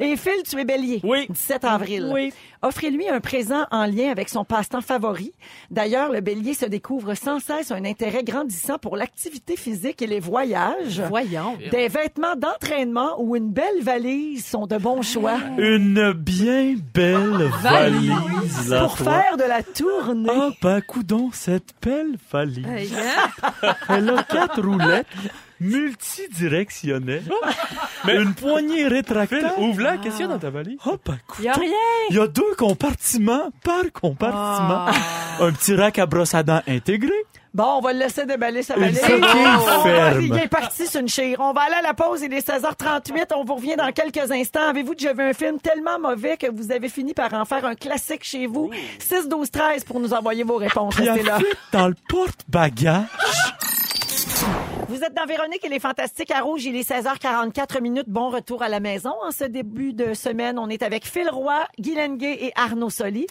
Et 0.00 0.16
Phil, 0.16 0.42
tu 0.48 0.58
es 0.60 0.64
bélier. 0.64 1.00
Oui. 1.02 1.26
17 1.28 1.64
avril. 1.64 1.91
Oui. 2.00 2.32
Offrez-lui 2.62 3.08
un 3.08 3.20
présent 3.20 3.64
en 3.72 3.86
lien 3.86 4.10
avec 4.10 4.28
son 4.28 4.44
passe-temps 4.44 4.80
favori. 4.82 5.32
D'ailleurs, 5.70 6.10
le 6.12 6.20
bélier 6.20 6.54
se 6.54 6.64
découvre 6.64 7.14
sans 7.14 7.40
cesse 7.40 7.72
un 7.72 7.84
intérêt 7.84 8.22
grandissant 8.22 8.78
pour 8.78 8.96
l'activité 8.96 9.56
physique 9.56 10.00
et 10.00 10.06
les 10.06 10.20
voyages. 10.20 11.02
Voyons. 11.08 11.58
Des 11.72 11.88
vêtements 11.88 12.36
d'entraînement 12.36 13.20
ou 13.20 13.34
une 13.36 13.50
belle 13.50 13.82
valise 13.82 14.44
sont 14.46 14.66
de 14.66 14.76
bons 14.78 15.02
choix. 15.02 15.38
Une 15.58 16.12
bien 16.12 16.76
belle 16.94 17.50
valise. 17.62 18.68
là, 18.68 18.80
Pour 18.84 18.96
toi. 18.96 19.12
faire 19.22 19.36
de 19.36 19.44
la 19.44 19.62
tournée. 19.62 20.30
Ah, 20.32 20.50
ben, 20.62 20.80
coudon, 20.82 21.30
cette 21.32 21.74
belle 21.82 22.16
valise. 22.30 22.94
Hein? 22.94 23.74
Elle 23.88 24.10
a 24.10 24.22
quatre 24.22 24.62
roulettes 24.62 25.06
multidirectionnelles. 25.62 27.24
Une 28.08 28.34
poignée 28.34 28.86
rétractable. 28.88 29.52
Ouvre-la, 29.58 29.96
qu'est-ce 29.98 30.16
qu'il 30.16 30.26
y 30.26 30.28
a 30.28 30.32
dans 30.32 30.38
ta 30.38 30.50
valise? 30.50 30.78
Ah, 30.84 30.90
ben, 31.04 31.18
Il 31.38 31.44
y 31.44 31.48
a 31.48 31.52
rien. 31.52 31.72
il 32.10 32.16
y 32.16 32.20
a 32.20 32.26
deux 32.26 32.54
compartiments 32.58 33.50
par 33.64 33.82
compartiment. 33.92 34.86
Un 35.40 35.52
petit 35.52 35.74
rack 35.74 35.98
à 35.98 36.06
brosse 36.06 36.34
à 36.34 36.42
dents 36.42 36.60
intégré. 36.66 37.12
Bon, 37.54 37.64
on 37.76 37.80
va 37.82 37.92
le 37.92 37.98
laisser 37.98 38.24
déballer 38.24 38.62
sa 38.62 38.76
valise. 38.76 38.98
ferme. 38.98 40.22
Il 40.22 40.34
est 40.38 40.48
parti 40.48 40.86
sur 40.86 41.00
une 41.00 41.08
chire. 41.08 41.36
On 41.40 41.52
va 41.52 41.62
aller 41.62 41.74
à 41.74 41.82
la 41.82 41.92
pause. 41.92 42.22
Il 42.22 42.32
est 42.32 42.46
16h38. 42.48 43.26
On 43.36 43.44
vous 43.44 43.56
revient 43.56 43.76
dans 43.76 43.92
quelques 43.92 44.30
instants. 44.30 44.68
Avez-vous 44.70 44.94
déjà 44.94 45.12
vu 45.12 45.22
un 45.22 45.34
film 45.34 45.58
tellement 45.60 45.98
mauvais 46.00 46.38
que 46.38 46.50
vous 46.50 46.72
avez 46.72 46.88
fini 46.88 47.12
par 47.12 47.32
en 47.34 47.44
faire 47.44 47.66
un 47.66 47.74
classique 47.74 48.24
chez 48.24 48.46
vous? 48.46 48.70
6, 48.98 49.28
12, 49.28 49.50
13 49.50 49.84
pour 49.84 50.00
nous 50.00 50.14
envoyer 50.14 50.44
vos 50.44 50.56
réponses. 50.56 50.94
Restez 50.94 51.22
là. 51.24 51.38
dans 51.72 51.88
le 51.88 51.94
porte-bagages. 52.08 53.04
Vous 54.92 55.02
êtes 55.02 55.14
dans 55.14 55.24
Véronique 55.24 55.64
et 55.64 55.70
les 55.70 55.80
Fantastiques 55.80 56.30
à 56.30 56.40
Rouge. 56.42 56.66
Il 56.66 56.76
est 56.76 56.86
16h44 56.86 57.80
minutes. 57.80 58.08
Bon 58.10 58.28
retour 58.28 58.62
à 58.62 58.68
la 58.68 58.78
maison. 58.78 59.14
En 59.26 59.30
ce 59.30 59.44
début 59.44 59.94
de 59.94 60.12
semaine, 60.12 60.58
on 60.58 60.68
est 60.68 60.82
avec 60.82 61.06
Phil 61.06 61.30
Roy, 61.30 61.64
Guy 61.80 61.94
Lenguet 61.94 62.44
et 62.44 62.52
Arnaud 62.56 62.90
Soli. 62.90 63.26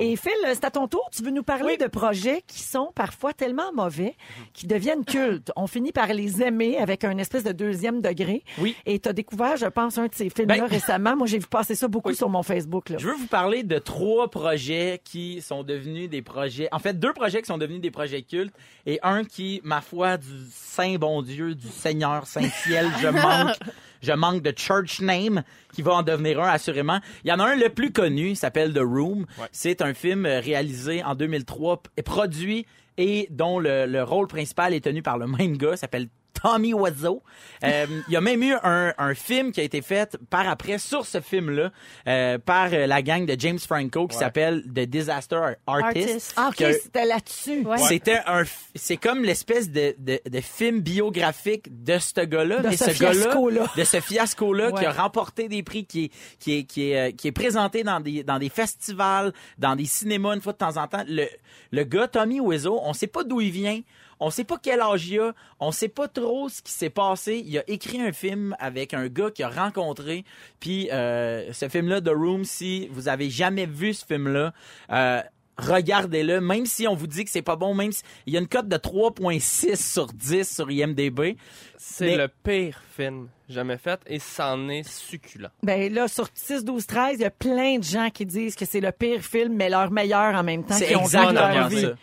Et 0.00 0.16
Phil, 0.16 0.32
c'est 0.46 0.64
à 0.64 0.70
ton 0.70 0.88
tour. 0.88 1.06
Tu 1.14 1.22
veux 1.22 1.30
nous 1.30 1.42
parler 1.42 1.76
de 1.76 1.86
projets 1.86 2.42
qui 2.46 2.60
sont 2.62 2.92
parfois 2.94 3.34
tellement 3.34 3.70
mauvais 3.74 4.16
qui 4.54 4.66
deviennent 4.66 5.04
cultes. 5.04 5.52
On 5.54 5.66
finit 5.66 5.92
par 5.92 6.06
les 6.14 6.42
aimer 6.42 6.78
avec 6.78 7.04
un 7.04 7.18
espèce 7.18 7.44
de 7.44 7.52
deuxième 7.52 8.00
degré. 8.00 8.42
Oui. 8.58 8.74
Et 8.86 8.98
tu 8.98 9.06
as 9.10 9.12
découvert, 9.12 9.58
je 9.58 9.66
pense, 9.66 9.98
un 9.98 10.06
de 10.06 10.14
ces 10.14 10.30
films-là 10.30 10.60
Ben- 10.60 10.64
récemment. 10.66 11.14
Moi, 11.14 11.26
j'ai 11.26 11.38
vu 11.40 11.46
passer 11.46 11.74
ça 11.74 11.88
beaucoup 11.88 12.14
sur 12.14 12.30
mon 12.30 12.42
Facebook. 12.42 12.88
Là. 12.88 12.96
Je 12.98 13.08
veux 13.08 13.16
vous 13.16 13.26
parler 13.26 13.64
de 13.64 13.76
trois 13.78 14.30
projets 14.30 14.98
qui 15.04 15.42
sont 15.42 15.62
devenus 15.62 16.08
des 16.08 16.22
projets. 16.22 16.68
En 16.72 16.78
fait, 16.78 16.98
deux 16.98 17.12
projets 17.12 17.42
qui 17.42 17.48
sont 17.48 17.58
devenus 17.58 17.82
des 17.82 17.90
projets 17.90 18.22
cultes 18.22 18.54
et 18.86 18.98
un 19.02 19.24
qui, 19.24 19.60
ma 19.62 19.82
foi, 19.82 20.16
du 20.16 20.26
Saint 20.50 21.01
bon 21.02 21.20
Dieu, 21.20 21.56
du 21.56 21.66
Seigneur 21.66 22.28
Saint-Ciel, 22.28 22.86
je 23.00 23.08
manque. 23.08 23.56
Je 24.04 24.10
manque 24.10 24.42
de 24.42 24.52
church 24.56 25.00
name 25.00 25.44
qui 25.72 25.80
va 25.80 25.92
en 25.92 26.02
devenir 26.02 26.40
un 26.40 26.48
assurément. 26.48 26.98
Il 27.22 27.30
y 27.30 27.32
en 27.32 27.38
a 27.38 27.44
un 27.44 27.54
le 27.54 27.68
plus 27.68 27.92
connu, 27.92 28.30
il 28.30 28.36
s'appelle 28.36 28.72
The 28.72 28.80
Room. 28.80 29.26
C'est 29.52 29.80
un 29.80 29.94
film 29.94 30.26
euh, 30.26 30.40
réalisé 30.40 31.04
en 31.04 31.14
2003 31.14 31.84
et 31.96 32.02
produit 32.02 32.66
et 32.98 33.28
dont 33.30 33.60
le, 33.60 33.86
le 33.86 34.02
rôle 34.02 34.26
principal 34.26 34.74
est 34.74 34.80
tenu 34.80 35.02
par 35.02 35.18
le 35.18 35.28
même 35.28 35.56
gars, 35.56 35.76
s'appelle 35.76 36.08
Tommy 36.40 36.74
Wiseau. 36.74 37.22
Euh, 37.64 37.86
il 38.08 38.12
y 38.12 38.16
a 38.16 38.20
même 38.20 38.42
eu 38.42 38.54
un, 38.62 38.92
un 38.98 39.14
film 39.14 39.52
qui 39.52 39.60
a 39.60 39.62
été 39.62 39.82
fait 39.82 40.16
par 40.30 40.48
après 40.48 40.78
sur 40.78 41.06
ce 41.06 41.20
film-là 41.20 41.70
euh, 42.08 42.38
par 42.38 42.68
euh, 42.72 42.86
la 42.86 43.02
gang 43.02 43.24
de 43.26 43.36
James 43.38 43.58
Franco 43.58 44.06
qui 44.08 44.16
s'appelle 44.16 44.62
The 44.64 44.80
Disaster 44.80 45.40
Artist. 45.66 46.08
Artist. 46.08 46.34
Ah, 46.36 46.48
OK, 46.50 46.66
c'était 46.82 47.04
là-dessus. 47.04 47.60
Ouais. 47.66 47.78
C'était 47.78 48.20
un, 48.26 48.42
c'est 48.74 48.96
comme 48.96 49.22
l'espèce 49.22 49.70
de, 49.70 49.94
de, 49.98 50.20
de 50.28 50.40
film 50.40 50.80
biographique 50.80 51.84
de 51.84 51.98
ce 51.98 52.20
gars-là, 52.24 52.58
De 52.60 52.68
mais 52.68 52.76
ce 52.76 52.90
ce 52.92 53.00
gars-là, 53.02 53.22
fiasco-là. 53.22 53.66
de 53.76 53.84
ce 53.84 54.00
fiasco-là 54.00 54.70
Ouais. 54.72 54.78
qui 54.80 54.84
a 54.86 54.92
remporté 54.92 55.48
des 55.48 55.62
prix, 55.62 55.84
qui 55.86 56.04
est, 56.04 56.10
qui 56.38 56.58
est, 56.58 56.64
qui 56.64 56.90
est, 56.92 57.12
qui 57.14 57.28
est 57.28 57.32
présenté 57.32 57.82
dans 57.84 58.00
des, 58.00 58.22
dans 58.24 58.38
des 58.38 58.48
festivals, 58.48 59.32
dans 59.58 59.76
des 59.76 59.84
cinémas 59.86 60.34
une 60.34 60.40
fois 60.40 60.52
de 60.52 60.58
temps 60.58 60.76
en 60.76 60.86
temps. 60.88 61.04
Le, 61.08 61.26
le 61.70 61.84
gars 61.84 62.08
Tommy 62.08 62.40
Wiseau, 62.40 62.80
on 62.82 62.92
sait 62.92 63.06
pas 63.06 63.24
d'où 63.24 63.40
il 63.40 63.50
vient. 63.50 63.80
On 64.22 64.30
sait 64.30 64.44
pas 64.44 64.56
quel 64.62 64.80
âge 64.80 65.08
il 65.08 65.18
a, 65.18 65.32
on 65.58 65.72
sait 65.72 65.88
pas 65.88 66.06
trop 66.06 66.48
ce 66.48 66.62
qui 66.62 66.70
s'est 66.70 66.90
passé. 66.90 67.42
Il 67.44 67.58
a 67.58 67.64
écrit 67.68 68.00
un 68.00 68.12
film 68.12 68.54
avec 68.60 68.94
un 68.94 69.08
gars 69.08 69.32
qu'il 69.32 69.44
a 69.44 69.50
rencontré, 69.50 70.24
puis 70.60 70.88
euh, 70.92 71.52
ce 71.52 71.68
film-là, 71.68 72.00
The 72.00 72.10
Room, 72.10 72.44
si 72.44 72.86
vous 72.92 73.08
avez 73.08 73.30
jamais 73.30 73.66
vu 73.66 73.92
ce 73.92 74.06
film-là, 74.06 74.52
euh, 74.92 75.22
regardez-le, 75.58 76.40
même 76.40 76.66
si 76.66 76.86
on 76.86 76.94
vous 76.94 77.08
dit 77.08 77.24
que 77.24 77.30
c'est 77.30 77.42
pas 77.42 77.56
bon, 77.56 77.74
même 77.74 77.90
si 77.90 78.02
il 78.26 78.34
y 78.34 78.36
a 78.36 78.40
une 78.40 78.46
cote 78.46 78.68
de 78.68 78.76
3.6 78.76 79.76
sur 79.76 80.06
10 80.06 80.54
sur 80.54 80.70
IMDb. 80.70 81.36
C'est 81.76 82.06
Mais- 82.06 82.16
le 82.16 82.28
pire 82.28 82.80
film 82.96 83.28
jamais 83.48 83.76
fait 83.76 84.00
et 84.06 84.20
c'en 84.20 84.68
est 84.68 84.88
succulent. 84.88 85.50
Ben 85.64 85.92
là, 85.92 86.06
sur 86.06 86.28
6, 86.32 86.64
12, 86.64 86.86
13, 86.86 87.16
il 87.18 87.22
y 87.22 87.24
a 87.24 87.30
plein 87.30 87.78
de 87.78 87.84
gens 87.84 88.08
qui 88.10 88.24
disent 88.24 88.54
que 88.54 88.64
c'est 88.66 88.80
le 88.80 88.92
pire 88.92 89.20
film, 89.20 89.54
mais 89.54 89.68
leur 89.68 89.90
meilleur 89.90 90.34
en 90.36 90.44
même 90.44 90.64
temps. 90.64 90.74
C'est 90.74 90.86
qui 90.86 90.96
ont 90.96 91.04
vu 91.04 91.16
leur 91.16 91.30
exactement 91.30 91.70
ça. 91.70 91.94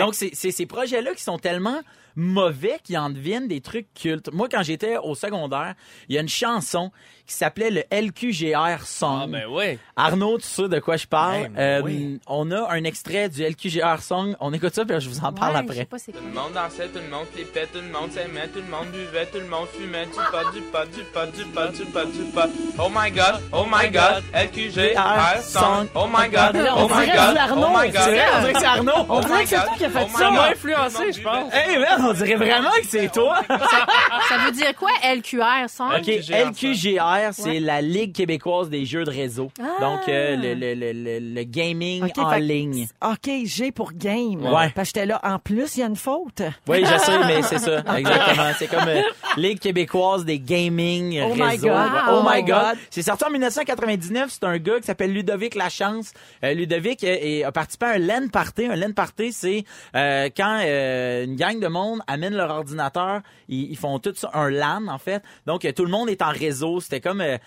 Donc, 0.00 0.14
c'est 0.14 0.30
c'est 0.34 0.50
ces 0.50 0.66
projets-là 0.66 1.14
qui 1.14 1.22
sont 1.22 1.38
tellement 1.38 1.80
mauvais 2.16 2.78
qu'ils 2.82 2.98
en 2.98 3.10
deviennent 3.10 3.46
des 3.48 3.60
trucs 3.60 3.92
cultes. 3.94 4.32
Moi, 4.32 4.48
quand 4.50 4.62
j'étais 4.62 4.96
au 4.96 5.14
secondaire, 5.14 5.74
il 6.08 6.14
y 6.14 6.18
a 6.18 6.22
une 6.22 6.28
chanson 6.28 6.90
qui 7.26 7.34
s'appelait 7.34 7.70
le 7.70 7.82
LQGR 7.90 8.82
Song. 8.84 9.20
Ah 9.24 9.26
ben 9.26 9.44
oui. 9.50 9.78
Arnaud, 9.96 10.38
tu 10.38 10.46
sais 10.46 10.68
de 10.68 10.78
quoi 10.78 10.96
je 10.96 11.06
parle? 11.06 11.48
Ben, 11.48 11.58
Euh, 11.58 11.82
oui. 11.82 12.20
On 12.28 12.50
a 12.52 12.70
un 12.70 12.84
extrait 12.84 13.28
du 13.28 13.42
LQGR 13.44 14.00
Song. 14.00 14.36
On 14.40 14.52
écoute 14.52 14.74
ça, 14.74 14.84
puis 14.84 14.98
je 15.00 15.08
vous 15.08 15.18
en 15.24 15.32
parle 15.32 15.56
Ouais, 15.56 15.62
je 15.68 15.72
sais 15.74 15.80
après. 15.80 15.84
pas. 15.86 15.98
Tout 15.98 16.12
le 16.24 16.32
monde 16.34 16.52
dansait, 16.54 16.86
tout 16.88 17.00
le 17.00 17.10
monde 17.10 17.26
flippait, 17.32 17.66
tout 17.66 17.80
le 17.80 17.92
monde 17.92 18.12
s'aimait, 18.12 18.46
tout 18.48 18.60
le 18.60 18.70
monde 18.70 18.86
buvait, 18.92 19.26
tout 19.26 19.38
le 19.38 19.46
monde 19.48 19.66
fumait 19.72 20.06
du 20.06 20.12
pot, 20.12 20.52
du 20.54 20.60
pot, 20.62 20.84
du 20.94 21.02
pot, 21.04 21.26
du 21.36 21.44
pot, 21.44 21.72
du 21.72 21.84
pot, 21.90 22.12
du 22.12 22.24
pot. 22.32 22.50
Oh 22.78 22.88
my 22.94 23.10
god, 23.10 23.40
oh 23.52 23.64
my 23.68 23.90
god, 23.90 24.22
LQGR 24.32 25.42
song. 25.42 25.88
Oh 25.94 26.06
my 26.06 26.28
god, 26.28 26.56
on 26.56 26.84
oh 26.84 26.88
my 26.88 27.04
dirait 27.04 27.16
god, 27.16 27.36
oh 27.56 27.68
my 27.76 27.90
god. 27.90 28.02
C'est 28.04 28.14
vrai, 28.14 28.24
on 28.36 28.40
dirait 28.40 28.52
que 28.52 28.58
c'est 28.60 28.66
Arnaud. 28.66 28.92
On 29.08 29.20
dirait 29.20 29.42
que 29.42 29.48
c'est 29.48 29.56
toi 29.56 29.74
qui 29.76 29.84
as 29.84 29.90
fait 29.90 29.98
Oh 30.02 30.06
my 30.06 30.12
ça. 30.16 30.24
God. 30.24 30.34
m'a 30.34 30.48
influencé, 30.50 31.12
je 31.12 31.22
pense. 31.22 31.52
Hey, 31.54 31.78
man, 31.78 32.05
on 32.08 32.12
dirait 32.12 32.34
vraiment 32.36 32.70
que 32.70 32.86
c'est 32.86 33.10
toi. 33.12 33.40
Ça 33.48 34.38
veut 34.44 34.52
dire 34.52 34.74
quoi, 34.76 34.90
LQR? 35.02 35.66
OK, 35.98 36.06
LQGR, 36.06 37.32
c'est 37.32 37.60
la 37.60 37.80
Ligue 37.82 38.14
québécoise 38.14 38.68
des 38.70 38.84
jeux 38.86 39.04
de 39.04 39.10
réseau. 39.10 39.50
Ah. 39.60 39.64
Donc, 39.80 40.08
euh, 40.08 40.36
le, 40.36 40.54
le, 40.54 40.74
le, 40.74 40.92
le, 40.92 41.18
le 41.34 41.42
gaming 41.44 42.04
OK, 42.04 42.18
en 42.18 42.30
fait 42.30 42.40
ligne. 42.40 42.86
OK, 43.02 43.30
G 43.44 43.72
pour 43.72 43.92
game. 43.92 44.44
Ouais. 44.44 44.70
Parce 44.74 44.90
que 44.92 45.00
j'étais 45.00 45.06
là. 45.06 45.20
En 45.22 45.38
plus, 45.38 45.76
il 45.76 45.80
y 45.80 45.82
a 45.82 45.86
une 45.86 45.96
faute. 45.96 46.42
Oui, 46.68 46.84
je 46.84 46.98
sais, 46.98 47.18
mais 47.26 47.42
c'est 47.42 47.58
ça, 47.58 47.82
exactement. 47.96 48.50
C'est 48.58 48.66
comme 48.68 48.88
euh, 48.88 49.02
Ligue 49.36 49.58
québécoise 49.58 50.24
des 50.24 50.38
gaming 50.38 51.20
Oh 51.22 51.28
réseaux. 51.32 51.44
my 51.44 51.56
God. 51.58 51.70
Ouais. 51.70 52.00
Oh 52.08 52.12
Oh 52.18 52.22
my 52.28 52.36
my 52.36 52.42
God. 52.42 52.60
God. 52.70 52.78
C'est 52.90 53.02
sorti 53.02 53.24
en 53.24 53.30
1999. 53.30 54.30
C'est 54.30 54.44
un 54.44 54.58
gars 54.58 54.78
qui 54.80 54.86
s'appelle 54.86 55.12
Ludovic 55.12 55.54
Lachance. 55.54 56.12
Euh, 56.44 56.54
Ludovic 56.54 57.04
euh, 57.04 57.16
est- 57.20 57.44
a 57.44 57.52
participé 57.52 57.86
à 57.86 57.90
un 57.90 57.98
LAN 57.98 58.28
party. 58.32 58.66
Un 58.66 58.76
LAN 58.76 58.92
party, 58.92 59.32
c'est 59.32 59.64
euh, 59.94 60.28
quand 60.36 60.60
euh, 60.64 61.24
une 61.24 61.36
gang 61.36 61.60
de 61.60 61.68
monde 61.68 61.95
amène 62.06 62.34
leur 62.34 62.50
ordinateur. 62.50 63.20
Ils, 63.48 63.70
ils 63.70 63.76
font 63.76 63.98
tout 63.98 64.12
ça, 64.14 64.30
un 64.34 64.50
LAN, 64.50 64.86
en 64.88 64.98
fait. 64.98 65.22
Donc, 65.46 65.64
euh, 65.64 65.72
tout 65.72 65.84
le 65.84 65.90
monde 65.90 66.08
est 66.08 66.22
en 66.22 66.30
réseau. 66.30 66.80
C'était 66.80 67.00
comme... 67.00 67.20
euh, 67.20 67.38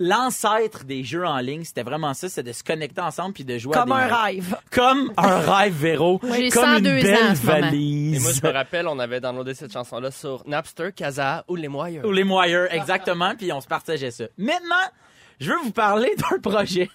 L'ancêtre 0.00 0.84
des 0.84 1.02
jeux 1.02 1.26
en 1.26 1.38
ligne, 1.38 1.64
c'était 1.64 1.82
vraiment 1.82 2.14
ça, 2.14 2.28
c'est 2.28 2.44
de 2.44 2.52
se 2.52 2.62
connecter 2.62 3.00
ensemble 3.00 3.32
puis 3.34 3.44
de 3.44 3.58
jouer 3.58 3.72
Comme 3.74 3.90
à 3.90 4.06
des... 4.06 4.12
un 4.12 4.16
rêve. 4.16 4.56
Comme 4.70 5.12
un 5.16 5.38
rêve, 5.40 5.74
Véro. 5.74 6.20
J'ai 6.36 6.50
Comme 6.50 6.62
102 6.76 6.88
une 6.88 6.98
ans 6.98 7.02
belle 7.02 7.20
moment. 7.24 7.60
valise. 7.60 8.16
Et 8.16 8.20
moi, 8.20 8.30
je 8.30 8.46
me 8.46 8.52
rappelle, 8.52 8.86
on 8.86 8.98
avait 9.00 9.20
downloadé 9.20 9.54
cette 9.54 9.72
chanson-là 9.72 10.12
sur 10.12 10.46
Napster, 10.46 10.92
Kazaa 10.94 11.44
ou 11.48 11.56
Les 11.56 11.66
Moyens. 11.66 12.06
Ou 12.06 12.12
les 12.12 12.22
moyens, 12.22 12.68
exactement, 12.70 13.34
puis 13.36 13.52
on 13.52 13.60
se 13.60 13.66
partageait 13.66 14.12
ça. 14.12 14.26
Maintenant, 14.38 14.76
je 15.40 15.52
veux 15.52 15.58
vous 15.62 15.72
parler 15.72 16.14
d'un 16.30 16.38
projet 16.38 16.90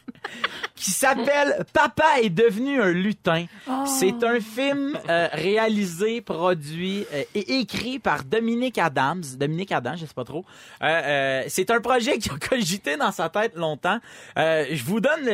qui 0.76 0.91
s'appelle 0.91 1.66
Papa 1.72 2.22
est 2.22 2.30
devenu 2.30 2.82
un 2.82 2.91
lutin. 2.91 3.46
C'est 3.86 4.24
un 4.24 4.39
film 4.39 4.98
euh, 5.10 5.28
réalisé, 5.32 6.22
produit 6.22 7.06
euh, 7.14 7.24
et 7.36 7.60
écrit 7.60 8.00
par 8.00 8.24
Dominique 8.24 8.78
Adams. 8.78 9.24
Dominique 9.38 9.72
Adams, 9.72 9.98
je 9.98 10.06
sais 10.06 10.14
pas 10.14 10.26
trop. 10.26 10.44
Euh, 10.82 11.44
c'est 11.48 11.72
un 11.72 11.80
projet 11.80 12.18
qui 12.18 12.30
a 12.30 12.38
cogité 12.38 12.98
dans 12.98 13.12
sa 13.12 13.30
tête 13.30 13.56
longtemps. 13.56 14.00
Je 14.36 14.84
vous 14.84 15.00
donne 15.00 15.30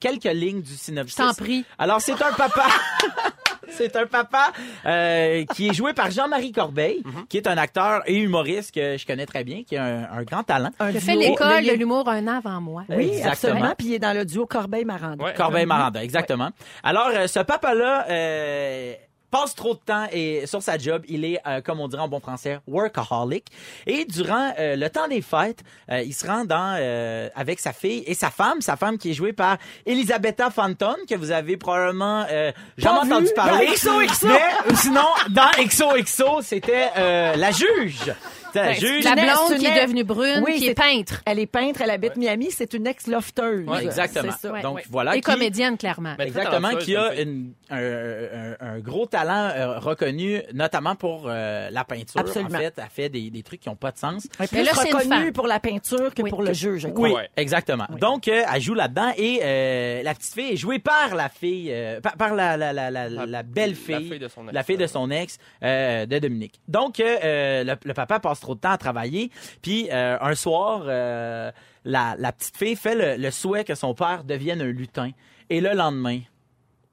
quelques 0.00 0.24
lignes 0.24 0.62
du 0.62 0.74
synopsis. 0.74 1.18
Je 1.18 1.22
t'en 1.22 1.34
prie. 1.34 1.64
Alors, 1.78 2.00
c'est 2.00 2.20
un 2.22 2.32
papa. 2.32 2.66
C'est 3.70 3.96
un 3.96 4.06
papa 4.06 4.52
euh, 4.86 5.44
qui 5.54 5.68
est 5.68 5.74
joué 5.74 5.92
par 5.92 6.10
Jean-Marie 6.10 6.52
Corbeil, 6.52 7.02
qui 7.28 7.36
est 7.36 7.46
un 7.46 7.56
acteur 7.58 8.02
et 8.06 8.16
humoriste 8.16 8.74
que 8.74 8.96
je 8.96 9.06
connais 9.06 9.26
très 9.26 9.44
bien, 9.44 9.62
qui 9.64 9.76
a 9.76 9.84
un, 9.84 10.02
un 10.18 10.22
grand 10.22 10.42
talent. 10.42 10.70
Un 10.80 10.90
J'ai 10.92 11.00
fait 11.00 11.16
l'école 11.16 11.64
de 11.64 11.72
l'humour 11.72 12.08
un 12.08 12.26
an 12.28 12.38
avant 12.38 12.60
moi. 12.60 12.84
Oui, 12.88 13.06
Exactement. 13.08 13.30
absolument. 13.32 13.74
Puis 13.78 13.86
il 13.88 13.94
est 13.94 13.98
dans 13.98 14.12
le 14.16 14.24
duo 14.24 14.46
Corbeil-Maranda. 14.46 15.24
Ouais. 15.24 15.34
Corbeil-Maranda, 15.34 16.02
exactement. 16.04 16.50
Alors, 16.82 17.08
euh, 17.14 17.26
ce 17.26 17.40
papa-là 17.40 18.06
euh, 18.10 18.94
passe 19.34 19.56
trop 19.56 19.74
de 19.74 19.80
temps 19.80 20.06
et 20.12 20.46
sur 20.46 20.62
sa 20.62 20.78
job, 20.78 21.02
il 21.08 21.24
est, 21.24 21.40
euh, 21.44 21.60
comme 21.60 21.80
on 21.80 21.88
dirait 21.88 22.02
en 22.02 22.08
bon 22.08 22.20
français, 22.20 22.60
workaholic. 22.68 23.44
Et 23.84 24.04
durant 24.04 24.52
euh, 24.60 24.76
le 24.76 24.88
temps 24.88 25.08
des 25.08 25.22
fêtes, 25.22 25.64
euh, 25.90 26.02
il 26.02 26.14
se 26.14 26.24
rend 26.24 26.44
dans 26.44 26.76
euh, 26.78 27.28
avec 27.34 27.58
sa 27.58 27.72
fille 27.72 28.04
et 28.06 28.14
sa 28.14 28.30
femme, 28.30 28.60
sa 28.60 28.76
femme 28.76 28.96
qui 28.96 29.10
est 29.10 29.14
jouée 29.14 29.32
par 29.32 29.56
Elisabetta 29.86 30.50
Fanton, 30.50 30.94
que 31.08 31.16
vous 31.16 31.32
avez 31.32 31.56
probablement 31.56 32.24
euh, 32.30 32.52
jamais 32.78 33.00
entendu 33.00 33.26
parler. 33.34 33.66
dans 33.66 33.72
XOXO. 33.72 34.28
Mais 34.28 34.34
euh, 34.34 34.74
sinon, 34.76 35.08
dans 35.30 35.50
XOXO, 35.58 36.40
c'était 36.42 36.90
euh, 36.96 37.34
la 37.34 37.50
juge. 37.50 38.12
Attends, 38.60 38.80
Ben. 38.80 39.02
La 39.04 39.14
blonde 39.14 39.58
qui 39.58 39.66
est 39.66 39.82
devenue 39.82 40.04
brune, 40.04 40.42
Oui, 40.44 40.56
qui 40.58 40.66
est 40.68 40.74
peintre. 40.74 41.22
Elle 41.26 41.38
est 41.38 41.46
peintre, 41.46 41.80
elle 41.82 41.90
habite 41.90 42.16
Miami, 42.16 42.50
c'est 42.50 42.72
une 42.74 42.86
ex-lofteuse. 42.86 43.66
Ouais, 43.68 43.84
exactement. 43.84 44.32
C'est 44.40 44.48
ça. 44.48 44.60
Donc 44.60 44.76
Ouais. 44.76 44.84
voilà. 44.90 45.16
Et 45.16 45.20
qui- 45.20 45.30
comédienne, 45.30 45.76
clairement. 45.76 46.14
Ben, 46.18 46.26
Exactement, 46.26 46.70
qui 46.76 46.96
a 46.96 47.10
fille. 47.12 47.22
une- 47.22 47.52
un, 47.70 47.76
un- 47.78 48.56
un 48.60 48.78
gros 48.80 49.06
talent 49.06 49.50
euh, 49.54 49.78
reconnu, 49.78 50.40
notamment 50.52 50.94
pour 50.94 51.24
euh, 51.26 51.68
la 51.70 51.84
peinture. 51.84 52.20
Absolument. 52.20 52.54
En 52.54 52.58
fait, 52.58 52.74
elle 52.76 52.84
fait 52.90 53.08
des, 53.08 53.30
des 53.30 53.42
trucs 53.42 53.60
qui 53.60 53.68
n'ont 53.68 53.76
pas 53.76 53.90
de 53.92 53.98
sens. 53.98 54.26
Elle 54.38 54.48
plus 54.48 54.62
là, 54.62 54.72
reconnue 54.72 55.32
pour 55.32 55.46
la 55.46 55.60
peinture 55.60 56.12
que 56.14 56.22
Oui. 56.22 56.30
pour 56.30 56.42
le 56.42 56.52
jeu, 56.52 56.76
je 56.78 56.88
crois. 56.88 57.08
Oui, 57.08 57.14
Ouais. 57.14 57.28
exactement. 57.36 57.86
Donc, 58.00 58.28
euh, 58.28 58.42
elle 58.52 58.60
joue 58.60 58.74
là-dedans 58.74 59.12
et 59.16 59.40
euh, 59.42 60.02
la 60.02 60.14
petite 60.14 60.34
fille 60.34 60.52
est 60.52 60.56
jouée 60.56 60.78
par 60.78 61.14
la 61.14 61.28
fille, 61.28 61.70
euh, 61.72 62.00
par, 62.00 62.16
par 62.16 62.34
la, 62.34 62.56
la, 62.56 62.72
la, 62.72 62.90
la, 62.90 63.42
belle 63.42 63.70
la 63.70 63.76
fille, 63.76 64.08
fille 64.10 64.18
de 64.18 64.28
son 64.28 64.44
ex. 64.44 64.52
la 64.54 64.62
fille 64.62 64.76
de 64.76 64.86
son 64.86 65.10
ex, 65.10 65.38
euh, 65.62 66.06
de 66.06 66.18
Dominique. 66.18 66.60
Donc, 66.68 66.98
le, 66.98 67.74
le 67.84 67.94
papa 67.94 68.20
passe 68.20 68.40
trop 68.44 68.54
de 68.54 68.60
temps 68.60 68.70
à 68.72 68.78
travailler, 68.78 69.30
puis 69.62 69.88
euh, 69.90 70.16
un 70.20 70.34
soir, 70.34 70.82
euh, 70.86 71.50
la, 71.84 72.14
la 72.18 72.32
petite 72.32 72.56
fille 72.56 72.76
fait 72.76 72.94
le, 72.94 73.22
le 73.22 73.30
souhait 73.30 73.64
que 73.64 73.74
son 73.74 73.94
père 73.94 74.24
devienne 74.24 74.60
un 74.60 74.66
lutin. 74.70 75.10
Et 75.50 75.60
le 75.60 75.72
lendemain, 75.74 76.20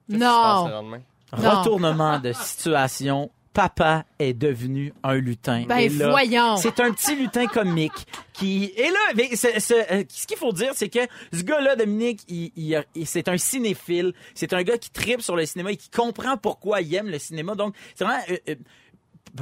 Qu'est-ce 0.10 0.18
qui 0.18 0.20
se 0.20 0.20
passe 0.20 0.64
le 0.66 0.70
Non. 0.70 0.76
lendemain? 0.82 1.02
Non. 1.38 1.60
retournement 1.60 2.20
de 2.20 2.34
situation. 2.34 3.32
Papa 3.54 4.06
est 4.18 4.34
devenu 4.34 4.94
un 5.04 5.16
lutin. 5.16 5.66
Ben, 5.68 5.78
Et 5.80 5.90
là, 5.90 6.10
voyons. 6.10 6.56
C'est 6.56 6.80
un 6.80 6.92
petit 6.94 7.16
lutin 7.18 7.48
comique 7.48 8.08
qui. 8.32 8.72
Et 8.78 8.90
là, 8.90 9.12
euh, 9.18 10.04
ce 10.08 10.26
qu'il 10.26 10.38
faut 10.38 10.54
dire, 10.54 10.72
c'est 10.74 10.88
que 10.88 11.00
ce 11.34 11.42
gars-là, 11.44 11.76
Dominique, 11.76 12.22
il, 12.30 12.52
il 12.56 12.74
a- 12.78 12.86
il- 12.96 13.06
c'est 13.06 13.28
un 13.28 13.38
cinéphile. 13.38 14.14
C'est 14.36 14.54
un 14.54 14.64
gars 14.64 14.78
qui 14.78 14.90
tripe 14.90 15.22
sur 15.22 15.36
le 15.36 15.46
cinéma 15.46 15.72
et 15.74 15.76
qui 15.76 15.90
comprend 15.90 16.38
pourquoi 16.38 16.80
il 16.82 16.96
aime 16.96 17.10
le 17.10 17.20
cinéma. 17.20 17.56
Donc, 17.56 17.76
c'est 17.96 18.06
vraiment. 18.06 18.24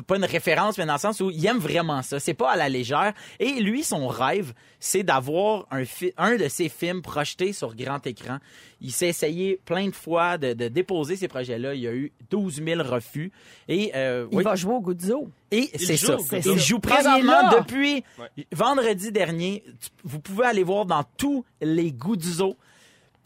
Pas 0.08 0.16
une 0.18 0.26
référence, 0.26 0.78
mais 0.78 0.86
dans 0.86 0.94
le 0.94 1.00
sens 1.00 1.20
où 1.22 1.30
il 1.32 1.46
aime 1.46 1.58
vraiment 1.58 2.02
ça. 2.02 2.20
C'est 2.20 2.34
pas 2.34 2.52
à 2.52 2.56
la 2.56 2.70
légère. 2.70 3.14
Et 3.40 3.60
lui, 3.60 3.84
son 3.84 4.08
rêve, 4.08 4.54
c'est 4.80 5.04
d'avoir 5.04 5.66
un, 5.72 5.84
un 6.18 6.36
de 6.36 6.48
ses 6.48 6.70
films 6.70 7.02
projetés 7.02 7.54
sur 7.54 7.76
grand 7.76 8.06
écran. 8.08 8.38
Il 8.82 8.92
s'est 8.92 9.08
essayé 9.10 9.60
plein 9.66 9.88
de 9.88 9.96
fois 9.96 10.38
de, 10.38 10.54
de 10.54 10.68
déposer 10.68 11.16
ces 11.18 11.28
projets-là. 11.28 11.74
Il 11.74 11.82
y 11.82 11.88
a 11.88 11.94
eu 11.94 12.12
12 12.30 12.62
000 12.64 12.82
refus. 12.84 13.32
Et, 13.68 13.92
euh, 13.96 14.28
Il 14.32 14.38
oui, 14.38 14.44
va 14.44 14.56
jouer 14.56 14.76
au 14.76 14.82
Guzzo. 14.82 15.30
et 15.52 15.70
c'est 15.78 15.98
ça. 15.98 16.18
Il 16.46 16.60
joue 16.60 16.80
présentement 16.80 17.50
depuis 17.58 18.04
Ouais. 18.18 18.46
vendredi 18.54 19.12
dernier. 19.12 19.64
Vous 20.04 20.20
pouvez 20.20 20.46
aller 20.46 20.64
voir 20.64 20.86
dans 20.86 21.04
tous 21.18 21.44
les 21.62 21.92
Guzzo. 21.92 22.56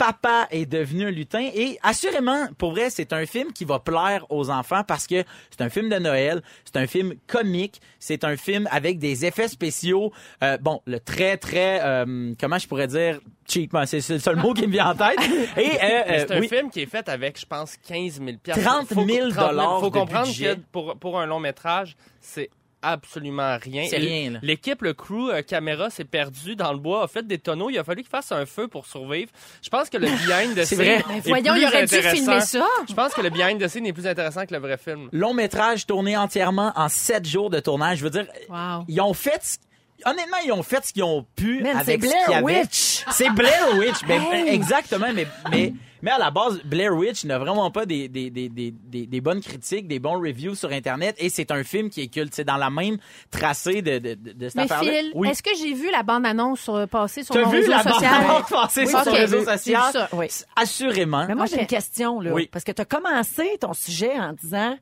Papa 0.04 0.47
est 0.51 0.66
devenu 0.66 1.06
un 1.06 1.12
lutin. 1.12 1.49
Et 1.56 1.80
assurément, 1.82 2.47
pour 2.58 2.72
vrai, 2.72 2.89
c'est 2.89 3.14
un 3.14 3.26
film 3.26 3.54
qui 3.54 3.64
va 3.64 3.80
plaire 3.80 4.26
aux 4.30 4.49
enfants 4.49 4.84
parce 4.86 5.08
que 5.08 5.24
c'est 5.49 5.62
un 5.62 5.70
film 5.70 5.88
de 5.88 5.97
Noël, 5.97 6.41
c'est 6.66 6.76
un 6.76 6.88
film 6.88 7.14
comique, 7.26 7.80
c'est 7.99 8.26
un 8.26 8.36
film 8.36 8.68
avec 8.70 8.99
des 8.99 9.24
effets 9.26 9.47
spéciaux, 9.47 10.12
euh, 10.43 10.58
bon, 10.58 10.82
le 10.88 10.99
très 10.99 11.38
très, 11.38 11.80
euh, 11.82 12.34
comment 12.38 12.58
je 12.58 12.68
pourrais 12.68 12.88
dire, 12.88 13.22
cheap, 13.47 13.72
moi, 13.72 13.86
c'est 13.86 14.06
le 14.10 14.20
seul 14.20 14.36
mot 14.36 14.54
qui 14.54 14.68
me 14.68 14.74
vient 14.74 14.89
en 14.89 14.95
tête. 14.95 15.20
Et 15.56 15.70
euh, 15.82 16.26
c'est 16.28 16.32
un 16.34 16.39
oui, 16.41 16.49
film 16.49 16.70
qui 16.70 16.82
est 16.82 16.86
fait 16.86 17.08
avec, 17.08 17.39
je 17.39 17.45
pense, 17.45 17.78
15 17.88 18.20
000 18.20 18.38
30 18.45 18.89
000 18.89 19.30
dollars 19.30 19.80
Faut 19.80 19.89
de 19.89 19.97
comprendre 19.99 20.28
budget. 20.28 20.56
que 20.56 20.62
pour, 20.74 20.97
pour 20.97 21.18
un 21.18 21.26
long 21.26 21.39
métrage, 21.39 21.95
c'est 22.20 22.49
absolument 22.84 23.58
rien. 23.62 23.86
C'est 23.90 23.98
rien, 23.98 24.32
là. 24.32 24.40
L'équipe, 24.44 24.82
le 24.84 24.94
crew 24.94 25.30
euh, 25.32 25.42
caméra 25.42 25.90
s'est 25.90 26.04
perdu 26.04 26.56
dans 26.56 26.72
le 26.72 26.78
bois, 26.80 27.04
a 27.04 27.08
fait 27.08 27.26
des 27.26 27.40
tonneaux. 27.40 27.70
Il 27.70 27.78
a 27.80 27.84
fallu 27.84 28.02
qu'il 28.04 28.10
fasse 28.10 28.32
un 28.32 28.46
feu 28.46 28.68
pour 28.68 28.86
survivre. 28.86 29.32
Je 29.64 29.70
pense 29.70 29.90
que 29.90 29.98
le 29.98 30.08
behind 30.28 30.56
de 30.56 30.64
C'est 30.64 30.76
scene 30.76 30.78
vrai. 30.78 30.96
est 30.98 31.04
Mais 31.08 31.20
voyons, 31.22 31.54
plus 31.54 31.62
il 31.62 31.68
aurait 31.68 31.86
dû 31.86 31.96
filmer 32.02 32.42
ça. 32.42 32.66
Je 32.88 32.94
pense 32.94 33.14
que 33.14 33.22
le 33.22 33.30
behind 33.30 33.60
the 33.64 33.68
scene 33.68 33.86
est 33.88 33.94
plus 33.94 34.06
intéressant 34.08 34.46
que 34.46 34.54
le 34.54 34.60
vrai 34.60 34.78
film. 34.78 35.10
long 35.12 35.34
métrage 35.34 35.86
tourné 35.88 36.16
entièrement 36.18 36.74
en 36.76 36.90
7 36.90 37.26
jours 37.28 37.50
de 37.50 37.60
tournage. 37.60 37.98
Je 38.00 38.04
veux 38.04 38.10
dire, 38.10 38.28
Wow. 38.50 38.84
ils 38.88 39.02
ont 39.02 39.14
fait 39.14 39.40
ce- 39.42 39.58
Honnêtement, 40.06 40.38
ils 40.45 40.51
ont 40.51 40.64
fait 40.64 40.86
ce 40.86 40.93
qu'ils 40.93 41.04
ont 41.04 41.26
pu 41.36 41.62
Man, 41.64 41.78
avec 41.78 42.01
c'est 42.04 42.08
ce 42.10 42.14
qu'il 42.14 42.22
y 42.22 42.26
Blair 42.26 42.38
avait. 42.38 42.60
Witch. 42.62 43.06
C'est 43.12 43.30
Blair 43.32 43.78
Witch. 43.78 43.99
Mais, 44.08 44.18
Hey. 44.34 44.49
Exactement, 44.56 45.08
mais, 45.14 45.28
mais, 45.51 45.74
mais 46.01 46.12
à 46.12 46.18
la 46.18 46.32
base, 46.32 46.60
Blair 46.66 46.93
Witch 46.93 47.24
n'a 47.26 47.38
vraiment 47.39 47.70
pas 47.72 47.86
des, 47.86 48.08
des, 48.10 48.30
des, 48.30 48.49
des, 48.49 48.72
des, 48.72 49.06
des 49.08 49.22
bonnes 49.22 49.41
critiques, 49.41 49.88
des 49.88 49.99
bons 49.99 50.20
reviews 50.20 50.56
sur 50.56 50.72
Internet, 50.72 51.16
et 51.20 51.30
c'est 51.30 51.49
un 51.51 51.64
film 51.64 51.89
qui 51.89 52.01
est 52.01 52.08
culte. 52.08 52.34
C'est 52.36 52.43
dans 52.43 52.58
la 52.58 52.70
même 52.70 52.97
tracée 53.32 53.82
de, 53.82 53.99
de, 53.99 54.16
de, 54.16 54.49
cette 54.49 54.56
Mais 54.56 54.64
affaire-là. 54.64 54.91
Phil, 54.91 55.12
oui. 55.16 55.30
est-ce 55.30 55.41
que 55.43 55.51
j'ai 55.58 55.74
vu 55.74 55.89
la 55.91 56.04
bande-annonce 56.04 56.60
sur- 56.62 56.88
passer 56.89 57.24
sur 57.24 57.36
T'as 57.36 57.43
mon 57.45 57.49
vu 57.51 57.58
réseau 57.60 57.72
la 57.72 57.84
social? 57.84 58.28
bande 58.28 58.47
passer 58.49 58.82
Oui, 58.82 58.88
sur 58.89 58.99
ok. 58.99 59.06
ton 59.06 59.12
réseau 59.14 59.39
vu 59.39 59.45
social? 59.45 59.91
ça. 59.93 60.10
Oui. 60.14 60.28
Assurément. 60.56 61.26
Mais 61.28 61.36
moi, 61.36 61.45
j'ai 61.45 61.60
une 61.62 61.68
question, 61.68 62.20
là. 62.20 62.32
Oui. 62.34 62.49
Parce 62.51 62.64
que 62.66 62.72
tu 62.72 62.82
as 62.82 62.86
commencé 62.86 63.58
ton 63.60 63.74
sujet 63.74 64.18
en 64.20 64.34
disant 64.34 64.78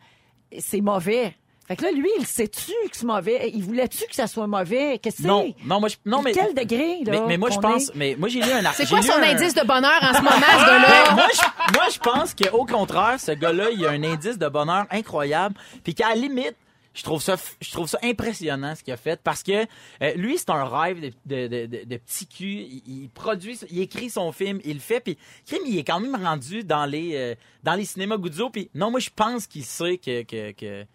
c'est 0.59 0.81
mauvais. 0.81 1.35
Fait 1.67 1.75
que 1.77 1.83
là, 1.83 1.91
lui, 1.91 2.09
il 2.19 2.25
sait-tu 2.25 2.71
que 2.89 2.97
c'est 2.97 3.05
mauvais? 3.05 3.49
Il 3.53 3.63
voulait-tu 3.63 4.05
que 4.05 4.15
ça 4.15 4.27
soit 4.27 4.47
mauvais? 4.47 4.99
Qu'est-ce 4.99 5.17
que 5.17 5.21
c'est? 5.21 5.27
Non, 5.27 5.53
non, 5.65 5.79
moi, 5.79 5.89
je, 5.89 5.95
non, 6.05 6.21
mais, 6.21 6.33
Quel 6.33 6.53
degré, 6.53 6.99
là? 7.05 7.11
mais, 7.11 7.21
mais 7.27 7.37
moi, 7.37 7.49
je 7.49 7.59
pense, 7.59 7.89
est? 7.89 7.95
mais 7.95 8.15
moi, 8.17 8.27
j'ai 8.27 8.41
lu 8.41 8.51
un 8.51 8.71
C'est 8.73 8.85
j'ai 8.85 8.95
quoi 8.95 9.01
son 9.01 9.13
un- 9.13 9.23
indice 9.23 9.53
de 9.53 9.65
bonheur 9.65 9.99
en 10.01 10.13
ce 10.13 10.19
moment, 10.23 10.31
ce 10.35 10.65
Ben, 10.65 10.81
gars-là? 10.81 11.13
moi, 11.15 11.27
je, 11.33 11.73
moi, 11.73 11.85
je 11.93 11.99
pense 11.99 12.33
qu'au 12.33 12.65
contraire, 12.65 13.19
ce 13.19 13.31
gars-là, 13.31 13.69
il 13.71 13.85
a 13.85 13.91
un 13.91 14.03
indice 14.03 14.37
de 14.37 14.47
bonheur 14.49 14.85
incroyable. 14.91 15.55
Puis 15.83 15.93
qu'à 15.95 16.09
la 16.09 16.15
limite, 16.15 16.55
je 16.93 17.03
trouve 17.03 17.21
ça, 17.21 17.37
je 17.61 17.71
trouve 17.71 17.87
ça 17.87 17.99
impressionnant 18.03 18.75
ce 18.75 18.83
qu'il 18.83 18.91
a 18.91 18.97
fait 18.97 19.17
parce 19.23 19.43
que 19.43 19.65
euh, 20.03 20.13
lui, 20.15 20.37
c'est 20.37 20.49
un 20.49 20.65
rêve 20.65 20.99
de, 20.99 21.11
de, 21.25 21.47
de, 21.47 21.65
de- 21.67 21.83
de 21.85 21.97
petit 21.97 22.27
cul. 22.27 22.45
Il, 22.47 22.83
il 22.85 23.09
produit, 23.09 23.57
il 23.69 23.79
écrit 23.79 24.09
son 24.09 24.33
film, 24.33 24.59
il 24.65 24.73
le 24.73 24.79
fait. 24.81 24.99
Puis, 24.99 25.17
crime, 25.47 25.61
il 25.65 25.77
est 25.77 25.85
quand 25.85 26.01
même 26.01 26.21
rendu 26.21 26.65
dans 26.65 26.85
les, 26.85 27.11
euh, 27.15 27.35
dans 27.63 27.75
les 27.75 27.85
cinémas 27.85 28.17
Guzzo. 28.17 28.49
Puis, 28.49 28.69
non, 28.75 28.91
moi, 28.91 28.99
je 28.99 29.09
pense 29.15 29.47
qu'il 29.47 29.63
sait 29.63 29.97
que, 29.99 30.23
que, 30.23 30.51
que, 30.51 30.85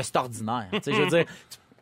que 0.00 0.06
c'est 0.06 0.16
ordinaire. 0.16 0.68
Tu 0.82 0.92
je 0.92 1.02
veux 1.02 1.08
dire, 1.08 1.24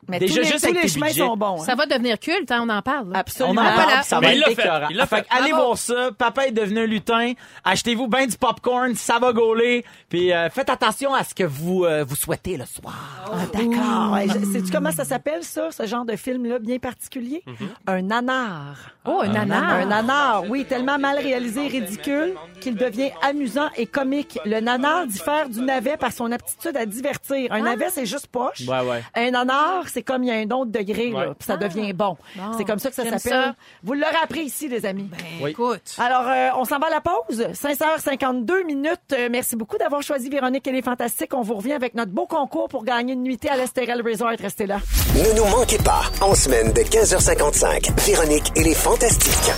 Mais 0.09 0.19
déjà, 0.19 0.35
tous 0.35 0.41
les, 0.41 0.45
juste 0.47 0.59
tous 0.61 0.65
avec 0.71 0.77
les 0.77 0.83
tes 0.83 0.89
chemins 0.95 1.07
budgets. 1.07 1.21
sont 1.21 1.37
bons. 1.37 1.61
hein. 1.63 1.65
Ça 1.65 1.75
va 1.75 1.87
devenir 1.87 2.19
culte, 2.19 2.51
hein, 2.51 2.61
on 2.63 2.69
en 2.69 2.83
parle. 2.83 3.09
là. 3.11 3.17
On 3.17 3.21
Absolument. 3.21 3.61
en 3.63 3.65
Ah, 3.65 3.73
parle, 3.75 3.85
voilà. 3.89 4.03
ça 4.03 4.21
Mais 4.21 4.27
va 4.27 4.33
il 4.35 4.39
être 4.41 4.49
l'a 4.49 4.55
fait, 4.55 4.63
écœurant. 4.63 4.87
il 4.91 4.97
l'a 4.97 5.07
Fait 5.07 5.17
fait. 5.17 5.23
que 5.23 5.27
allez 5.37 5.51
Bravo. 5.51 5.65
voir 5.67 5.79
ça. 5.79 6.11
Papa 6.17 6.47
est 6.47 6.53
devenu 6.53 6.81
un 6.81 6.87
lutin. 6.87 7.33
Achetez-vous 7.65 8.09
bien 8.09 8.27
du 8.27 8.37
popcorn, 8.37 8.95
ça 8.95 9.19
va 9.19 9.33
gauler. 9.33 9.85
Puis 10.09 10.33
euh, 10.33 10.49
faites 10.51 10.71
attention 10.71 11.15
à 11.15 11.25
ce 11.25 11.35
que 11.35 11.45
vous 11.45 11.85
euh, 11.85 12.05
vous 12.07 12.17
souhaitez 12.17 12.57
le 12.57 12.65
soir. 12.67 12.95
Ah, 13.27 13.31
D'accord. 13.53 14.13
Ouais, 14.13 14.27
je- 14.29 14.53
Sais-tu 14.53 14.71
comment 14.71 14.91
ça 14.93 15.05
s'appelle, 15.05 15.43
ça, 15.43 15.71
ce 15.71 15.87
genre 15.87 16.05
de 16.05 16.17
film-là 16.17 16.59
bien 16.59 16.79
particulier? 16.79 17.43
Un 17.87 18.03
nanar. 18.03 18.77
Oh, 19.05 19.21
un 19.23 19.29
nanar. 19.29 19.73
Un 19.75 19.85
nanar, 19.87 20.45
oui, 20.49 20.65
tellement 20.65 20.99
mal 20.99 21.19
réalisé 21.19 21.65
et 21.67 21.69
ridicule 21.69 22.35
qu'il 22.61 22.75
devient 22.75 23.11
amusant 23.23 23.69
et 23.77 23.87
comique. 23.87 24.39
Le 24.45 24.61
nanar 24.61 25.07
diffère 25.07 25.49
du 25.49 25.61
navet 25.61 25.97
par 25.97 26.13
son 26.13 26.31
aptitude 26.33 26.77
à 26.77 26.87
divertir. 26.87 27.53
Un 27.53 27.61
navet, 27.63 27.91
c'est 27.91 28.07
juste 28.07 28.27
poche. 28.29 28.63
Ouais, 28.69 28.81
ouais. 28.81 29.03
Un 29.15 29.31
nanar, 29.31 29.89
c'est 29.95 30.03
comme 30.03 30.25
il 30.25 30.29
y 30.29 30.33
a 30.33 30.35
un 30.35 30.51
autre 30.51 30.71
degré, 30.73 31.11
là, 31.11 31.35
puis 31.39 31.47
ça 31.47 31.57
devient 31.57 31.93
bon. 31.93 32.17
Bon, 32.37 32.43
c'est 32.59 32.65
comme 32.65 32.79
ça 32.81 32.91
que 32.91 32.97
ça 32.97 33.05
j'aime 33.05 33.19
s'appelle. 33.19 33.45
ça. 33.45 33.55
Vous 33.85 33.95
l'aurez 33.95 34.17
appris 34.23 34.41
ici, 34.43 34.69
les 34.69 34.85
amis. 34.85 35.09
Oui. 35.41 35.53
Écoute. 35.53 35.95
Alors, 35.99 36.27
euh, 36.29 36.49
on 36.57 36.65
s'en 36.65 36.79
va 36.79 36.89
à 36.89 36.91
la 36.91 37.01
pause. 37.01 37.47
5h52 37.53 38.65
minutes. 38.67 38.99
Euh, 39.13 39.29
merci 39.31 39.57
beaucoup 39.57 39.79
d'avoir 39.79 40.03
choisi 40.03 40.29
Véronique 40.29 40.67
et 40.67 40.73
les 40.73 40.83
Fantastiques. 40.83 41.33
On 41.35 41.43
vous 41.43 41.55
revient 41.55 41.73
avec 41.75 41.95
notre 41.95 42.11
beau 42.13 42.27
concours 42.27 42.69
pour 42.69 42.85
gagner 42.85 43.13
une 43.15 43.23
nuitée 43.23 43.49
à 43.49 43.57
l'Estérel 43.57 44.03
Resort. 44.03 44.33
Restez 44.41 44.67
là. 44.67 44.79
Ne 45.15 45.37
nous 45.37 45.45
manquez 45.57 45.79
pas, 45.79 46.03
en 46.21 46.35
semaine 46.35 46.73
de 46.73 46.81
15h55, 46.83 47.93
Véronique 48.07 48.53
et 48.57 48.65
les 48.65 48.75
Fantastiques. 48.75 49.53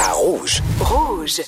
À 0.00 0.12
Rouge. 0.12 0.62
Rouge. 0.80 1.40